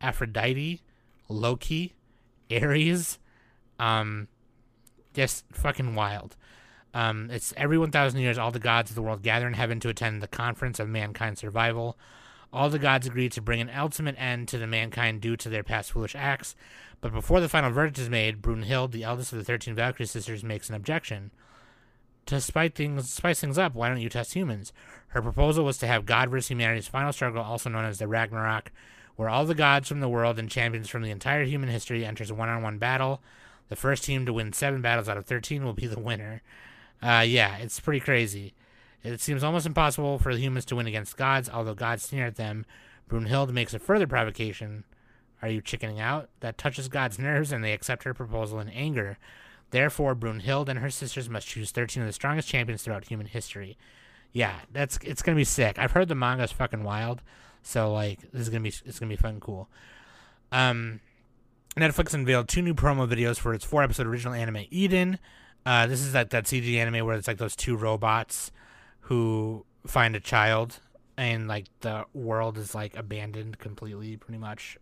Aphrodite, 0.01 0.81
Loki, 1.27 1.93
Ares, 2.51 3.19
um, 3.79 4.27
just 5.13 5.45
fucking 5.51 5.95
wild. 5.95 6.35
Um, 6.93 7.29
it's 7.31 7.53
every 7.55 7.77
1,000 7.77 8.19
years, 8.19 8.37
all 8.37 8.51
the 8.51 8.59
gods 8.59 8.89
of 8.89 8.95
the 8.95 9.01
world 9.01 9.21
gather 9.21 9.47
in 9.47 9.53
heaven 9.53 9.79
to 9.81 9.89
attend 9.89 10.21
the 10.21 10.27
conference 10.27 10.79
of 10.79 10.89
mankind 10.89 11.37
survival. 11.37 11.97
All 12.51 12.69
the 12.69 12.79
gods 12.79 13.05
agree 13.05 13.29
to 13.29 13.41
bring 13.41 13.61
an 13.61 13.69
ultimate 13.69 14.15
end 14.17 14.47
to 14.47 14.57
the 14.57 14.65
mankind 14.65 15.21
due 15.21 15.37
to 15.37 15.49
their 15.49 15.63
past 15.63 15.91
foolish 15.91 16.15
acts. 16.15 16.55
But 17.01 17.13
before 17.13 17.39
the 17.39 17.49
final 17.49 17.71
verdict 17.71 17.97
is 17.97 18.09
made, 18.09 18.41
Brunhild, 18.41 18.91
the 18.91 19.03
eldest 19.03 19.31
of 19.31 19.37
the 19.37 19.45
13 19.45 19.75
Valkyrie 19.75 20.05
sisters, 20.05 20.43
makes 20.43 20.69
an 20.69 20.75
objection. 20.75 21.31
To 22.25 22.41
spice 22.41 22.71
things, 22.75 23.09
spice 23.09 23.39
things 23.39 23.57
up, 23.57 23.73
why 23.73 23.87
don't 23.87 24.01
you 24.01 24.09
test 24.09 24.33
humans? 24.33 24.73
Her 25.09 25.21
proposal 25.21 25.65
was 25.65 25.77
to 25.79 25.87
have 25.87 26.05
God 26.05 26.29
versus 26.29 26.49
humanity's 26.49 26.87
final 26.87 27.13
struggle, 27.13 27.41
also 27.41 27.69
known 27.69 27.85
as 27.85 27.99
the 27.99 28.07
Ragnarok, 28.07 28.71
where 29.15 29.29
all 29.29 29.45
the 29.45 29.55
gods 29.55 29.87
from 29.87 29.99
the 29.99 30.09
world 30.09 30.37
and 30.37 30.49
champions 30.49 30.89
from 30.89 31.01
the 31.01 31.09
entire 31.09 31.45
human 31.45 31.69
history 31.69 32.05
enters 32.05 32.29
a 32.29 32.35
one-on-one 32.35 32.77
battle. 32.77 33.21
The 33.69 33.75
first 33.75 34.03
team 34.03 34.25
to 34.25 34.33
win 34.33 34.53
seven 34.53 34.81
battles 34.81 35.09
out 35.09 35.17
of 35.17 35.25
13 35.25 35.63
will 35.63 35.73
be 35.73 35.87
the 35.87 35.99
winner. 35.99 36.41
Uh, 37.01 37.23
yeah, 37.25 37.57
it's 37.57 37.79
pretty 37.79 37.99
crazy. 37.99 38.53
It 39.03 39.21
seems 39.21 39.43
almost 39.43 39.65
impossible 39.65 40.19
for 40.19 40.33
the 40.33 40.41
humans 40.41 40.65
to 40.65 40.75
win 40.75 40.87
against 40.87 41.17
gods, 41.17 41.49
although 41.49 41.73
gods 41.73 42.03
sneer 42.03 42.25
at 42.25 42.35
them. 42.35 42.65
Brunhild 43.09 43.51
makes 43.51 43.73
a 43.73 43.79
further 43.79 44.05
provocation. 44.07 44.83
Are 45.41 45.49
you 45.49 45.61
chickening 45.61 45.99
out? 45.99 46.29
That 46.41 46.57
touches 46.57 46.87
God's 46.87 47.17
nerves, 47.17 47.51
and 47.51 47.63
they 47.63 47.73
accept 47.73 48.03
her 48.03 48.13
proposal 48.13 48.59
in 48.59 48.69
anger. 48.69 49.17
Therefore, 49.71 50.15
Brunhild 50.15 50.67
and 50.67 50.79
her 50.79 50.89
sisters 50.89 51.29
must 51.29 51.47
choose 51.47 51.71
13 51.71 52.03
of 52.03 52.07
the 52.07 52.13
strongest 52.13 52.47
champions 52.47 52.83
throughout 52.83 53.07
human 53.07 53.27
history. 53.27 53.77
Yeah, 54.31 54.55
that's 54.71 54.97
it's 55.03 55.21
gonna 55.21 55.35
be 55.35 55.43
sick. 55.43 55.79
I've 55.79 55.91
heard 55.91 56.07
the 56.07 56.15
manga's 56.15 56.51
fucking 56.51 56.83
wild, 56.83 57.21
so 57.63 57.91
like 57.93 58.19
this 58.31 58.41
is 58.41 58.49
gonna 58.49 58.61
be 58.63 58.73
it's 58.85 58.99
gonna 58.99 59.09
be 59.09 59.15
fun 59.15 59.39
cool. 59.39 59.69
Um, 60.51 60.99
Netflix 61.77 62.13
unveiled 62.13 62.47
two 62.47 62.61
new 62.61 62.73
promo 62.73 63.07
videos 63.07 63.37
for 63.37 63.53
its 63.53 63.65
four 63.65 63.83
episode 63.83 64.07
original 64.07 64.33
anime 64.33 64.65
Eden. 64.69 65.19
Uh, 65.65 65.87
this 65.87 66.01
is 66.01 66.13
that 66.13 66.29
that 66.31 66.45
CG 66.45 66.75
anime 66.75 67.05
where 67.05 67.15
it's 67.15 67.27
like 67.27 67.37
those 67.37 67.55
two 67.55 67.75
robots 67.75 68.51
who 69.01 69.65
find 69.87 70.15
a 70.15 70.19
child 70.19 70.79
and 71.17 71.47
like 71.47 71.65
the 71.81 72.05
world 72.13 72.57
is 72.57 72.75
like 72.75 72.95
abandoned 72.95 73.59
completely, 73.59 74.15
pretty 74.17 74.37
much 74.39 74.77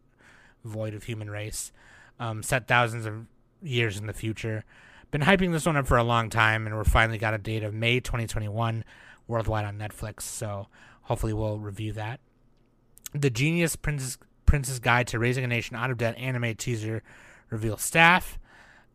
void 0.67 0.93
of 0.93 1.03
human 1.03 1.29
race. 1.29 1.71
Um, 2.19 2.43
set 2.43 2.67
thousands 2.67 3.05
of 3.05 3.25
years 3.61 3.97
in 3.97 4.07
the 4.07 4.13
future. 4.13 4.63
Been 5.11 5.21
hyping 5.21 5.51
this 5.51 5.65
one 5.65 5.77
up 5.77 5.87
for 5.87 5.97
a 5.97 6.03
long 6.03 6.29
time, 6.29 6.65
and 6.65 6.75
we're 6.75 6.83
finally 6.83 7.17
got 7.17 7.33
a 7.33 7.37
date 7.37 7.63
of 7.63 7.73
May 7.73 7.99
2021 7.99 8.83
worldwide 9.27 9.65
on 9.65 9.77
Netflix. 9.77 10.21
So 10.21 10.67
hopefully 11.03 11.33
we'll 11.33 11.59
review 11.59 11.93
that. 11.93 12.19
The 13.13 13.29
Genius 13.29 13.75
Prince's 13.75 14.79
Guide 14.79 15.07
to 15.07 15.19
Raising 15.19 15.43
a 15.43 15.47
Nation 15.47 15.75
Out 15.75 15.91
of 15.91 15.97
Debt 15.97 16.17
anime 16.17 16.55
teaser 16.55 17.03
reveals 17.49 17.81
staff. 17.81 18.37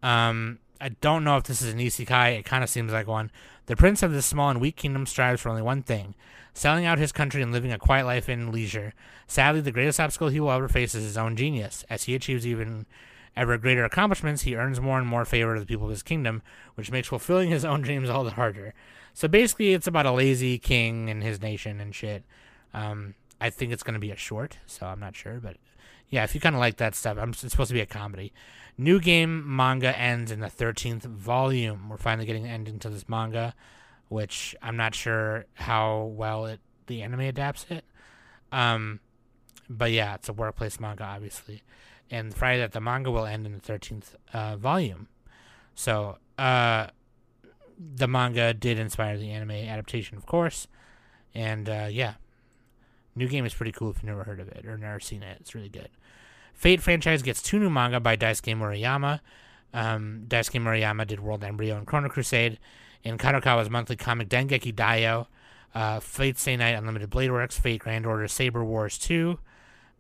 Um, 0.03 0.59
I 0.83 0.89
don't 1.01 1.25
know 1.25 1.37
if 1.37 1.45
this 1.45 1.63
is 1.63 1.73
an 1.73 1.79
isekai. 1.79 2.39
It 2.39 2.45
kind 2.45 2.65
of 2.65 2.71
seems 2.71 2.93
like 2.93 3.07
one. 3.07 3.31
The 3.67 3.77
prince 3.77 4.03
of 4.03 4.13
this 4.13 4.27
small 4.27 4.51
and 4.51 4.61
weak 4.61 4.77
kingdom 4.77 5.07
strives 5.07 5.41
for 5.41 5.49
only 5.49 5.63
one 5.63 5.83
thing 5.83 6.15
selling 6.55 6.85
out 6.85 6.99
his 6.99 7.13
country 7.13 7.43
and 7.43 7.53
living 7.53 7.73
a 7.73 7.79
quiet 7.79 8.05
life 8.05 8.29
in 8.29 8.53
leisure. 8.53 8.93
Sadly, 9.27 9.61
the 9.61 9.73
greatest 9.73 10.01
obstacle 10.01 10.29
he 10.29 10.41
will 10.41 10.51
ever 10.51 10.69
face 10.69 10.95
is 10.95 11.05
his 11.05 11.17
own 11.17 11.37
genius. 11.37 11.85
As 11.89 12.05
he 12.05 12.15
achieves 12.15 12.47
even 12.47 12.87
ever 13.37 13.57
greater 13.57 13.85
accomplishments, 13.85 14.43
he 14.43 14.57
earns 14.57 14.81
more 14.81 14.99
and 14.99 15.07
more 15.07 15.25
favor 15.25 15.55
of 15.55 15.61
the 15.61 15.67
people 15.67 15.87
of 15.87 15.91
his 15.91 16.03
kingdom, 16.03 16.43
which 16.75 16.91
makes 16.91 17.09
fulfilling 17.09 17.51
his 17.51 17.65
own 17.65 17.81
dreams 17.81 18.11
all 18.11 18.25
the 18.25 18.33
harder. 18.33 18.75
So 19.15 19.29
basically, 19.29 19.73
it's 19.73 19.87
about 19.87 20.07
a 20.07 20.13
lazy 20.13 20.59
king 20.59 21.09
and 21.09 21.23
his 21.23 21.41
nation 21.41 21.81
and 21.81 21.95
shit. 21.95 22.25
Um, 22.75 23.15
I 23.41 23.51
think 23.51 23.73
it's 23.73 23.83
going 23.83 23.95
to 23.95 24.01
be 24.01 24.11
a 24.11 24.17
short, 24.17 24.59
so 24.67 24.87
I'm 24.87 25.01
not 25.01 25.17
sure, 25.17 25.41
but 25.41 25.57
yeah, 26.09 26.25
if 26.25 26.35
you 26.35 26.41
kind 26.41 26.55
of 26.55 26.61
like 26.61 26.77
that 26.77 26.95
stuff, 26.95 27.17
I'm, 27.19 27.31
it's 27.31 27.41
supposed 27.41 27.69
to 27.69 27.75
be 27.75 27.81
a 27.81 27.87
comedy. 27.87 28.33
New 28.79 29.01
game 29.01 29.45
manga 29.57 29.97
ends 29.99 30.31
in 30.31 30.41
the 30.41 30.49
13th 30.49 31.03
volume. 31.03 31.89
We're 31.89 31.99
finally 31.99 32.27
getting 32.27 32.45
an 32.45 32.51
ending 32.51 32.79
to 32.81 32.89
this 32.89 33.09
manga, 33.09 33.55
which 34.09 34.57
I'm 34.63 34.77
not 34.77 34.95
sure 34.95 35.45
how 35.55 36.05
well 36.05 36.47
it 36.47 36.61
the 36.87 37.03
anime 37.03 37.21
adapts 37.21 37.67
it. 37.71 37.85
Um, 38.51 39.01
but 39.69 39.93
yeah, 39.93 40.15
it's 40.15 40.29
a 40.29 40.33
workplace 40.33 40.81
manga, 40.81 41.05
obviously. 41.05 41.63
And 42.11 42.35
Friday 42.35 42.61
that 42.61 42.73
the 42.73 42.81
manga 42.81 43.11
will 43.11 43.25
end 43.25 43.47
in 43.47 43.53
the 43.53 43.61
13th 43.61 44.15
uh, 44.33 44.57
volume. 44.57 45.09
So, 45.75 46.19
uh, 46.39 46.89
the 47.79 48.07
manga 48.07 48.53
did 48.53 48.79
inspire 48.79 49.17
the 49.17 49.31
anime 49.31 49.53
adaptation, 49.53 50.17
of 50.17 50.27
course. 50.27 50.67
And 51.35 51.69
uh, 51.69 51.89
yeah, 51.91 52.15
new 53.15 53.29
game 53.29 53.45
is 53.45 53.55
pretty 53.55 53.73
cool 53.73 53.91
if 53.91 53.97
you've 53.97 54.05
never 54.05 54.25
heard 54.25 54.41
of 54.41 54.49
it 54.49 54.67
or 54.67 54.77
never 54.77 55.01
seen 55.01 55.23
it. 55.23 55.39
It's 55.41 55.55
really 55.55 55.69
good. 55.69 55.89
Fate 56.53 56.81
franchise 56.81 57.23
gets 57.23 57.43
two 57.43 57.59
new 57.59 57.71
manga 57.71 58.01
by 58.01 58.17
Daisuke 58.17 58.57
Murayama. 58.57 59.21
Um, 59.75 60.25
Daisuke 60.29 60.61
Murayama 60.61 61.07
did 61.07 61.21
World 61.21 61.43
Embryo 61.43 61.77
and 61.77 61.87
Chrono 61.87 62.09
Crusade. 62.09 62.59
In 63.05 63.19
Kadokawa's 63.19 63.69
monthly 63.69 63.97
comic 63.97 64.29
Dengeki 64.29 64.73
Daioh, 64.73 65.27
uh, 65.75 65.99
Fate 65.99 66.39
Stay 66.39 66.57
Night 66.57 66.77
Unlimited 66.77 67.11
Blade 67.11 67.33
Works, 67.33 67.59
Fate 67.59 67.81
Grand 67.81 68.07
Order 68.07 68.29
Saber 68.29 68.65
Wars 68.65 68.97
2 68.99 69.39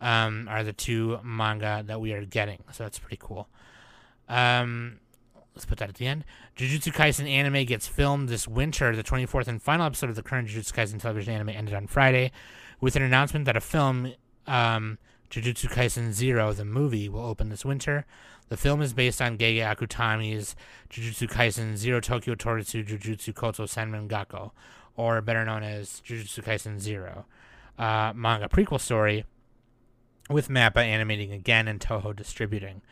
um, 0.01 0.49
are 0.51 0.63
the 0.63 0.73
two 0.73 1.19
manga 1.23 1.83
that 1.87 2.01
we 2.01 2.13
are 2.13 2.25
getting. 2.25 2.63
So 2.73 2.85
that's 2.85 2.99
pretty 2.99 3.19
cool. 3.21 3.49
Um, 4.29 4.99
let's 5.55 5.65
put 5.65 5.79
that 5.79 5.89
at 5.89 5.95
the 5.95 6.07
end. 6.07 6.25
Jujutsu 6.57 6.93
Kaisen 6.93 7.29
anime 7.31 7.65
gets 7.65 7.87
filmed 7.87 8.29
this 8.29 8.47
winter. 8.47 8.95
The 8.95 9.05
24th 9.05 9.47
and 9.47 9.63
final 9.63 9.87
episode 9.87 10.11
of 10.11 10.17
the 10.17 10.23
current 10.23 10.49
Jujutsu 10.49 10.73
Kaisen 10.73 11.01
television 11.01 11.35
anime 11.35 11.51
ended 11.51 11.75
on 11.75 11.87
Friday 11.87 12.33
with 12.81 12.97
an 12.97 13.03
announcement 13.03 13.45
that 13.47 13.57
a 13.57 13.61
film, 13.61 14.13
um, 14.47 14.99
Jujutsu 15.33 15.71
Kaisen 15.71 16.13
Zero, 16.13 16.53
the 16.53 16.65
movie, 16.65 17.09
will 17.09 17.25
open 17.25 17.49
this 17.49 17.65
winter. 17.65 18.05
The 18.51 18.57
film 18.59 18.83
is 18.83 18.93
based 18.93 19.23
on 19.23 19.39
Gege 19.39 19.61
Akutami's 19.61 20.55
Jujutsu 20.91 21.27
Kaisen 21.27 21.75
Zero 21.79 22.01
Tokyo 22.01 22.35
Toritsu 22.35 22.87
Jujutsu 22.87 23.35
Koto 23.35 23.65
Senmon 23.65 24.09
Gakko, 24.09 24.51
or 24.95 25.23
better 25.23 25.43
known 25.47 25.63
as 25.63 26.03
Jujutsu 26.07 26.45
Kaisen 26.45 26.79
Zero, 26.79 27.25
uh, 27.79 28.13
manga 28.15 28.47
prequel 28.47 28.79
story, 28.79 29.25
with 30.29 30.49
Mappa 30.49 30.85
animating 30.85 31.33
again 31.33 31.67
and 31.67 31.81
Toho 31.81 32.15
distributing. 32.15 32.83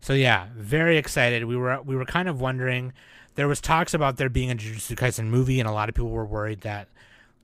So 0.00 0.14
yeah, 0.14 0.48
very 0.56 0.98
excited. 0.98 1.44
We 1.44 1.56
were 1.56 1.80
we 1.80 1.94
were 1.94 2.04
kind 2.04 2.28
of 2.28 2.40
wondering. 2.40 2.92
There 3.36 3.46
was 3.46 3.60
talks 3.60 3.94
about 3.94 4.16
there 4.16 4.28
being 4.28 4.50
a 4.50 4.56
Jujutsu 4.56 4.96
Kaisen 4.96 5.26
movie, 5.26 5.60
and 5.60 5.68
a 5.68 5.72
lot 5.72 5.88
of 5.88 5.94
people 5.94 6.10
were 6.10 6.26
worried 6.26 6.62
that 6.62 6.88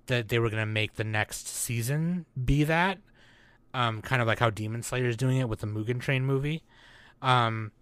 that 0.06 0.28
they 0.28 0.40
were 0.40 0.50
going 0.50 0.62
to 0.62 0.66
make 0.66 0.94
the 0.94 1.04
next 1.04 1.46
season 1.46 2.26
be 2.44 2.64
that. 2.64 2.98
Um, 3.72 4.02
kind 4.02 4.20
of 4.20 4.28
like 4.28 4.40
how 4.40 4.50
Demon 4.50 4.82
Slayer 4.82 5.06
is 5.06 5.16
doing 5.16 5.36
it 5.36 5.48
with 5.48 5.60
the 5.60 5.66
Mugen 5.66 6.00
Train 6.00 6.24
movie. 6.24 6.64
Um, 7.22 7.72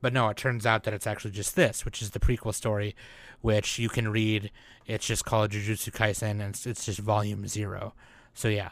but 0.00 0.12
no, 0.12 0.28
it 0.28 0.36
turns 0.36 0.66
out 0.66 0.84
that 0.84 0.94
it's 0.94 1.06
actually 1.06 1.30
just 1.30 1.56
this, 1.56 1.84
which 1.84 2.02
is 2.02 2.10
the 2.10 2.20
prequel 2.20 2.54
story, 2.54 2.94
which 3.40 3.78
you 3.78 3.88
can 3.88 4.08
read. 4.08 4.50
It's 4.86 5.06
just 5.06 5.24
called 5.24 5.52
Jujutsu 5.52 5.90
Kaisen, 5.90 6.32
and 6.32 6.42
it's, 6.42 6.66
it's 6.66 6.84
just 6.84 6.98
volume 6.98 7.48
zero. 7.48 7.94
So 8.34 8.48
yeah, 8.48 8.70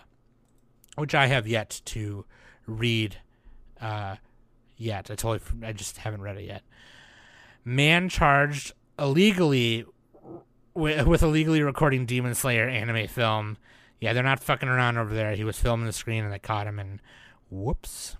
which 0.97 1.15
I 1.15 1.27
have 1.27 1.47
yet 1.47 1.81
to 1.87 2.25
read. 2.67 3.17
Uh, 3.81 4.17
yet. 4.77 5.11
I 5.11 5.15
totally, 5.15 5.41
I 5.67 5.73
just 5.73 5.99
haven't 5.99 6.23
read 6.23 6.37
it 6.37 6.45
yet. 6.45 6.63
Man 7.65 8.09
charged 8.09 8.73
illegally 8.99 9.85
with, 10.75 11.07
with 11.07 11.23
illegally 11.23 11.63
recording 11.63 12.07
Demon 12.07 12.35
Slayer 12.35 12.69
anime 12.69 13.09
film. 13.09 13.57
Yeah, 14.01 14.13
they're 14.13 14.23
not 14.23 14.43
fucking 14.43 14.69
around 14.69 14.99
over 14.99 15.15
there. 15.15 15.35
He 15.35 15.45
was 15.45 15.59
filming 15.59 15.87
the 15.87 15.93
screen 15.93 16.25
and 16.25 16.33
they 16.33 16.39
caught 16.39 16.67
him, 16.67 16.79
and 16.79 17.01
whoops. 17.51 18.17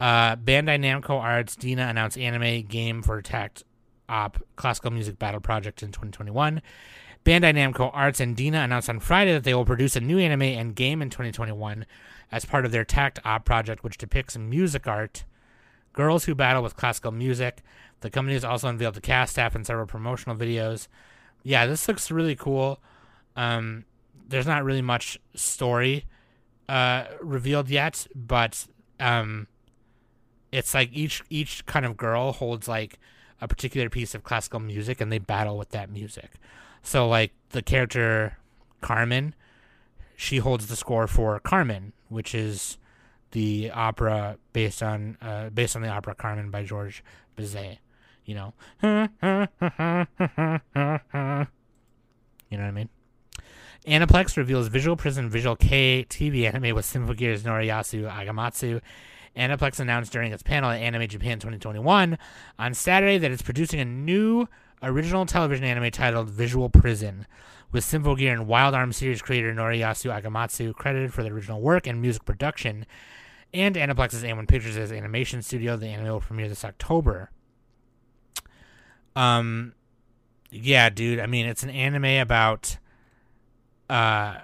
Uh, 0.00 0.36
Bandai 0.36 0.80
Namco 0.80 1.10
Arts 1.10 1.56
DeNA 1.56 1.88
announced 1.88 2.18
anime 2.18 2.62
game 2.62 3.02
for 3.02 3.20
Takt 3.22 3.62
Op 4.08 4.42
Classical 4.56 4.90
Music 4.90 5.18
Battle 5.18 5.40
Project 5.40 5.82
in 5.82 5.88
2021. 5.88 6.60
Bandai 7.24 7.54
Namco 7.54 7.90
Arts 7.92 8.18
and 8.18 8.36
DeNA 8.36 8.64
announced 8.64 8.88
on 8.88 8.98
Friday 8.98 9.32
that 9.32 9.44
they 9.44 9.54
will 9.54 9.64
produce 9.64 9.94
a 9.94 10.00
new 10.00 10.18
anime 10.18 10.42
and 10.42 10.74
game 10.74 11.02
in 11.02 11.08
2021 11.08 11.86
as 12.32 12.44
part 12.44 12.64
of 12.64 12.72
their 12.72 12.84
Takt 12.84 13.20
Op 13.24 13.44
project, 13.44 13.84
which 13.84 13.98
depicts 13.98 14.36
music 14.36 14.88
art 14.88 15.24
Girls 15.92 16.24
Who 16.24 16.34
Battle 16.34 16.62
with 16.62 16.76
Classical 16.76 17.12
Music. 17.12 17.62
The 18.00 18.10
company 18.10 18.34
has 18.34 18.44
also 18.44 18.68
unveiled 18.68 18.94
the 18.94 19.00
cast 19.00 19.32
staff 19.32 19.54
and 19.54 19.64
several 19.64 19.86
promotional 19.86 20.36
videos. 20.36 20.88
Yeah, 21.44 21.66
this 21.66 21.86
looks 21.86 22.10
really 22.10 22.34
cool. 22.34 22.80
Um, 23.36 23.84
there's 24.32 24.46
not 24.46 24.64
really 24.64 24.82
much 24.82 25.20
story 25.34 26.06
uh, 26.68 27.04
revealed 27.20 27.68
yet, 27.68 28.06
but 28.14 28.66
um, 28.98 29.46
it's 30.50 30.72
like 30.72 30.88
each 30.92 31.22
each 31.28 31.66
kind 31.66 31.84
of 31.84 31.98
girl 31.98 32.32
holds 32.32 32.66
like 32.66 32.98
a 33.42 33.46
particular 33.46 33.90
piece 33.90 34.14
of 34.14 34.24
classical 34.24 34.58
music, 34.58 35.00
and 35.00 35.12
they 35.12 35.18
battle 35.18 35.58
with 35.58 35.68
that 35.70 35.90
music. 35.90 36.32
So, 36.82 37.06
like 37.06 37.32
the 37.50 37.60
character 37.60 38.38
Carmen, 38.80 39.34
she 40.16 40.38
holds 40.38 40.68
the 40.68 40.76
score 40.76 41.06
for 41.06 41.38
Carmen, 41.38 41.92
which 42.08 42.34
is 42.34 42.78
the 43.32 43.70
opera 43.70 44.38
based 44.54 44.82
on 44.82 45.18
uh, 45.20 45.50
based 45.50 45.76
on 45.76 45.82
the 45.82 45.88
opera 45.88 46.14
Carmen 46.14 46.50
by 46.50 46.64
George 46.64 47.04
Bizet. 47.36 47.78
You 48.24 48.34
know, 48.34 48.54
you 48.82 48.88
know 52.50 52.50
what 52.50 52.60
I 52.60 52.70
mean. 52.70 52.88
Aniplex 53.86 54.36
reveals 54.36 54.68
Visual 54.68 54.96
Prison 54.96 55.28
Visual 55.28 55.56
Kei 55.56 56.06
TV 56.08 56.46
anime 56.46 56.74
with 56.74 56.86
Symphogear's 56.86 57.42
Noriyasu 57.42 58.08
Agematsu. 58.10 58.80
Aniplex 59.36 59.80
announced 59.80 60.12
during 60.12 60.30
its 60.32 60.42
panel 60.42 60.70
at 60.70 60.80
Anime 60.80 61.08
Japan 61.08 61.38
2021 61.38 62.18
on 62.58 62.74
Saturday 62.74 63.18
that 63.18 63.30
it's 63.30 63.42
producing 63.42 63.80
a 63.80 63.84
new 63.84 64.46
original 64.82 65.26
television 65.26 65.64
anime 65.64 65.90
titled 65.90 66.28
Visual 66.30 66.68
Prison, 66.68 67.26
with 67.72 67.84
Symphogear 67.84 68.32
and 68.32 68.46
Wild 68.46 68.74
Arm 68.74 68.92
series 68.92 69.22
creator 69.22 69.52
Noriyasu 69.52 70.20
Agematsu 70.20 70.74
credited 70.74 71.12
for 71.12 71.22
the 71.22 71.30
original 71.30 71.60
work 71.60 71.86
and 71.86 72.00
music 72.00 72.24
production 72.24 72.86
and 73.54 73.74
Aniplex's 73.74 74.22
A1 74.22 74.46
Pictures 74.46 74.76
as 74.76 74.92
animation 74.92 75.42
studio. 75.42 75.76
The 75.76 75.88
anime 75.88 76.08
will 76.08 76.20
premiere 76.20 76.48
this 76.48 76.64
October. 76.64 77.30
Um, 79.16 79.74
yeah, 80.50 80.88
dude. 80.90 81.18
I 81.18 81.26
mean, 81.26 81.46
it's 81.46 81.62
an 81.62 81.70
anime 81.70 82.20
about 82.20 82.78
uh 83.90 84.38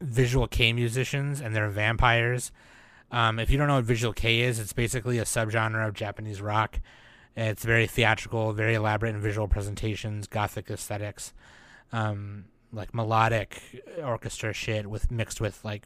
visual 0.00 0.48
kei 0.48 0.72
musicians 0.72 1.40
and 1.40 1.54
they're 1.54 1.68
vampires. 1.68 2.50
Um, 3.10 3.38
if 3.38 3.50
you 3.50 3.58
don't 3.58 3.68
know 3.68 3.76
what 3.76 3.84
visual 3.84 4.12
kei 4.12 4.40
is, 4.40 4.58
it's 4.58 4.72
basically 4.72 5.18
a 5.18 5.24
subgenre 5.24 5.86
of 5.86 5.94
Japanese 5.94 6.40
rock 6.40 6.80
It's 7.36 7.64
very 7.64 7.86
theatrical, 7.86 8.52
very 8.52 8.74
elaborate 8.74 9.14
in 9.14 9.20
visual 9.20 9.48
presentations, 9.48 10.26
gothic 10.26 10.70
aesthetics, 10.70 11.32
um, 11.92 12.46
like 12.72 12.94
melodic 12.94 13.60
orchestra 14.02 14.52
shit 14.52 14.86
with 14.86 15.10
mixed 15.10 15.40
with 15.40 15.64
like 15.64 15.84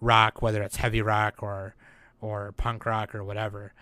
rock, 0.00 0.42
whether 0.42 0.62
it's 0.62 0.76
heavy 0.76 1.02
rock 1.02 1.42
or 1.42 1.74
or 2.20 2.52
punk 2.52 2.84
rock 2.86 3.14
or 3.14 3.24
whatever. 3.24 3.72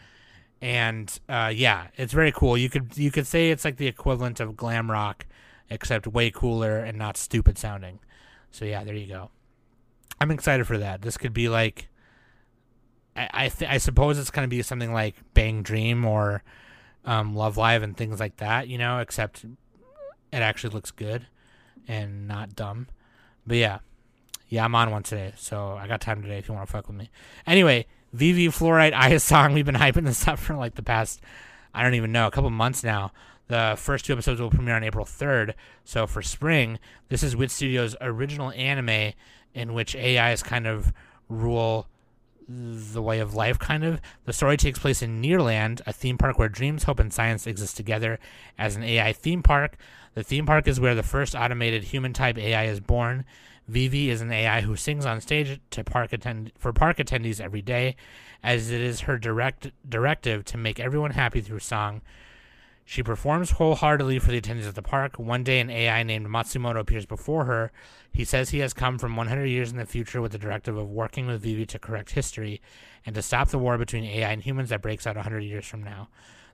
And 0.63 1.19
uh, 1.29 1.53
yeah, 1.55 1.89
it's 1.97 2.13
very 2.13 2.33
cool. 2.33 2.57
You 2.57 2.69
could 2.69 2.97
you 2.97 3.11
could 3.11 3.27
say 3.27 3.51
it's 3.51 3.65
like 3.65 3.77
the 3.77 3.87
equivalent 3.87 4.41
of 4.41 4.57
glam 4.57 4.91
rock, 4.91 5.27
except 5.71 6.07
way 6.07 6.31
cooler 6.31 6.79
and 6.79 6.99
not 6.99 7.17
stupid 7.17 7.59
sounding. 7.59 8.01
So 8.51 8.65
yeah, 8.65 8.85
there 8.85 8.95
you 8.95 9.07
go. 9.07 9.31
I'm 10.21 10.31
excited 10.31 10.67
for 10.67 10.79
that. 10.79 11.03
This 11.03 11.17
could 11.17 11.33
be 11.33 11.49
like, 11.49 11.89
I 13.17 13.29
I, 13.33 13.49
th- 13.49 13.71
I 13.71 13.79
suppose 13.79 14.19
it's 14.19 14.31
gonna 14.31 14.49
be 14.49 14.63
something 14.63 14.93
like 14.93 15.17
Bang 15.35 15.63
Dream 15.63 16.05
or 16.05 16.43
um, 17.05 17.35
Love 17.35 17.57
Live 17.57 17.83
and 17.83 17.97
things 17.97 18.21
like 18.21 18.37
that. 18.39 18.69
You 18.69 18.79
know, 18.79 18.99
except 18.99 19.45
it 19.45 19.57
actually 20.33 20.75
looks 20.75 20.91
good 20.91 21.27
and 21.89 22.29
not 22.29 22.55
dumb. 22.55 22.89
But 23.47 23.57
yeah, 23.57 23.79
yeah, 24.49 24.65
I'm 24.65 24.75
on 24.75 24.91
one 24.91 25.03
today, 25.03 25.33
so 25.37 25.77
I 25.81 25.87
got 25.87 26.01
time 26.01 26.23
today 26.23 26.39
if 26.39 26.49
you 26.49 26.55
want 26.55 26.67
to 26.67 26.73
fuck 26.73 26.89
with 26.89 26.97
me. 26.97 27.11
Anyway, 27.47 27.87
Vivy 28.13 28.49
Fluorite 28.49 28.93
Eye's 28.93 29.23
Song. 29.23 29.53
We've 29.55 29.67
been 29.67 29.77
hyping 29.77 30.05
this 30.05 30.27
up 30.27 30.39
for 30.39 30.55
like 30.55 30.75
the 30.75 30.83
past, 30.83 31.21
I 31.73 31.83
don't 31.83 31.95
even 31.95 32.13
know, 32.13 32.27
a 32.27 32.31
couple 32.31 32.51
months 32.51 32.83
now. 32.85 33.13
The 33.51 33.75
first 33.77 34.05
two 34.05 34.13
episodes 34.13 34.41
will 34.41 34.49
premiere 34.49 34.77
on 34.77 34.85
April 34.85 35.05
3rd. 35.05 35.55
So 35.85 36.07
for 36.07 36.23
spring, 36.23 36.79
this 37.09 37.25
is 37.25 37.35
Wit 37.35 37.51
Studios' 37.51 37.97
original 38.01 38.53
anime 38.53 39.13
in 39.55 39.75
which 39.75 39.97
AIs 39.97 40.45
kind 40.45 40.69
of 40.69 40.93
rule 41.29 41.89
the 42.49 43.03
way 43.03 43.19
of 43.19 43.35
life, 43.35 43.59
kind 43.59 43.83
of. 43.83 44.01
The 44.25 44.33
story 44.33 44.57
takes 44.57 44.79
place 44.79 45.03
in 45.03 45.21
NiaLand, 45.21 45.81
a 45.85 45.93
theme 45.93 46.17
park 46.17 46.39
where 46.39 46.49
dreams, 46.49 46.85
hope, 46.85 47.01
and 47.01 47.13
science 47.13 47.45
exist 47.45 47.77
together 47.77 48.21
as 48.57 48.77
an 48.77 48.85
AI 48.85 49.13
theme 49.13 49.43
park. 49.43 49.77
The 50.15 50.23
theme 50.23 50.47
park 50.47 50.69
is 50.69 50.79
where 50.79 50.95
the 50.95 51.03
first 51.03 51.35
automated 51.35 51.83
human 51.83 52.13
type 52.13 52.39
AI 52.39 52.67
is 52.67 52.79
born. 52.79 53.25
Vivy 53.67 54.11
is 54.11 54.21
an 54.21 54.31
AI 54.31 54.61
who 54.61 54.77
sings 54.77 55.05
on 55.05 55.21
stage 55.21 55.59
to 55.71 55.83
park 55.83 56.13
attend- 56.13 56.53
for 56.57 56.73
park 56.73 56.99
attendees 56.99 57.41
every 57.41 57.63
day, 57.63 57.97
as 58.45 58.71
it 58.71 58.81
is 58.81 59.01
her 59.01 59.19
direct 59.19 59.73
directive 59.89 60.45
to 60.45 60.57
make 60.57 60.79
everyone 60.79 61.11
happy 61.11 61.41
through 61.41 61.59
song. 61.59 62.01
She 62.91 63.05
performs 63.05 63.53
wholeheartedly 63.53 64.19
for 64.19 64.33
the 64.33 64.41
attendees 64.41 64.67
at 64.67 64.75
the 64.75 64.83
park. 64.83 65.17
One 65.17 65.45
day, 65.45 65.61
an 65.61 65.71
AI 65.71 66.03
named 66.03 66.27
Matsumoto 66.27 66.81
appears 66.81 67.07
before 67.07 67.45
her. 67.45 67.71
He 68.13 68.25
says 68.25 68.51
he 68.51 68.59
has 68.59 68.75
come 68.75 68.99
from 68.99 69.15
100 69.15 69.45
years 69.45 69.71
in 69.71 69.79
the 69.79 69.87
future 69.87 70.21
with 70.21 70.33
the 70.33 70.39
directive 70.39 70.77
of 70.77 70.91
working 70.91 71.29
with 71.29 71.41
Vivy 71.41 71.67
to 71.67 71.79
correct 71.79 72.11
history 72.11 72.61
and 73.07 73.15
to 73.15 73.23
stop 73.23 73.51
the 73.51 73.61
war 73.61 73.79
between 73.79 74.03
AI 74.03 74.33
and 74.33 74.43
humans 74.43 74.71
that 74.71 74.83
breaks 74.83 75.07
out 75.07 75.15
100 75.15 75.39
years 75.39 75.67
from 75.67 75.85
now. 75.85 76.09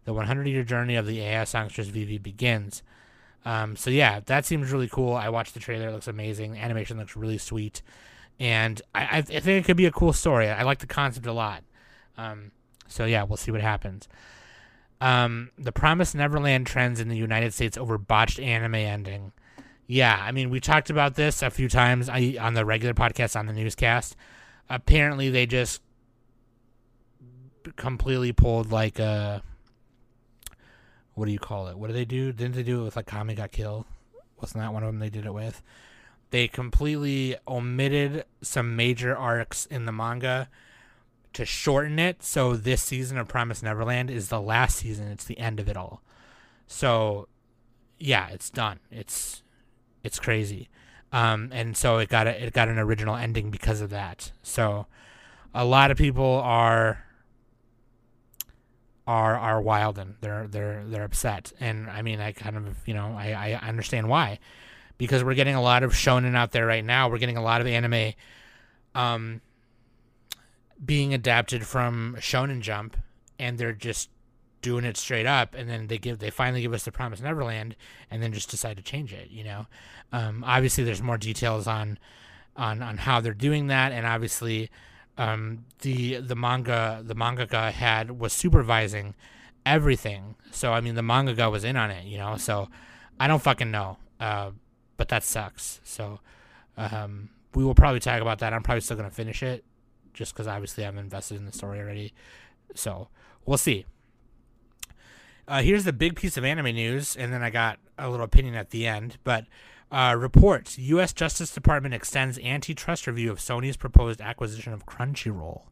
The 0.05 0.12
100 0.12 0.47
year 0.47 0.62
journey 0.62 0.97
of 0.97 1.07
the 1.07 1.22
AI 1.22 1.45
songstress 1.45 1.89
Vivy 1.89 2.18
begins. 2.18 2.82
Um, 3.47 3.74
so 3.74 3.89
yeah, 3.89 4.20
that 4.26 4.45
seems 4.45 4.70
really 4.70 4.89
cool. 4.89 5.14
I 5.14 5.30
watched 5.30 5.55
the 5.55 5.61
trailer; 5.61 5.89
it 5.89 5.93
looks 5.93 6.07
amazing. 6.07 6.59
Animation 6.59 6.99
looks 6.99 7.16
really 7.16 7.39
sweet, 7.39 7.80
and 8.39 8.82
I, 8.95 9.20
I 9.20 9.22
think 9.22 9.47
it 9.47 9.64
could 9.64 9.78
be 9.78 9.87
a 9.87 9.91
cool 9.91 10.12
story. 10.12 10.51
I 10.51 10.64
like 10.64 10.80
the 10.80 10.87
concept 10.87 11.24
a 11.24 11.32
lot. 11.32 11.64
Um, 12.18 12.51
so 12.89 13.07
yeah, 13.07 13.22
we'll 13.22 13.39
see 13.39 13.53
what 13.53 13.62
happens. 13.62 14.07
Um, 15.01 15.51
the 15.59 15.72
Promised 15.72 16.14
Neverland 16.14 16.66
trends 16.66 17.01
in 17.01 17.09
the 17.09 17.16
United 17.16 17.53
States 17.53 17.76
over 17.76 17.99
botched 17.99 18.40
anime 18.40 18.76
ending. 18.76 19.32
Yeah, 19.86 20.18
I 20.20 20.32
mean, 20.32 20.51
we 20.51 20.59
talked 20.59 20.90
about 20.90 21.14
this 21.14 21.42
a 21.42 21.51
few 21.51 21.68
times 21.68 22.09
on 22.09 22.55
the 22.55 22.64
regular 22.64 22.94
podcast 22.94 23.38
on 23.38 23.47
the 23.47 23.53
newscast. 23.53 24.16
Apparently, 24.68 25.30
they 25.30 25.47
just 25.47 25.80
completely 27.76 28.32
pulled 28.32 28.70
like 28.70 28.99
a 28.99 29.42
what 31.14 31.26
do 31.26 31.32
you 31.32 31.38
call 31.38 31.68
it? 31.68 31.78
What 31.78 31.86
do 31.86 31.94
they 31.94 32.05
do? 32.05 32.32
Didn't 32.32 32.55
they 32.55 32.62
do 32.62 32.82
it 32.82 32.84
with 32.84 32.97
like 32.97 33.07
Akame 33.07 33.34
ga 33.34 33.49
Kill? 33.49 33.86
Wasn't 34.40 34.61
that 34.62 34.72
one 34.72 34.82
of 34.82 34.88
them 34.88 34.99
they 34.99 35.09
did 35.09 35.24
it 35.24 35.32
with? 35.32 35.62
They 36.30 36.47
completely 36.47 37.36
omitted 37.49 38.24
some 38.42 38.76
major 38.76 39.16
arcs 39.16 39.64
in 39.66 39.86
the 39.86 39.92
manga 39.92 40.51
to 41.37 41.45
shorten 41.45 41.99
it. 41.99 42.22
So 42.22 42.57
this 42.57 42.82
season 42.82 43.18
of 43.18 43.28
Promise 43.28 43.62
Neverland 43.62 44.11
is 44.11 44.30
the 44.30 44.41
last 44.41 44.78
season. 44.78 45.09
It's 45.09 45.24
the 45.24 45.39
end 45.39 45.61
of 45.61 45.68
it 45.68 45.76
all. 45.76 46.03
So 46.66 47.28
yeah, 47.99 48.28
it's 48.30 48.49
done. 48.49 48.80
It's 48.91 49.43
it's 50.03 50.18
crazy. 50.18 50.70
Um, 51.12 51.51
and 51.53 51.76
so 51.76 51.99
it 51.99 52.09
got 52.09 52.26
a, 52.26 52.47
it 52.47 52.55
got 52.55 52.68
an 52.68 52.78
original 52.78 53.16
ending 53.16 53.51
because 53.51 53.82
of 53.82 53.91
that. 53.91 54.32
So 54.43 54.87
a 55.55 55.64
lot 55.64 55.91
of 55.91 55.99
people 55.99 56.41
are 56.43 57.05
are 59.07 59.37
are 59.37 59.61
wild 59.61 59.99
and 59.99 60.14
they're 60.22 60.49
they're 60.49 60.84
they're 60.87 61.05
upset. 61.05 61.53
And 61.61 61.91
I 61.91 62.01
mean, 62.01 62.18
I 62.18 62.32
kind 62.32 62.57
of 62.57 62.76
you 62.89 62.95
know 62.95 63.14
I 63.14 63.59
I 63.61 63.68
understand 63.68 64.09
why, 64.09 64.39
because 64.97 65.22
we're 65.22 65.34
getting 65.34 65.55
a 65.55 65.62
lot 65.62 65.82
of 65.82 65.93
shonen 65.93 66.34
out 66.34 66.53
there 66.53 66.64
right 66.64 66.84
now. 66.84 67.11
We're 67.11 67.18
getting 67.18 67.37
a 67.37 67.43
lot 67.43 67.61
of 67.61 67.66
anime, 67.66 68.14
um, 68.95 69.43
being 70.85 71.14
adapted 71.14 71.66
from 71.66 72.16
Shonen 72.18 72.61
Jump, 72.61 72.97
and 73.39 73.59
they're 73.59 73.72
just 73.72 74.11
doing 74.62 74.85
it 74.85 74.97
straight 74.97 75.27
up, 75.27 75.55
and 75.55 75.68
then 75.68 75.87
they 75.87 75.99
give 75.99 76.18
they 76.18 76.31
finally 76.31 76.62
give 76.62 76.72
us 76.72 76.85
the 76.85 76.93
Promise 76.93 77.20
Neverland, 77.20 77.77
and 78.11 78.22
then 78.22 78.33
just 78.33 78.51
decide 78.51 78.77
to 78.77 78.83
change 78.83 79.12
it. 79.12 79.31
You 79.31 79.45
know, 79.45 79.66
um, 80.12 80.45
obviously 80.47 80.85
there's 80.85 81.03
more 81.03 81.18
details 81.18 81.66
on 81.66 81.99
on 82.57 82.83
on 82.83 82.99
how 82.99 83.20
they're 83.20 83.35
doing 83.35 83.68
that, 83.68 83.93
and 83.93 84.07
obviously 84.07 84.70
um, 85.18 85.64
the 85.81 86.16
the 86.16 86.37
manga 86.37 87.03
the 87.05 87.14
mangaka 87.14 87.72
had 87.72 88.18
was 88.18 88.33
supervising 88.33 89.14
everything. 89.64 90.35
So 90.51 90.72
I 90.72 90.81
mean 90.81 90.95
the 90.95 91.03
mangaka 91.03 91.51
was 91.51 91.64
in 91.64 91.77
on 91.77 91.91
it, 91.91 92.05
you 92.05 92.18
know. 92.18 92.37
So 92.37 92.68
I 93.18 93.29
don't 93.29 93.43
fucking 93.43 93.70
know, 93.70 93.99
uh, 94.20 94.51
but 94.97 95.09
that 95.09 95.24
sucks. 95.24 95.81
So 95.85 96.20
um, 96.77 97.31
we 97.55 97.64
will 97.64 97.74
probably 97.74 98.01
talk 98.01 98.20
about 98.20 98.41
that. 98.41 98.53
I'm 98.53 98.62
probably 98.62 98.83
still 98.83 98.97
gonna 98.97 99.11
finish 99.11 99.43
it 99.43 99.64
just 100.17 100.35
because 100.35 100.47
obviously 100.47 100.85
I'm 100.85 100.99
invested 100.99 101.37
in 101.37 101.45
the 101.45 101.53
story 101.53 101.79
already. 101.79 102.12
So 102.75 103.09
we'll 103.45 103.59
see. 103.59 103.87
Uh, 105.47 105.62
here's 105.62 105.85
the 105.85 105.93
big 105.93 106.17
piece 106.17 106.37
of 106.37 106.45
anime 106.45 106.75
news, 106.75 107.14
and 107.14 107.33
then 107.33 107.43
I 107.43 107.51
got 107.51 107.79
a 107.97 108.11
little 108.11 108.25
opinion 108.25 108.57
at 108.57 108.71
the 108.71 108.87
end. 108.87 109.19
But 109.23 109.47
uh, 109.93 110.17
reports 110.19 110.77
U.S. 110.79 111.12
Justice 111.12 111.53
Department 111.53 111.95
extends 111.95 112.39
antitrust 112.41 113.07
review 113.07 113.31
of 113.31 113.39
Sony's 113.39 113.77
proposed 113.77 114.21
acquisition 114.21 114.73
of 114.73 114.87
Crunchyroll. 114.87 115.62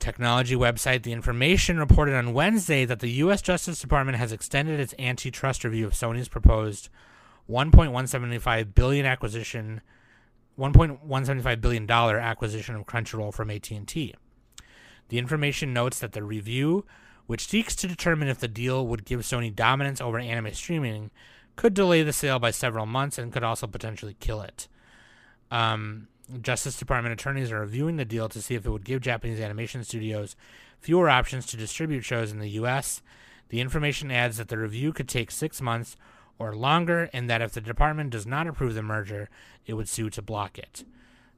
Technology 0.00 0.56
website 0.56 1.04
The 1.04 1.12
Information 1.12 1.78
reported 1.78 2.14
on 2.14 2.34
Wednesday 2.34 2.84
that 2.84 3.00
the 3.00 3.10
U.S. 3.10 3.40
Justice 3.40 3.80
Department 3.80 4.18
has 4.18 4.32
extended 4.32 4.80
its 4.80 4.94
antitrust 4.98 5.62
review 5.62 5.86
of 5.86 5.92
Sony's 5.92 6.28
proposed 6.28 6.88
1.175 7.48 8.74
billion 8.74 9.06
acquisition 9.06 9.80
1.175 10.58 11.60
billion 11.60 11.86
dollar 11.86 12.18
acquisition 12.18 12.74
of 12.74 12.86
Crunchyroll 12.86 13.34
from 13.34 13.50
AT&T. 13.50 14.14
The 15.08 15.18
information 15.18 15.72
notes 15.72 15.98
that 16.00 16.12
the 16.12 16.22
review, 16.22 16.84
which 17.26 17.46
seeks 17.46 17.76
to 17.76 17.88
determine 17.88 18.28
if 18.28 18.38
the 18.38 18.48
deal 18.48 18.86
would 18.86 19.04
give 19.04 19.20
Sony 19.20 19.54
dominance 19.54 20.00
over 20.00 20.18
anime 20.18 20.54
streaming, 20.54 21.10
could 21.54 21.74
delay 21.74 22.02
the 22.02 22.12
sale 22.12 22.38
by 22.38 22.50
several 22.50 22.86
months 22.86 23.18
and 23.18 23.32
could 23.32 23.44
also 23.44 23.66
potentially 23.66 24.16
kill 24.18 24.40
it. 24.42 24.68
Um, 25.50 26.08
Justice 26.42 26.78
Department 26.78 27.12
attorneys 27.12 27.52
are 27.52 27.60
reviewing 27.60 27.96
the 27.96 28.04
deal 28.04 28.28
to 28.28 28.42
see 28.42 28.54
if 28.54 28.66
it 28.66 28.70
would 28.70 28.84
give 28.84 29.00
Japanese 29.00 29.40
animation 29.40 29.84
studios 29.84 30.36
fewer 30.80 31.08
options 31.08 31.46
to 31.46 31.56
distribute 31.56 32.02
shows 32.02 32.32
in 32.32 32.40
the 32.40 32.50
U.S. 32.50 33.00
The 33.48 33.60
information 33.60 34.10
adds 34.10 34.36
that 34.38 34.48
the 34.48 34.58
review 34.58 34.92
could 34.92 35.08
take 35.08 35.30
six 35.30 35.60
months 35.60 35.96
or 36.38 36.54
longer, 36.54 37.08
and 37.12 37.30
that 37.30 37.42
if 37.42 37.52
the 37.52 37.60
department 37.60 38.10
does 38.10 38.26
not 38.26 38.46
approve 38.46 38.74
the 38.74 38.82
merger, 38.82 39.28
it 39.66 39.74
would 39.74 39.88
sue 39.88 40.10
to 40.10 40.22
block 40.22 40.58
it. 40.58 40.84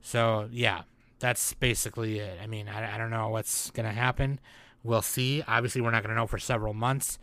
So, 0.01 0.49
yeah, 0.51 0.83
that's 1.19 1.55
basically 1.55 2.19
it. 2.19 2.39
I 2.43 2.47
mean, 2.47 2.69
I, 2.69 2.95
I 2.95 2.99
don't 2.99 3.11
know 3.11 3.29
what's 3.29 3.71
going 3.71 3.87
to 3.87 3.93
happen. 3.93 4.41
We'll 4.83 5.03
see. 5.03 5.43
Obviously, 5.47 5.81
we're 5.81 5.91
not 5.91 6.03
going 6.03 6.15
to 6.15 6.21
know 6.21 6.27
for 6.27 6.39
several 6.39 6.75
months, 6.75 7.19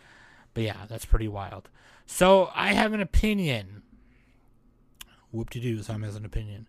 but 0.54 0.64
yeah, 0.64 0.86
that's 0.88 1.06
pretty 1.06 1.28
wild. 1.28 1.70
So, 2.06 2.52
I 2.56 2.74
have 2.74 2.94
an 2.94 3.02
opinion. 3.02 3.82
Whoop 5.32 5.50
de 5.50 5.60
doo, 5.60 5.82
Sam 5.82 6.04
has 6.04 6.16
an 6.16 6.26
opinion. 6.26 6.68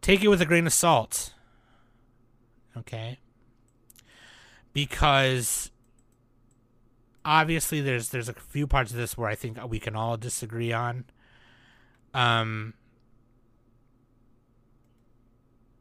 Take 0.00 0.22
it 0.22 0.28
with 0.28 0.40
a 0.40 0.46
grain 0.46 0.66
of 0.66 0.72
salt. 0.72 1.32
Okay? 2.76 3.18
Because 4.72 5.70
obviously 7.26 7.80
there's 7.80 8.10
there's 8.10 8.28
a 8.28 8.34
few 8.34 8.66
parts 8.66 8.92
of 8.92 8.96
this 8.96 9.18
where 9.18 9.28
I 9.28 9.34
think 9.34 9.58
we 9.68 9.80
can 9.80 9.96
all 9.96 10.16
disagree 10.16 10.72
on. 10.72 11.04
Um, 12.14 12.72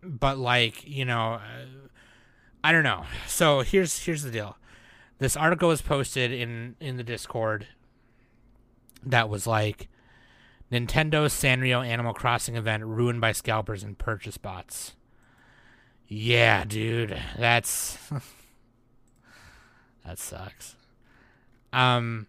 but 0.04 0.38
like 0.38 0.86
you 0.86 1.06
know, 1.06 1.36
uh, 1.36 1.88
I 2.64 2.72
don't 2.72 2.84
know. 2.84 3.06
So 3.28 3.62
here's 3.62 4.04
here's 4.04 4.24
the 4.24 4.32
deal. 4.32 4.58
This 5.20 5.38
article 5.38 5.70
was 5.70 5.82
posted 5.82 6.32
in 6.32 6.76
in 6.82 6.98
the 6.98 7.04
Discord. 7.04 7.68
That 9.06 9.30
was 9.30 9.46
like 9.46 9.88
Nintendo 10.72 11.28
Sanrio 11.28 11.86
Animal 11.86 12.14
Crossing 12.14 12.56
event 12.56 12.84
ruined 12.84 13.22
by 13.22 13.32
scalpers 13.32 13.84
and 13.84 13.98
purchase 13.98 14.38
bots. 14.38 14.96
Yeah, 16.08 16.66
dude, 16.66 17.18
that's 17.38 17.98
that 20.06 20.18
sucks. 20.18 20.76
Um, 21.76 22.28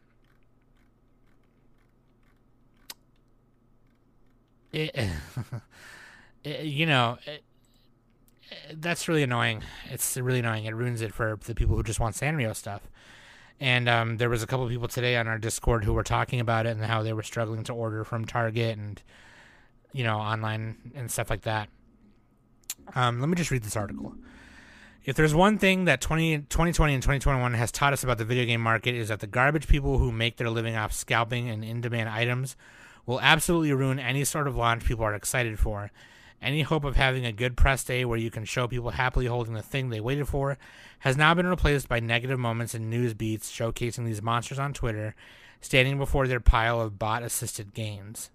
it, 4.72 4.90
it 6.44 6.64
you 6.64 6.84
know, 6.84 7.18
it, 7.24 7.44
that's 8.74 9.06
really 9.06 9.22
annoying. 9.22 9.62
It's 9.88 10.16
really 10.16 10.40
annoying. 10.40 10.64
It 10.64 10.74
ruins 10.74 11.00
it 11.00 11.14
for 11.14 11.38
the 11.44 11.54
people 11.54 11.76
who 11.76 11.84
just 11.84 12.00
want 12.00 12.16
Sanrio 12.16 12.54
stuff. 12.56 12.82
And 13.60 13.88
um, 13.88 14.16
there 14.16 14.28
was 14.28 14.42
a 14.42 14.46
couple 14.46 14.64
of 14.64 14.70
people 14.70 14.88
today 14.88 15.16
on 15.16 15.28
our 15.28 15.38
Discord 15.38 15.84
who 15.84 15.92
were 15.92 16.02
talking 16.02 16.40
about 16.40 16.66
it 16.66 16.70
and 16.70 16.84
how 16.84 17.02
they 17.02 17.12
were 17.12 17.22
struggling 17.22 17.62
to 17.64 17.72
order 17.72 18.04
from 18.04 18.24
Target 18.24 18.76
and 18.76 19.00
you 19.92 20.04
know 20.04 20.18
online 20.18 20.92
and 20.94 21.10
stuff 21.10 21.30
like 21.30 21.42
that. 21.42 21.68
Um, 22.94 23.20
let 23.20 23.28
me 23.28 23.36
just 23.36 23.50
read 23.50 23.62
this 23.62 23.76
article. 23.76 24.14
If 25.06 25.14
there's 25.14 25.36
one 25.36 25.56
thing 25.56 25.84
that 25.84 26.00
20, 26.00 26.38
2020 26.38 26.94
and 26.94 27.00
2021 27.00 27.54
has 27.54 27.70
taught 27.70 27.92
us 27.92 28.02
about 28.02 28.18
the 28.18 28.24
video 28.24 28.44
game 28.44 28.60
market 28.60 28.96
is 28.96 29.06
that 29.06 29.20
the 29.20 29.28
garbage 29.28 29.68
people 29.68 29.98
who 29.98 30.10
make 30.10 30.36
their 30.36 30.50
living 30.50 30.74
off 30.74 30.92
scalping 30.92 31.48
and 31.48 31.64
in-demand 31.64 32.08
items 32.08 32.56
will 33.06 33.20
absolutely 33.20 33.72
ruin 33.72 34.00
any 34.00 34.24
sort 34.24 34.48
of 34.48 34.56
launch 34.56 34.84
people 34.84 35.04
are 35.04 35.14
excited 35.14 35.60
for. 35.60 35.92
Any 36.42 36.62
hope 36.62 36.82
of 36.82 36.96
having 36.96 37.24
a 37.24 37.30
good 37.30 37.56
press 37.56 37.84
day 37.84 38.04
where 38.04 38.18
you 38.18 38.32
can 38.32 38.44
show 38.44 38.66
people 38.66 38.90
happily 38.90 39.26
holding 39.26 39.54
the 39.54 39.62
thing 39.62 39.90
they 39.90 40.00
waited 40.00 40.26
for 40.26 40.58
has 40.98 41.16
now 41.16 41.34
been 41.34 41.46
replaced 41.46 41.88
by 41.88 42.00
negative 42.00 42.40
moments 42.40 42.74
and 42.74 42.90
news 42.90 43.14
beats 43.14 43.56
showcasing 43.56 44.06
these 44.06 44.20
monsters 44.20 44.58
on 44.58 44.72
Twitter 44.72 45.14
standing 45.60 45.98
before 45.98 46.26
their 46.26 46.40
pile 46.40 46.80
of 46.80 46.98
bot 46.98 47.22
assisted 47.22 47.74
gains. 47.74 48.30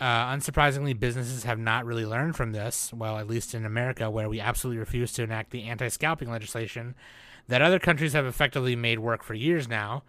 Uh, 0.00 0.34
unsurprisingly, 0.34 0.98
businesses 0.98 1.44
have 1.44 1.58
not 1.58 1.84
really 1.84 2.06
learned 2.06 2.34
from 2.34 2.52
this, 2.52 2.90
well, 2.90 3.18
at 3.18 3.28
least 3.28 3.54
in 3.54 3.66
America, 3.66 4.10
where 4.10 4.30
we 4.30 4.40
absolutely 4.40 4.78
refuse 4.78 5.12
to 5.12 5.22
enact 5.22 5.50
the 5.50 5.64
anti 5.64 5.88
scalping 5.88 6.30
legislation 6.30 6.94
that 7.48 7.60
other 7.60 7.78
countries 7.78 8.14
have 8.14 8.24
effectively 8.24 8.74
made 8.74 8.98
work 9.00 9.22
for 9.22 9.34
years 9.34 9.68
now. 9.68 10.02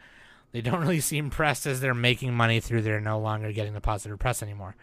They 0.53 0.61
don't 0.61 0.79
really 0.81 1.01
seem 1.01 1.29
pressed 1.29 1.65
as 1.65 1.81
they're 1.81 1.93
making 1.93 2.33
money 2.33 2.61
through 2.61 2.83
they're 2.83 3.01
no 3.01 3.19
longer 3.19 3.51
getting 3.51 3.73
the 3.73 3.81
positive 3.81 4.17
press 4.17 4.41
anymore. 4.41 4.77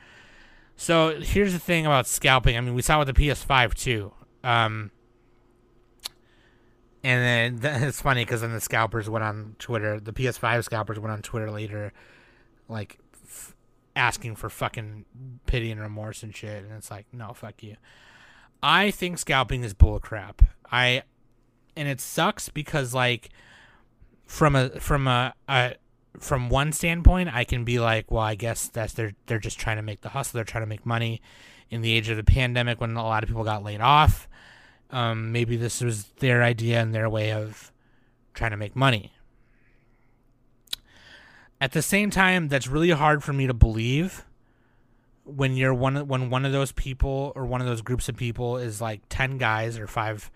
So 0.76 1.18
here's 1.20 1.54
the 1.54 1.58
thing 1.58 1.86
about 1.86 2.06
scalping. 2.06 2.58
I 2.58 2.60
mean, 2.60 2.74
we 2.74 2.82
saw 2.82 2.98
with 2.98 3.08
the 3.08 3.14
PS5 3.14 3.72
too. 3.72 4.12
Um, 4.44 4.90
and 7.02 7.62
then 7.62 7.82
it's 7.84 8.02
funny 8.02 8.26
because 8.26 8.42
then 8.42 8.52
the 8.52 8.60
scalpers 8.60 9.08
went 9.08 9.24
on 9.24 9.56
Twitter. 9.58 9.98
The 10.00 10.12
PS5 10.12 10.64
scalpers 10.64 10.98
went 10.98 11.12
on 11.12 11.22
Twitter 11.22 11.50
later, 11.50 11.94
like 12.68 12.98
asking 13.98 14.36
for 14.36 14.48
fucking 14.48 15.04
pity 15.46 15.70
and 15.70 15.80
remorse 15.80 16.22
and 16.22 16.34
shit. 16.34 16.64
And 16.64 16.72
it's 16.72 16.90
like, 16.90 17.06
no, 17.12 17.32
fuck 17.34 17.62
you. 17.62 17.76
I 18.62 18.90
think 18.90 19.18
scalping 19.18 19.62
is 19.64 19.74
bullcrap. 19.74 20.46
I, 20.70 21.02
and 21.76 21.88
it 21.88 22.00
sucks 22.00 22.48
because 22.48 22.94
like, 22.94 23.30
from 24.24 24.54
a 24.54 24.68
from 24.80 25.08
a, 25.08 25.34
a 25.48 25.74
from 26.18 26.48
one 26.50 26.72
standpoint, 26.72 27.34
I 27.34 27.44
can 27.44 27.64
be 27.64 27.78
like, 27.78 28.10
well, 28.10 28.22
I 28.22 28.34
guess 28.34 28.68
that's 28.68 28.92
they're 28.92 29.14
they're 29.26 29.38
just 29.38 29.58
trying 29.58 29.76
to 29.76 29.82
make 29.82 30.02
the 30.02 30.10
hustle. 30.10 30.36
They're 30.36 30.44
trying 30.44 30.62
to 30.62 30.68
make 30.68 30.84
money 30.84 31.20
in 31.70 31.80
the 31.82 31.92
age 31.92 32.08
of 32.08 32.16
the 32.16 32.24
pandemic 32.24 32.80
when 32.80 32.96
a 32.96 33.02
lot 33.02 33.22
of 33.22 33.28
people 33.28 33.44
got 33.44 33.64
laid 33.64 33.80
off. 33.80 34.28
Um, 34.90 35.32
maybe 35.32 35.56
this 35.56 35.80
was 35.80 36.04
their 36.18 36.42
idea 36.42 36.80
and 36.80 36.94
their 36.94 37.08
way 37.08 37.32
of 37.32 37.72
trying 38.34 38.52
to 38.52 38.56
make 38.56 38.74
money. 38.74 39.12
At 41.60 41.72
the 41.72 41.82
same 41.82 42.10
time, 42.10 42.48
that's 42.48 42.68
really 42.68 42.90
hard 42.90 43.24
for 43.24 43.32
me 43.32 43.46
to 43.46 43.54
believe 43.54 44.24
when 45.24 45.56
you're 45.56 45.74
one 45.74 46.06
when 46.08 46.30
one 46.30 46.44
of 46.46 46.52
those 46.52 46.72
people 46.72 47.32
or 47.36 47.44
one 47.44 47.60
of 47.60 47.66
those 47.66 47.82
groups 47.82 48.08
of 48.08 48.16
people 48.16 48.56
is 48.56 48.80
like 48.80 49.02
10 49.10 49.36
guys 49.36 49.78
or 49.78 49.86
5 49.86 50.30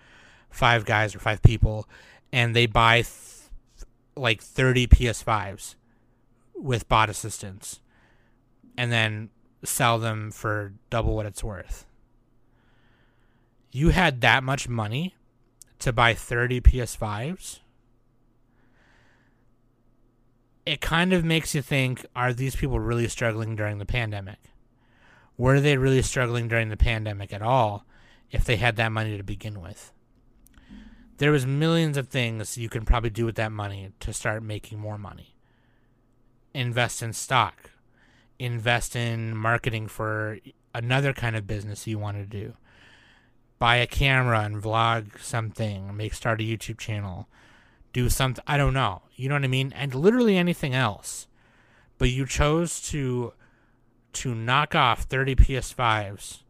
5 0.50 0.84
guys 0.84 1.14
or 1.14 1.18
5 1.18 1.40
people 1.40 1.88
and 2.30 2.54
they 2.54 2.66
buy 2.66 2.96
th- 2.96 3.08
like 4.14 4.42
30 4.42 4.86
PS5s 4.88 5.76
with 6.54 6.88
bot 6.88 7.08
assistance 7.08 7.80
and 8.76 8.92
then 8.92 9.30
sell 9.64 9.98
them 9.98 10.30
for 10.30 10.72
double 10.90 11.14
what 11.14 11.26
it's 11.26 11.42
worth. 11.42 11.86
You 13.70 13.90
had 13.90 14.20
that 14.20 14.44
much 14.44 14.68
money 14.68 15.14
to 15.78 15.92
buy 15.92 16.14
30 16.14 16.60
PS5s? 16.60 17.60
It 20.64 20.80
kind 20.80 21.12
of 21.12 21.24
makes 21.24 21.54
you 21.54 21.62
think 21.62 22.06
are 22.14 22.32
these 22.32 22.54
people 22.54 22.78
really 22.78 23.08
struggling 23.08 23.56
during 23.56 23.78
the 23.78 23.86
pandemic? 23.86 24.38
Were 25.36 25.60
they 25.60 25.76
really 25.76 26.02
struggling 26.02 26.46
during 26.46 26.68
the 26.68 26.76
pandemic 26.76 27.32
at 27.32 27.42
all 27.42 27.84
if 28.30 28.44
they 28.44 28.56
had 28.56 28.76
that 28.76 28.92
money 28.92 29.16
to 29.16 29.24
begin 29.24 29.60
with? 29.60 29.92
There 31.18 31.32
was 31.32 31.46
millions 31.46 31.96
of 31.96 32.08
things 32.08 32.56
you 32.56 32.68
can 32.68 32.84
probably 32.84 33.10
do 33.10 33.24
with 33.24 33.34
that 33.36 33.52
money 33.52 33.90
to 34.00 34.12
start 34.12 34.42
making 34.42 34.78
more 34.78 34.98
money. 34.98 35.34
Invest 36.54 37.02
in 37.02 37.12
stock. 37.12 37.70
Invest 38.38 38.94
in 38.94 39.36
marketing 39.36 39.88
for 39.88 40.38
another 40.74 41.12
kind 41.12 41.36
of 41.36 41.46
business 41.46 41.86
you 41.86 41.98
want 41.98 42.16
to 42.18 42.24
do. 42.24 42.54
Buy 43.58 43.76
a 43.76 43.86
camera 43.86 44.40
and 44.40 44.62
vlog 44.62 45.20
something, 45.20 45.96
make 45.96 46.14
start 46.14 46.40
a 46.40 46.44
YouTube 46.44 46.78
channel, 46.78 47.28
do 47.92 48.08
something 48.08 48.42
I 48.46 48.56
don't 48.56 48.74
know. 48.74 49.02
You 49.14 49.28
know 49.28 49.34
what 49.34 49.44
I 49.44 49.48
mean? 49.48 49.72
And 49.76 49.94
literally 49.94 50.36
anything 50.36 50.74
else. 50.74 51.26
But 51.98 52.10
you 52.10 52.26
chose 52.26 52.80
to 52.90 53.32
to 54.14 54.34
knock 54.34 54.74
off 54.74 55.04
30 55.04 55.36
PS5s 55.36 56.42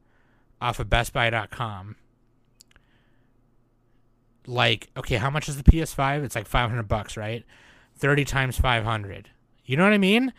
off 0.61 0.81
of 0.81 0.89
bestbuy.com 0.89 1.97
like 4.49 4.91
okay 4.97 5.17
how 5.17 5.31
much 5.31 5.49
is 5.49 5.57
the 5.57 5.63
ps5 5.63 6.25
it's 6.25 6.35
like 6.35 6.47
500 6.47 6.89
bucks 6.89 7.17
right? 7.17 7.45
30 7.97 8.25
times 8.25 8.59
500 8.59 9.31
you 9.65 9.77
know 9.77 9.85
what 9.85 9.93
i 9.93 9.99
mean? 9.99 10.33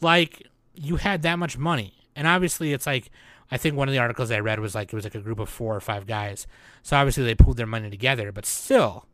Like 0.00 0.46
you 0.74 0.96
had 0.96 1.22
that 1.22 1.38
much 1.38 1.58
money. 1.58 1.94
And 2.16 2.26
obviously 2.26 2.72
it's 2.72 2.86
like 2.86 3.10
i 3.50 3.56
think 3.56 3.76
one 3.76 3.88
of 3.88 3.92
the 3.92 3.98
articles 3.98 4.30
i 4.30 4.38
read 4.38 4.60
was 4.60 4.74
like 4.74 4.92
it 4.92 4.96
was 4.96 5.04
like 5.04 5.14
a 5.14 5.20
group 5.20 5.38
of 5.38 5.48
four 5.48 5.76
or 5.76 5.80
five 5.80 6.06
guys. 6.06 6.46
So 6.82 6.96
obviously 6.96 7.24
they 7.24 7.34
pulled 7.34 7.56
their 7.56 7.66
money 7.66 7.90
together. 7.90 8.32
But 8.32 8.46
still 8.46 9.06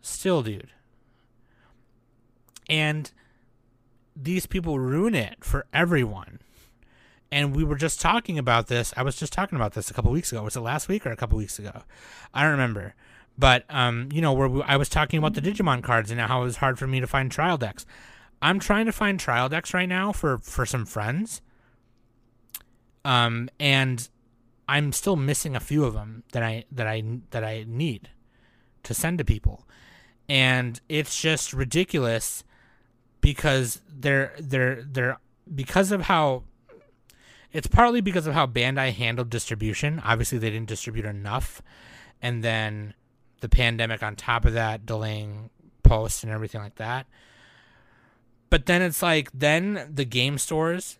still 0.00 0.42
dude 0.42 0.70
and 2.68 3.12
these 4.16 4.46
people 4.46 4.78
ruin 4.78 5.14
it 5.14 5.36
for 5.40 5.66
everyone 5.72 6.40
and 7.30 7.54
we 7.54 7.64
were 7.64 7.76
just 7.76 8.00
talking 8.00 8.38
about 8.38 8.68
this. 8.68 8.94
I 8.96 9.02
was 9.02 9.16
just 9.16 9.32
talking 9.32 9.56
about 9.56 9.74
this 9.74 9.90
a 9.90 9.94
couple 9.94 10.10
weeks 10.10 10.32
ago. 10.32 10.42
Was 10.42 10.56
it 10.56 10.60
last 10.60 10.88
week 10.88 11.04
or 11.06 11.10
a 11.10 11.16
couple 11.16 11.36
weeks 11.36 11.58
ago? 11.58 11.82
I 12.32 12.42
don't 12.42 12.52
remember. 12.52 12.94
But 13.36 13.64
um, 13.68 14.08
you 14.12 14.20
know, 14.20 14.32
where 14.32 14.48
we, 14.48 14.62
I 14.62 14.76
was 14.76 14.88
talking 14.88 15.18
about 15.18 15.34
the 15.34 15.40
Digimon 15.40 15.82
cards 15.82 16.10
and 16.10 16.20
how 16.20 16.40
it 16.40 16.44
was 16.44 16.56
hard 16.56 16.78
for 16.78 16.86
me 16.86 17.00
to 17.00 17.06
find 17.06 17.30
trial 17.30 17.56
decks. 17.56 17.86
I'm 18.40 18.58
trying 18.58 18.86
to 18.86 18.92
find 18.92 19.20
trial 19.20 19.48
decks 19.48 19.74
right 19.74 19.88
now 19.88 20.12
for 20.12 20.38
for 20.38 20.66
some 20.66 20.86
friends. 20.86 21.40
Um, 23.04 23.48
and 23.60 24.08
I'm 24.68 24.92
still 24.92 25.16
missing 25.16 25.54
a 25.54 25.60
few 25.60 25.84
of 25.84 25.94
them 25.94 26.24
that 26.32 26.42
I 26.42 26.64
that 26.72 26.86
I 26.86 27.02
that 27.30 27.44
I 27.44 27.64
need 27.68 28.10
to 28.84 28.94
send 28.94 29.18
to 29.18 29.24
people, 29.24 29.67
and 30.28 30.80
it's 30.88 31.20
just 31.20 31.52
ridiculous 31.52 32.44
because 33.20 33.80
they're 33.88 34.32
they're 34.38 34.82
they're 34.82 35.18
because 35.54 35.92
of 35.92 36.02
how 36.02 36.44
it's 37.52 37.66
partly 37.66 38.00
because 38.00 38.26
of 38.26 38.34
how 38.34 38.46
Bandai 38.46 38.92
handled 38.92 39.30
distribution. 39.30 40.00
Obviously, 40.04 40.38
they 40.38 40.50
didn't 40.50 40.68
distribute 40.68 41.06
enough, 41.06 41.62
and 42.20 42.44
then 42.44 42.94
the 43.40 43.48
pandemic 43.48 44.02
on 44.02 44.16
top 44.16 44.44
of 44.44 44.52
that, 44.52 44.84
delaying 44.84 45.50
posts 45.82 46.22
and 46.22 46.32
everything 46.32 46.60
like 46.60 46.76
that. 46.76 47.06
But 48.50 48.66
then 48.66 48.82
it's 48.82 49.02
like, 49.02 49.30
then 49.32 49.90
the 49.92 50.04
game 50.04 50.38
stores 50.38 50.98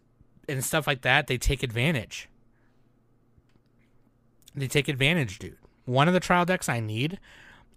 and 0.48 0.64
stuff 0.64 0.86
like 0.86 1.02
that, 1.02 1.26
they 1.26 1.38
take 1.38 1.62
advantage. 1.62 2.28
They 4.54 4.68
take 4.68 4.88
advantage, 4.88 5.38
dude. 5.38 5.56
One 5.84 6.08
of 6.08 6.14
the 6.14 6.20
trial 6.20 6.44
decks 6.44 6.68
I 6.68 6.80
need 6.80 7.18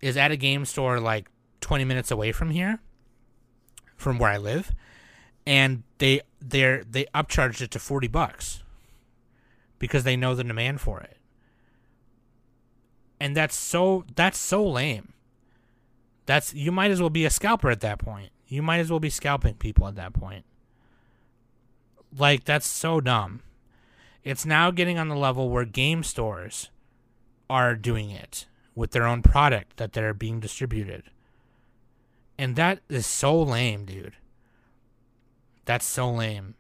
is 0.02 0.18
at 0.18 0.32
a 0.32 0.36
game 0.36 0.66
store 0.66 1.00
like 1.00 1.30
20 1.62 1.86
minutes 1.86 2.12
away 2.12 2.32
from 2.32 2.50
here, 2.50 2.80
from 3.96 4.18
where 4.18 4.30
I 4.30 4.38
live, 4.38 4.72
and 5.46 5.84
they 6.00 6.22
they 6.42 6.84
they 6.90 7.06
upcharged 7.16 7.62
it 7.62 7.72
to 7.72 7.80
40 7.80 8.08
bucks 8.08 8.64
because 9.80 10.04
they 10.04 10.16
know 10.16 10.36
the 10.36 10.44
demand 10.44 10.82
for 10.82 11.02
it. 11.02 11.18
And 13.20 13.36
that's 13.36 13.56
so 13.56 14.06
that's 14.16 14.38
so 14.38 14.68
lame. 14.68 15.14
That's 16.26 16.54
you 16.54 16.72
might 16.72 16.92
as 16.92 17.00
well 17.00 17.10
be 17.10 17.26
a 17.26 17.30
scalper 17.30 17.70
at 17.70 17.82
that 17.82 18.00
point. 18.00 18.32
You 18.48 18.62
might 18.62 18.80
as 18.80 18.90
well 18.90 19.00
be 19.00 19.10
scalping 19.10 19.56
people 19.56 19.88
at 19.88 19.96
that 19.96 20.14
point. 20.14 20.46
Like 22.16 22.44
that's 22.44 22.68
so 22.68 23.00
dumb. 23.00 23.42
It's 24.24 24.46
now 24.46 24.72
getting 24.72 25.00
on 25.00 25.08
the 25.08 25.16
level 25.16 25.50
where 25.50 25.66
game 25.66 26.04
stores 26.04 26.70
are 27.50 27.76
doing 27.76 28.12
it 28.12 28.46
with 28.76 28.92
their 28.92 29.06
own 29.06 29.22
product 29.22 29.78
that 29.78 29.94
they're 29.94 30.14
being 30.14 30.40
distributed. 30.40 31.04
And 32.42 32.56
that 32.56 32.80
is 32.90 33.06
so 33.06 33.42
lame, 33.42 33.86
dude. 33.86 34.16
That's 35.66 35.86
so 35.86 36.12
lame. 36.12 36.56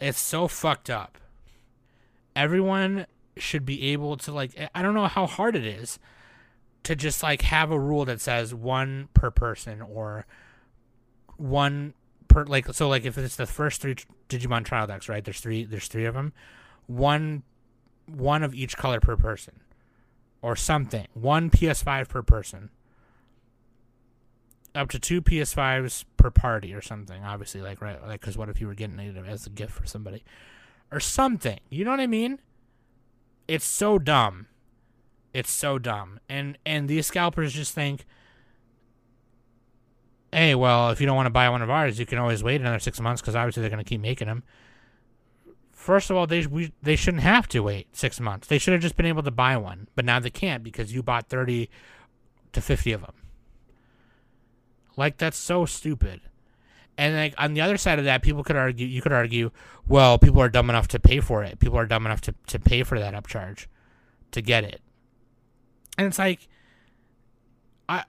It's 0.00 0.20
so 0.20 0.46
fucked 0.46 0.90
up 0.90 1.18
everyone 2.38 3.04
should 3.36 3.66
be 3.66 3.90
able 3.92 4.16
to 4.16 4.32
like 4.32 4.52
I 4.72 4.80
don't 4.80 4.94
know 4.94 5.08
how 5.08 5.26
hard 5.26 5.56
it 5.56 5.66
is 5.66 5.98
to 6.84 6.94
just 6.94 7.22
like 7.22 7.42
have 7.42 7.72
a 7.72 7.78
rule 7.78 8.04
that 8.04 8.20
says 8.20 8.54
one 8.54 9.08
per 9.12 9.30
person 9.30 9.82
or 9.82 10.24
one 11.36 11.94
per 12.28 12.44
like 12.44 12.72
so 12.72 12.88
like 12.88 13.04
if 13.04 13.18
it's 13.18 13.34
the 13.34 13.46
first 13.46 13.82
three 13.82 13.96
Digimon 14.28 14.64
trial 14.64 14.86
decks, 14.86 15.08
right? 15.08 15.24
There's 15.24 15.40
three 15.40 15.64
there's 15.64 15.88
three 15.88 16.04
of 16.04 16.14
them. 16.14 16.32
One 16.86 17.42
one 18.06 18.44
of 18.44 18.54
each 18.54 18.76
color 18.76 19.00
per 19.00 19.16
person 19.16 19.60
or 20.40 20.54
something. 20.54 21.08
One 21.14 21.50
PS5 21.50 22.08
per 22.08 22.22
person. 22.22 22.70
Up 24.74 24.88
to 24.90 24.98
two 24.98 25.22
PS5s 25.22 26.04
per 26.16 26.30
party 26.30 26.74
or 26.74 26.80
something. 26.80 27.24
Obviously, 27.24 27.60
like 27.60 27.80
right, 27.80 28.00
like 28.06 28.20
because 28.20 28.36
what 28.36 28.48
if 28.48 28.60
you 28.60 28.66
were 28.66 28.74
getting 28.74 28.98
it 28.98 29.16
as 29.26 29.46
a 29.46 29.50
gift 29.50 29.72
for 29.72 29.86
somebody, 29.86 30.22
or 30.92 31.00
something? 31.00 31.58
You 31.70 31.84
know 31.84 31.90
what 31.90 32.00
I 32.00 32.06
mean? 32.06 32.38
It's 33.46 33.64
so 33.64 33.98
dumb. 33.98 34.46
It's 35.32 35.50
so 35.50 35.78
dumb, 35.78 36.20
and 36.28 36.58
and 36.64 36.88
these 36.88 37.06
scalpers 37.06 37.52
just 37.52 37.74
think, 37.74 38.04
hey, 40.32 40.54
well, 40.54 40.90
if 40.90 41.00
you 41.00 41.06
don't 41.06 41.16
want 41.16 41.26
to 41.26 41.30
buy 41.30 41.48
one 41.48 41.62
of 41.62 41.70
ours, 41.70 41.98
you 41.98 42.06
can 42.06 42.18
always 42.18 42.42
wait 42.42 42.60
another 42.60 42.78
six 42.78 43.00
months 43.00 43.20
because 43.20 43.36
obviously 43.36 43.60
they're 43.60 43.70
going 43.70 43.84
to 43.84 43.88
keep 43.88 44.00
making 44.00 44.28
them. 44.28 44.42
First 45.72 46.10
of 46.10 46.16
all, 46.16 46.26
they 46.26 46.44
we, 46.46 46.72
they 46.82 46.96
shouldn't 46.96 47.22
have 47.22 47.48
to 47.48 47.60
wait 47.60 47.96
six 47.96 48.20
months. 48.20 48.48
They 48.48 48.58
should 48.58 48.72
have 48.72 48.82
just 48.82 48.96
been 48.96 49.06
able 49.06 49.22
to 49.22 49.30
buy 49.30 49.56
one, 49.56 49.88
but 49.94 50.04
now 50.04 50.18
they 50.18 50.30
can't 50.30 50.62
because 50.62 50.92
you 50.92 51.02
bought 51.02 51.28
thirty 51.28 51.70
to 52.52 52.60
fifty 52.60 52.92
of 52.92 53.02
them. 53.02 53.14
Like 54.98 55.16
that's 55.16 55.38
so 55.38 55.64
stupid. 55.64 56.20
And 56.98 57.14
like 57.14 57.34
on 57.38 57.54
the 57.54 57.60
other 57.60 57.76
side 57.76 58.00
of 58.00 58.04
that, 58.06 58.22
people 58.22 58.42
could 58.42 58.56
argue 58.56 58.86
you 58.86 59.00
could 59.00 59.12
argue, 59.12 59.50
well, 59.86 60.18
people 60.18 60.42
are 60.42 60.48
dumb 60.48 60.68
enough 60.68 60.88
to 60.88 60.98
pay 60.98 61.20
for 61.20 61.44
it. 61.44 61.60
People 61.60 61.78
are 61.78 61.86
dumb 61.86 62.04
enough 62.04 62.20
to, 62.22 62.34
to 62.48 62.58
pay 62.58 62.82
for 62.82 62.98
that 62.98 63.14
upcharge 63.14 63.66
to 64.32 64.42
get 64.42 64.64
it. 64.64 64.80
And 65.96 66.08
it's 66.08 66.18
like 66.18 66.48
I 67.88 68.04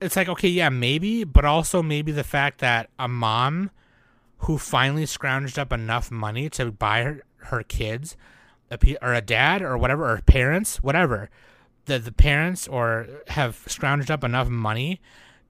it's 0.00 0.16
like 0.16 0.28
okay, 0.28 0.48
yeah, 0.48 0.68
maybe, 0.68 1.22
but 1.22 1.44
also 1.44 1.82
maybe 1.82 2.10
the 2.10 2.24
fact 2.24 2.58
that 2.58 2.90
a 2.98 3.06
mom 3.06 3.70
who 4.38 4.58
finally 4.58 5.04
scrounged 5.04 5.58
up 5.58 5.72
enough 5.72 6.10
money 6.10 6.48
to 6.48 6.72
buy 6.72 7.02
her, 7.02 7.22
her 7.36 7.62
kids 7.62 8.16
a, 8.70 8.96
or 9.02 9.14
a 9.14 9.20
dad 9.20 9.62
or 9.62 9.76
whatever 9.76 10.10
or 10.10 10.20
parents 10.22 10.82
whatever 10.82 11.28
the 11.86 11.98
the 11.98 12.12
parents 12.12 12.68
or 12.68 13.06
have 13.28 13.62
scrounged 13.66 14.10
up 14.10 14.24
enough 14.24 14.48
money 14.48 15.00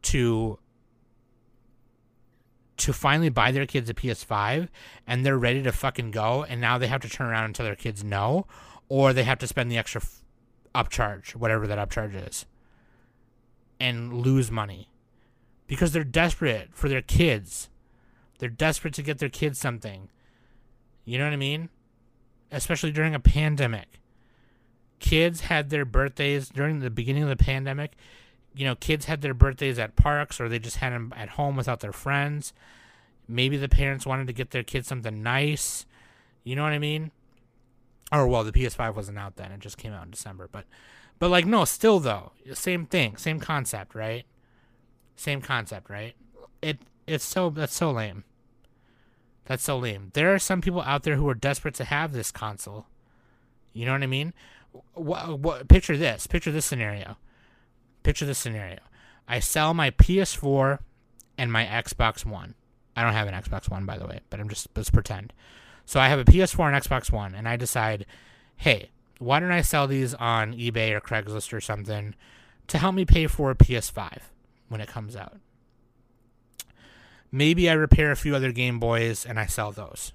to 0.03 0.59
to 2.77 2.93
finally 2.95 3.29
buy 3.29 3.53
their 3.53 3.67
kids 3.67 3.91
a 3.91 3.95
PS5 3.95 4.69
and 5.07 5.25
they're 5.25 5.37
ready 5.37 5.63
to 5.63 5.71
fucking 5.71 6.11
go 6.11 6.45
and 6.45 6.61
now 6.61 6.79
they 6.79 6.87
have 6.87 7.03
to 7.03 7.09
turn 7.09 7.27
around 7.27 7.45
and 7.45 7.55
tell 7.55 7.67
their 7.67 7.77
kids 7.77 8.03
no 8.03 8.47
or 8.89 9.13
they 9.13 9.25
have 9.25 9.39
to 9.39 9.47
spend 9.47 9.71
the 9.71 9.77
extra 9.77 10.01
f- 10.01 10.23
upcharge 10.75 11.37
whatever 11.37 11.67
that 11.67 11.79
upcharge 11.79 12.15
is 12.29 12.47
and 13.79 14.15
lose 14.15 14.51
money 14.51 14.89
because 15.67 15.93
they're 15.93 16.05
desperate 16.05 16.71
for 16.73 16.89
their 16.89 17.03
kids 17.03 17.69
they're 18.41 18.49
desperate 18.49 18.95
to 18.95 19.03
get 19.03 19.19
their 19.19 19.29
kids 19.29 19.59
something. 19.59 20.09
You 21.05 21.19
know 21.19 21.25
what 21.25 21.35
I 21.35 21.37
mean? 21.37 21.69
Especially 22.51 22.91
during 22.91 23.15
a 23.15 23.21
pandemic. 23.21 24.01
Kids 24.99 25.43
had 25.43 25.69
their 25.71 25.85
birthdays 25.85 26.49
during 26.49 26.81
the 26.81 26.91
beginning 26.91 27.23
of 27.23 27.29
the 27.29 27.37
pandemic. 27.37 27.93
You 28.55 28.67
know, 28.67 28.75
kids 28.75 29.05
had 29.05 29.23
their 29.23 29.35
birthdays 29.35 29.79
at 29.79 29.97
parks 29.97 30.41
or 30.41 30.49
they 30.49 30.59
just 30.59 30.79
had 30.79 30.93
them 30.93 31.13
at 31.17 31.31
home 31.31 31.57
without 31.57 31.81
their 31.81 31.93
friends. 31.93 32.53
Maybe 33.29 33.57
the 33.57 33.69
parents 33.69 34.07
wanted 34.07 34.27
to 34.27 34.33
get 34.33 34.51
their 34.51 34.65
kids 34.65 34.89
something 34.89 35.23
nice. 35.23 35.87
You 36.43 36.57
know 36.57 36.63
what 36.63 36.73
I 36.73 36.79
mean? 36.79 37.13
Or 38.13 38.27
well, 38.27 38.43
the 38.43 38.53
PS5 38.53 38.97
wasn't 38.97 39.19
out 39.19 39.37
then; 39.37 39.53
it 39.53 39.61
just 39.61 39.79
came 39.79 39.93
out 39.93 40.05
in 40.05 40.11
December. 40.11 40.49
But, 40.51 40.65
but 41.21 41.31
like 41.31 41.47
no, 41.47 41.65
still 41.65 42.01
though, 42.01 42.33
same 42.55 42.87
thing, 42.87 43.17
same 43.17 43.39
concept, 43.39 43.95
right? 43.95 44.25
Same 45.15 45.41
concept, 45.41 45.89
right? 45.89 46.15
It 46.61 46.79
it's 47.07 47.25
so 47.25 47.51
that's 47.51 47.75
so 47.75 47.93
lame. 47.93 48.25
That's 49.45 49.63
so 49.63 49.79
lame. 49.79 50.11
There 50.15 50.35
are 50.35 50.39
some 50.39 50.61
people 50.61 50.81
out 50.83 51.03
there 51.03 51.17
who 51.17 51.29
are 51.29 51.35
desperate 51.35 51.75
to 51.75 51.85
have 51.85 52.13
this 52.13 52.31
console. 52.31 52.87
You 53.73 53.87
know 53.87 53.93
what 53.93 54.03
I 54.03 54.07
mean? 54.07 54.33
What, 54.95 55.39
what, 55.39 55.69
picture 55.69 55.97
this. 55.97 56.27
Picture 56.27 56.53
this 56.53 56.67
scenario. 56.67 57.17
Picture 58.03 58.27
this 58.27 58.39
scenario. 58.39 58.79
I 59.29 59.41
sell 59.41 59.75
my 59.75 59.91
PS4 59.91 60.79
and 61.39 61.53
my 61.53 61.65
Xbox 61.65 62.25
One. 62.25 62.55
I 62.97 63.03
don't 63.03 63.13
have 63.13 63.29
an 63.29 63.35
Xbox 63.35 63.71
One, 63.71 63.87
by 63.87 63.99
the 63.99 64.07
way, 64.07 64.21
but 64.29 64.41
I'm 64.41 64.49
just 64.49 64.69
let's 64.75 64.91
pretend. 64.91 65.33
So 65.87 66.01
I 66.01 66.09
have 66.09 66.19
a 66.19 66.25
PS4 66.25 66.73
and 66.73 66.85
Xbox 66.85 67.11
One, 67.11 67.35
and 67.35 67.49
I 67.49 67.57
decide, 67.57 68.07
hey, 68.57 68.91
why 69.19 69.41
don't 69.41 69.51
I 69.51 69.63
sell 69.63 69.87
these 69.87 70.15
on 70.15 70.55
eBay 70.55 70.93
or 70.93 71.01
Craigslist 71.01 71.53
or 71.53 71.61
something 71.61 72.15
to 72.69 72.79
help 72.79 72.95
me 72.95 73.05
pay 73.05 73.27
for 73.27 73.51
a 73.51 73.55
PS5 73.55 74.19
when 74.69 74.81
it 74.81 74.89
comes 74.89 75.15
out? 75.15 75.39
Maybe 77.33 77.71
I 77.71 77.75
repair 77.75 78.11
a 78.11 78.17
few 78.17 78.35
other 78.35 78.51
Game 78.51 78.81
Boys 78.81 79.25
and 79.25 79.39
I 79.39 79.47
sell 79.47 79.73
those. 79.73 80.13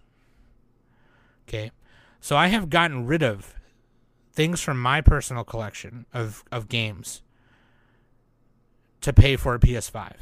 Okay. 1.47 1.71
So 2.19 2.35
I 2.35 2.47
have 2.47 2.69
gotten 2.69 3.05
rid 3.05 3.23
of 3.23 3.55
things 4.33 4.61
from 4.61 4.81
my 4.81 4.99
personal 5.01 5.43
collection 5.43 6.05
of, 6.13 6.43
of 6.51 6.67
games 6.67 7.21
to 9.05 9.13
pay 9.13 9.35
for 9.35 9.55
a 9.55 9.59
PS5. 9.59 10.13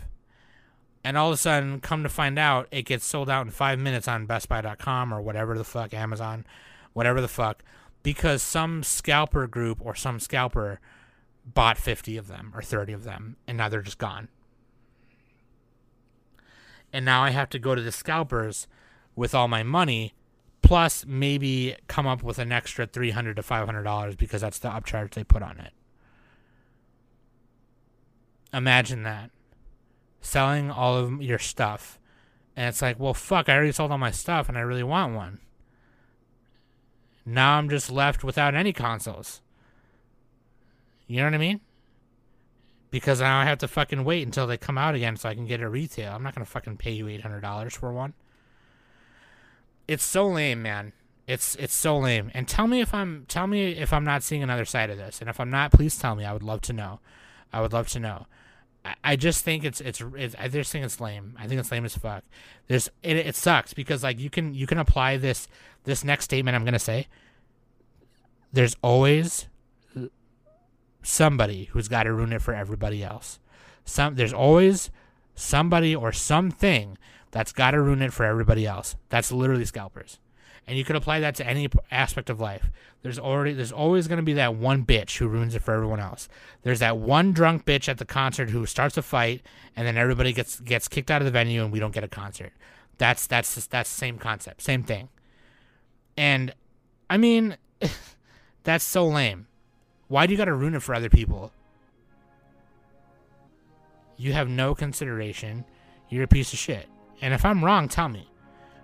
And 1.03 1.17
all 1.17 1.29
of 1.29 1.33
a 1.33 1.37
sudden, 1.37 1.81
come 1.81 2.03
to 2.03 2.09
find 2.09 2.39
out, 2.39 2.67
it 2.71 2.83
gets 2.83 3.05
sold 3.05 3.29
out 3.29 3.45
in 3.45 3.51
five 3.51 3.77
minutes 3.79 4.07
on 4.07 4.27
BestBuy.com 4.27 5.13
or 5.13 5.21
whatever 5.21 5.57
the 5.57 5.65
fuck, 5.65 5.93
Amazon, 5.93 6.45
whatever 6.93 7.19
the 7.19 7.27
fuck, 7.27 7.63
because 8.03 8.41
some 8.41 8.83
scalper 8.83 9.47
group 9.47 9.79
or 9.81 9.95
some 9.95 10.19
scalper 10.19 10.79
bought 11.45 11.77
50 11.77 12.15
of 12.15 12.27
them 12.27 12.53
or 12.55 12.61
30 12.61 12.93
of 12.93 13.03
them, 13.03 13.35
and 13.47 13.57
now 13.57 13.67
they're 13.67 13.81
just 13.81 13.97
gone 13.97 14.29
and 16.93 17.03
now 17.03 17.23
I 17.23 17.31
have 17.31 17.49
to 17.49 17.59
go 17.59 17.73
to 17.73 17.81
the 17.81 17.91
scalpers 17.91 18.67
with 19.15 19.33
all 19.33 19.47
my 19.47 19.63
money, 19.63 20.13
plus 20.61 21.05
maybe 21.07 21.75
come 21.87 22.05
up 22.05 22.21
with 22.23 22.37
an 22.37 22.51
extra 22.51 22.85
three 22.85 23.09
hundred 23.09 23.35
to 23.37 23.43
five 23.43 23.65
hundred 23.65 23.83
dollars 23.83 24.15
because 24.15 24.41
that's 24.41 24.59
the 24.59 24.69
upcharge 24.69 25.11
they 25.11 25.23
put 25.23 25.41
on 25.41 25.59
it. 25.59 25.73
Imagine 28.53 29.03
that 29.03 29.31
selling 30.21 30.71
all 30.71 30.95
of 30.97 31.21
your 31.21 31.39
stuff, 31.39 31.99
and 32.55 32.69
it's 32.69 32.81
like, 32.81 32.99
well, 32.99 33.13
fuck, 33.13 33.49
I 33.49 33.55
already 33.55 33.71
sold 33.71 33.91
all 33.91 33.97
my 33.97 34.11
stuff, 34.11 34.47
and 34.47 34.57
I 34.57 34.61
really 34.61 34.83
want 34.83 35.15
one. 35.15 35.39
Now 37.25 37.57
I'm 37.57 37.69
just 37.69 37.91
left 37.91 38.23
without 38.23 38.53
any 38.53 38.73
consoles. 38.73 39.41
You 41.07 41.17
know 41.17 41.25
what 41.25 41.33
I 41.33 41.37
mean? 41.37 41.61
because 42.93 43.21
now 43.21 43.39
I 43.39 43.45
have 43.45 43.57
to 43.57 43.67
fucking 43.67 44.03
wait 44.03 44.23
until 44.23 44.45
they 44.45 44.55
come 44.55 44.77
out 44.77 44.93
again 44.93 45.17
so 45.17 45.27
I 45.27 45.33
can 45.33 45.47
get 45.47 45.61
a 45.61 45.67
retail. 45.67 46.13
I'm 46.13 46.21
not 46.21 46.35
gonna 46.35 46.45
fucking 46.45 46.77
pay 46.77 46.91
you 46.91 47.07
eight 47.07 47.21
hundred 47.21 47.41
dollars 47.41 47.73
for 47.73 47.91
one. 47.91 48.13
It's 49.87 50.03
so 50.03 50.27
lame, 50.27 50.61
man. 50.61 50.93
It's 51.25 51.55
it's 51.55 51.73
so 51.73 51.97
lame. 51.97 52.29
And 52.35 52.47
tell 52.47 52.67
me 52.67 52.81
if 52.81 52.93
I'm 52.93 53.25
tell 53.27 53.47
me 53.47 53.71
if 53.71 53.91
I'm 53.91 54.03
not 54.03 54.21
seeing 54.21 54.43
another 54.43 54.63
side 54.63 54.91
of 54.91 54.99
this. 54.99 55.21
And 55.21 55.27
if 55.27 55.39
I'm 55.39 55.49
not, 55.49 55.71
please 55.71 55.97
tell 55.97 56.13
me. 56.13 56.23
I 56.23 56.33
would 56.33 56.43
love 56.43 56.61
to 56.61 56.73
know. 56.73 56.99
I 57.51 57.61
would 57.61 57.73
love 57.73 57.87
to 57.89 57.99
know. 57.99 58.27
I, 59.03 59.15
just 59.15 59.45
think 59.45 59.63
it's, 59.63 59.79
it's 59.79 60.01
it's 60.15 60.35
I 60.37 60.47
just 60.49 60.71
think 60.71 60.83
it's 60.83 60.99
lame. 60.99 61.35
I 61.39 61.47
think 61.47 61.59
it's 61.59 61.71
lame 61.71 61.85
as 61.85 61.97
fuck. 61.97 62.23
There's 62.67 62.89
it, 63.01 63.17
it 63.17 63.35
sucks 63.35 63.73
because 63.73 64.03
like 64.03 64.19
you 64.19 64.29
can 64.29 64.53
you 64.53 64.67
can 64.67 64.77
apply 64.77 65.17
this 65.17 65.47
this 65.85 66.03
next 66.03 66.25
statement 66.25 66.55
I'm 66.55 66.65
gonna 66.65 66.79
say. 66.79 67.07
There's 68.51 68.75
always 68.81 69.47
somebody 71.01 71.65
who's 71.71 71.87
got 71.87 72.03
to 72.03 72.13
ruin 72.13 72.33
it 72.33 72.41
for 72.41 72.53
everybody 72.53 73.03
else. 73.03 73.39
Some 73.85 74.15
there's 74.15 74.33
always 74.33 74.89
somebody 75.35 75.95
or 75.95 76.11
something 76.11 76.97
that's 77.31 77.51
got 77.51 77.71
to 77.71 77.81
ruin 77.81 78.01
it 78.01 78.13
for 78.13 78.25
everybody 78.25 78.65
else. 78.65 78.95
That's 79.09 79.31
literally 79.31 79.65
scalpers. 79.65 80.19
And 80.65 80.77
you 80.77 80.85
could 80.85 80.95
apply 80.95 81.19
that 81.19 81.35
to 81.35 81.47
any 81.47 81.69
aspect 81.91 82.29
of 82.29 82.39
life. 82.39 82.71
There's 83.01 83.19
already 83.19 83.53
there's 83.53 83.71
always 83.71 84.07
going 84.07 84.17
to 84.17 84.23
be 84.23 84.33
that 84.33 84.55
one 84.55 84.85
bitch 84.85 85.17
who 85.17 85.27
ruins 85.27 85.55
it 85.55 85.61
for 85.61 85.73
everyone 85.73 85.99
else. 85.99 86.29
There's 86.61 86.79
that 86.79 86.97
one 86.97 87.33
drunk 87.33 87.65
bitch 87.65 87.89
at 87.89 87.97
the 87.97 88.05
concert 88.05 88.49
who 88.49 88.65
starts 88.65 88.97
a 88.97 89.01
fight 89.01 89.41
and 89.75 89.85
then 89.85 89.97
everybody 89.97 90.31
gets 90.31 90.61
gets 90.61 90.87
kicked 90.87 91.11
out 91.11 91.21
of 91.21 91.25
the 91.25 91.31
venue 91.31 91.63
and 91.63 91.71
we 91.71 91.79
don't 91.79 91.93
get 91.93 92.05
a 92.05 92.07
concert. 92.07 92.53
That's 92.97 93.27
that's 93.27 93.67
that's 93.67 93.89
the 93.89 93.97
same 93.97 94.17
concept, 94.17 94.61
same 94.61 94.83
thing. 94.83 95.09
And 96.15 96.53
I 97.09 97.17
mean 97.17 97.57
that's 98.63 98.85
so 98.85 99.05
lame. 99.05 99.47
Why 100.07 100.25
do 100.25 100.31
you 100.31 100.37
gotta 100.37 100.53
ruin 100.53 100.75
it 100.75 100.81
for 100.81 100.95
other 100.95 101.09
people? 101.09 101.51
You 104.15 104.31
have 104.31 104.47
no 104.47 104.73
consideration. 104.73 105.65
You're 106.07 106.23
a 106.23 106.27
piece 106.27 106.53
of 106.53 106.59
shit. 106.59 106.87
And 107.21 107.33
if 107.33 107.43
I'm 107.43 107.65
wrong, 107.65 107.89
tell 107.89 108.07
me. 108.07 108.29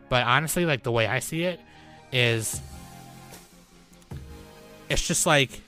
But 0.09 0.25
honestly, 0.25 0.65
like 0.65 0.83
the 0.83 0.91
way 0.91 1.07
I 1.07 1.19
see 1.19 1.43
it 1.43 1.61
is 2.11 2.61
it's 4.89 5.07
just 5.07 5.25
like 5.25 5.61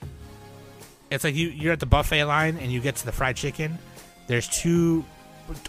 it's 1.10 1.24
like 1.24 1.34
you 1.34 1.48
you're 1.48 1.72
at 1.72 1.80
the 1.80 1.86
buffet 1.86 2.24
line 2.24 2.58
and 2.58 2.72
you 2.72 2.80
get 2.80 2.96
to 2.96 3.06
the 3.06 3.12
fried 3.12 3.36
chicken. 3.36 3.78
There's 4.26 4.48
two 4.48 5.04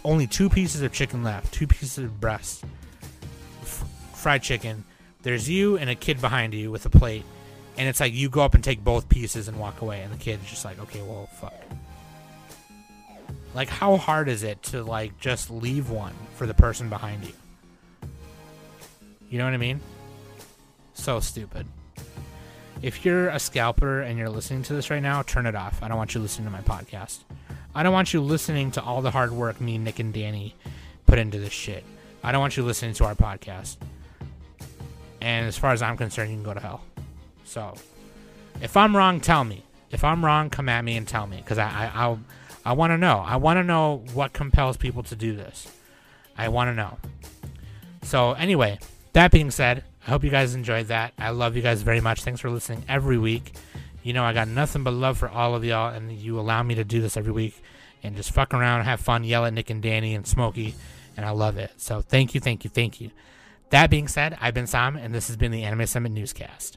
only 0.04 0.26
two 0.26 0.48
pieces 0.48 0.82
of 0.82 0.92
chicken 0.92 1.22
left, 1.22 1.52
two 1.52 1.66
pieces 1.66 1.98
of 1.98 2.20
breast. 2.20 2.64
F- 3.62 3.84
fried 4.14 4.42
chicken. 4.42 4.84
There's 5.22 5.48
you 5.48 5.78
and 5.78 5.88
a 5.88 5.94
kid 5.94 6.20
behind 6.20 6.54
you 6.54 6.70
with 6.70 6.86
a 6.86 6.90
plate 6.90 7.24
and 7.76 7.88
it's 7.88 8.00
like 8.00 8.12
you 8.12 8.28
go 8.28 8.42
up 8.42 8.54
and 8.54 8.62
take 8.62 8.84
both 8.84 9.08
pieces 9.08 9.48
and 9.48 9.58
walk 9.58 9.80
away, 9.80 10.02
and 10.02 10.12
the 10.12 10.18
kid's 10.18 10.48
just 10.48 10.64
like, 10.64 10.78
okay, 10.78 11.02
well, 11.02 11.26
fuck. 11.40 11.54
Like, 13.54 13.68
how 13.68 13.96
hard 13.96 14.28
is 14.28 14.42
it 14.42 14.62
to 14.64 14.82
like 14.82 15.18
just 15.18 15.50
leave 15.50 15.90
one 15.90 16.14
for 16.34 16.46
the 16.46 16.54
person 16.54 16.88
behind 16.88 17.24
you? 17.24 17.32
You 19.28 19.38
know 19.38 19.44
what 19.44 19.54
I 19.54 19.58
mean? 19.58 19.80
So 20.94 21.20
stupid. 21.20 21.66
If 22.82 23.04
you're 23.04 23.28
a 23.28 23.38
scalper 23.38 24.00
and 24.00 24.18
you're 24.18 24.28
listening 24.28 24.62
to 24.64 24.74
this 24.74 24.90
right 24.90 25.02
now, 25.02 25.22
turn 25.22 25.46
it 25.46 25.54
off. 25.54 25.82
I 25.82 25.88
don't 25.88 25.96
want 25.96 26.14
you 26.14 26.20
listening 26.20 26.46
to 26.46 26.52
my 26.52 26.60
podcast. 26.60 27.20
I 27.74 27.82
don't 27.82 27.92
want 27.92 28.12
you 28.12 28.20
listening 28.20 28.70
to 28.72 28.82
all 28.82 29.02
the 29.02 29.10
hard 29.10 29.32
work 29.32 29.60
me, 29.60 29.78
Nick, 29.78 29.98
and 29.98 30.12
Danny 30.12 30.54
put 31.06 31.18
into 31.18 31.38
this 31.38 31.52
shit. 31.52 31.84
I 32.22 32.32
don't 32.32 32.40
want 32.40 32.56
you 32.56 32.62
listening 32.62 32.94
to 32.94 33.04
our 33.04 33.14
podcast. 33.14 33.76
And 35.20 35.46
as 35.46 35.56
far 35.56 35.72
as 35.72 35.82
I'm 35.82 35.96
concerned, 35.96 36.30
you 36.30 36.36
can 36.36 36.44
go 36.44 36.54
to 36.54 36.60
hell. 36.60 36.82
So, 37.44 37.74
if 38.60 38.76
I'm 38.76 38.96
wrong, 38.96 39.20
tell 39.20 39.44
me. 39.44 39.64
If 39.90 40.04
I'm 40.04 40.24
wrong, 40.24 40.50
come 40.50 40.68
at 40.68 40.84
me 40.84 40.96
and 40.96 41.06
tell 41.06 41.26
me, 41.26 41.36
because 41.38 41.58
I, 41.58 41.68
I 41.68 41.90
I'll 41.94 42.20
I 42.64 42.72
want 42.72 42.92
to 42.92 42.98
know. 42.98 43.18
I 43.18 43.36
want 43.36 43.58
to 43.58 43.62
know 43.62 44.02
what 44.14 44.32
compels 44.32 44.76
people 44.76 45.02
to 45.04 45.16
do 45.16 45.36
this. 45.36 45.68
I 46.36 46.48
want 46.48 46.68
to 46.68 46.74
know. 46.74 46.98
So 48.02 48.32
anyway, 48.32 48.78
that 49.12 49.30
being 49.30 49.50
said, 49.50 49.84
I 50.06 50.10
hope 50.10 50.22
you 50.22 50.30
guys 50.30 50.54
enjoyed 50.54 50.88
that. 50.88 51.14
I 51.18 51.30
love 51.30 51.56
you 51.56 51.62
guys 51.62 51.82
very 51.82 52.00
much. 52.00 52.22
Thanks 52.22 52.40
for 52.40 52.50
listening 52.50 52.84
every 52.88 53.18
week. 53.18 53.54
You 54.02 54.12
know 54.12 54.22
I 54.22 54.34
got 54.34 54.48
nothing 54.48 54.84
but 54.84 54.92
love 54.92 55.16
for 55.16 55.28
all 55.28 55.54
of 55.54 55.64
y'all, 55.64 55.94
and 55.94 56.12
you 56.12 56.38
allow 56.38 56.62
me 56.62 56.74
to 56.74 56.84
do 56.84 57.00
this 57.00 57.16
every 57.16 57.32
week 57.32 57.62
and 58.02 58.14
just 58.14 58.32
fuck 58.32 58.52
around, 58.52 58.84
have 58.84 59.00
fun, 59.00 59.24
yell 59.24 59.46
at 59.46 59.54
Nick 59.54 59.70
and 59.70 59.82
Danny 59.82 60.14
and 60.14 60.26
Smokey, 60.26 60.74
and 61.16 61.24
I 61.24 61.30
love 61.30 61.56
it. 61.56 61.72
So 61.78 62.02
thank 62.02 62.34
you, 62.34 62.40
thank 62.40 62.64
you, 62.64 62.70
thank 62.70 63.00
you. 63.00 63.10
That 63.70 63.88
being 63.88 64.08
said, 64.08 64.36
I've 64.42 64.52
been 64.52 64.66
Sam, 64.66 64.96
and 64.96 65.14
this 65.14 65.28
has 65.28 65.38
been 65.38 65.50
the 65.50 65.62
Anime 65.62 65.86
Summit 65.86 66.12
Newscast. 66.12 66.76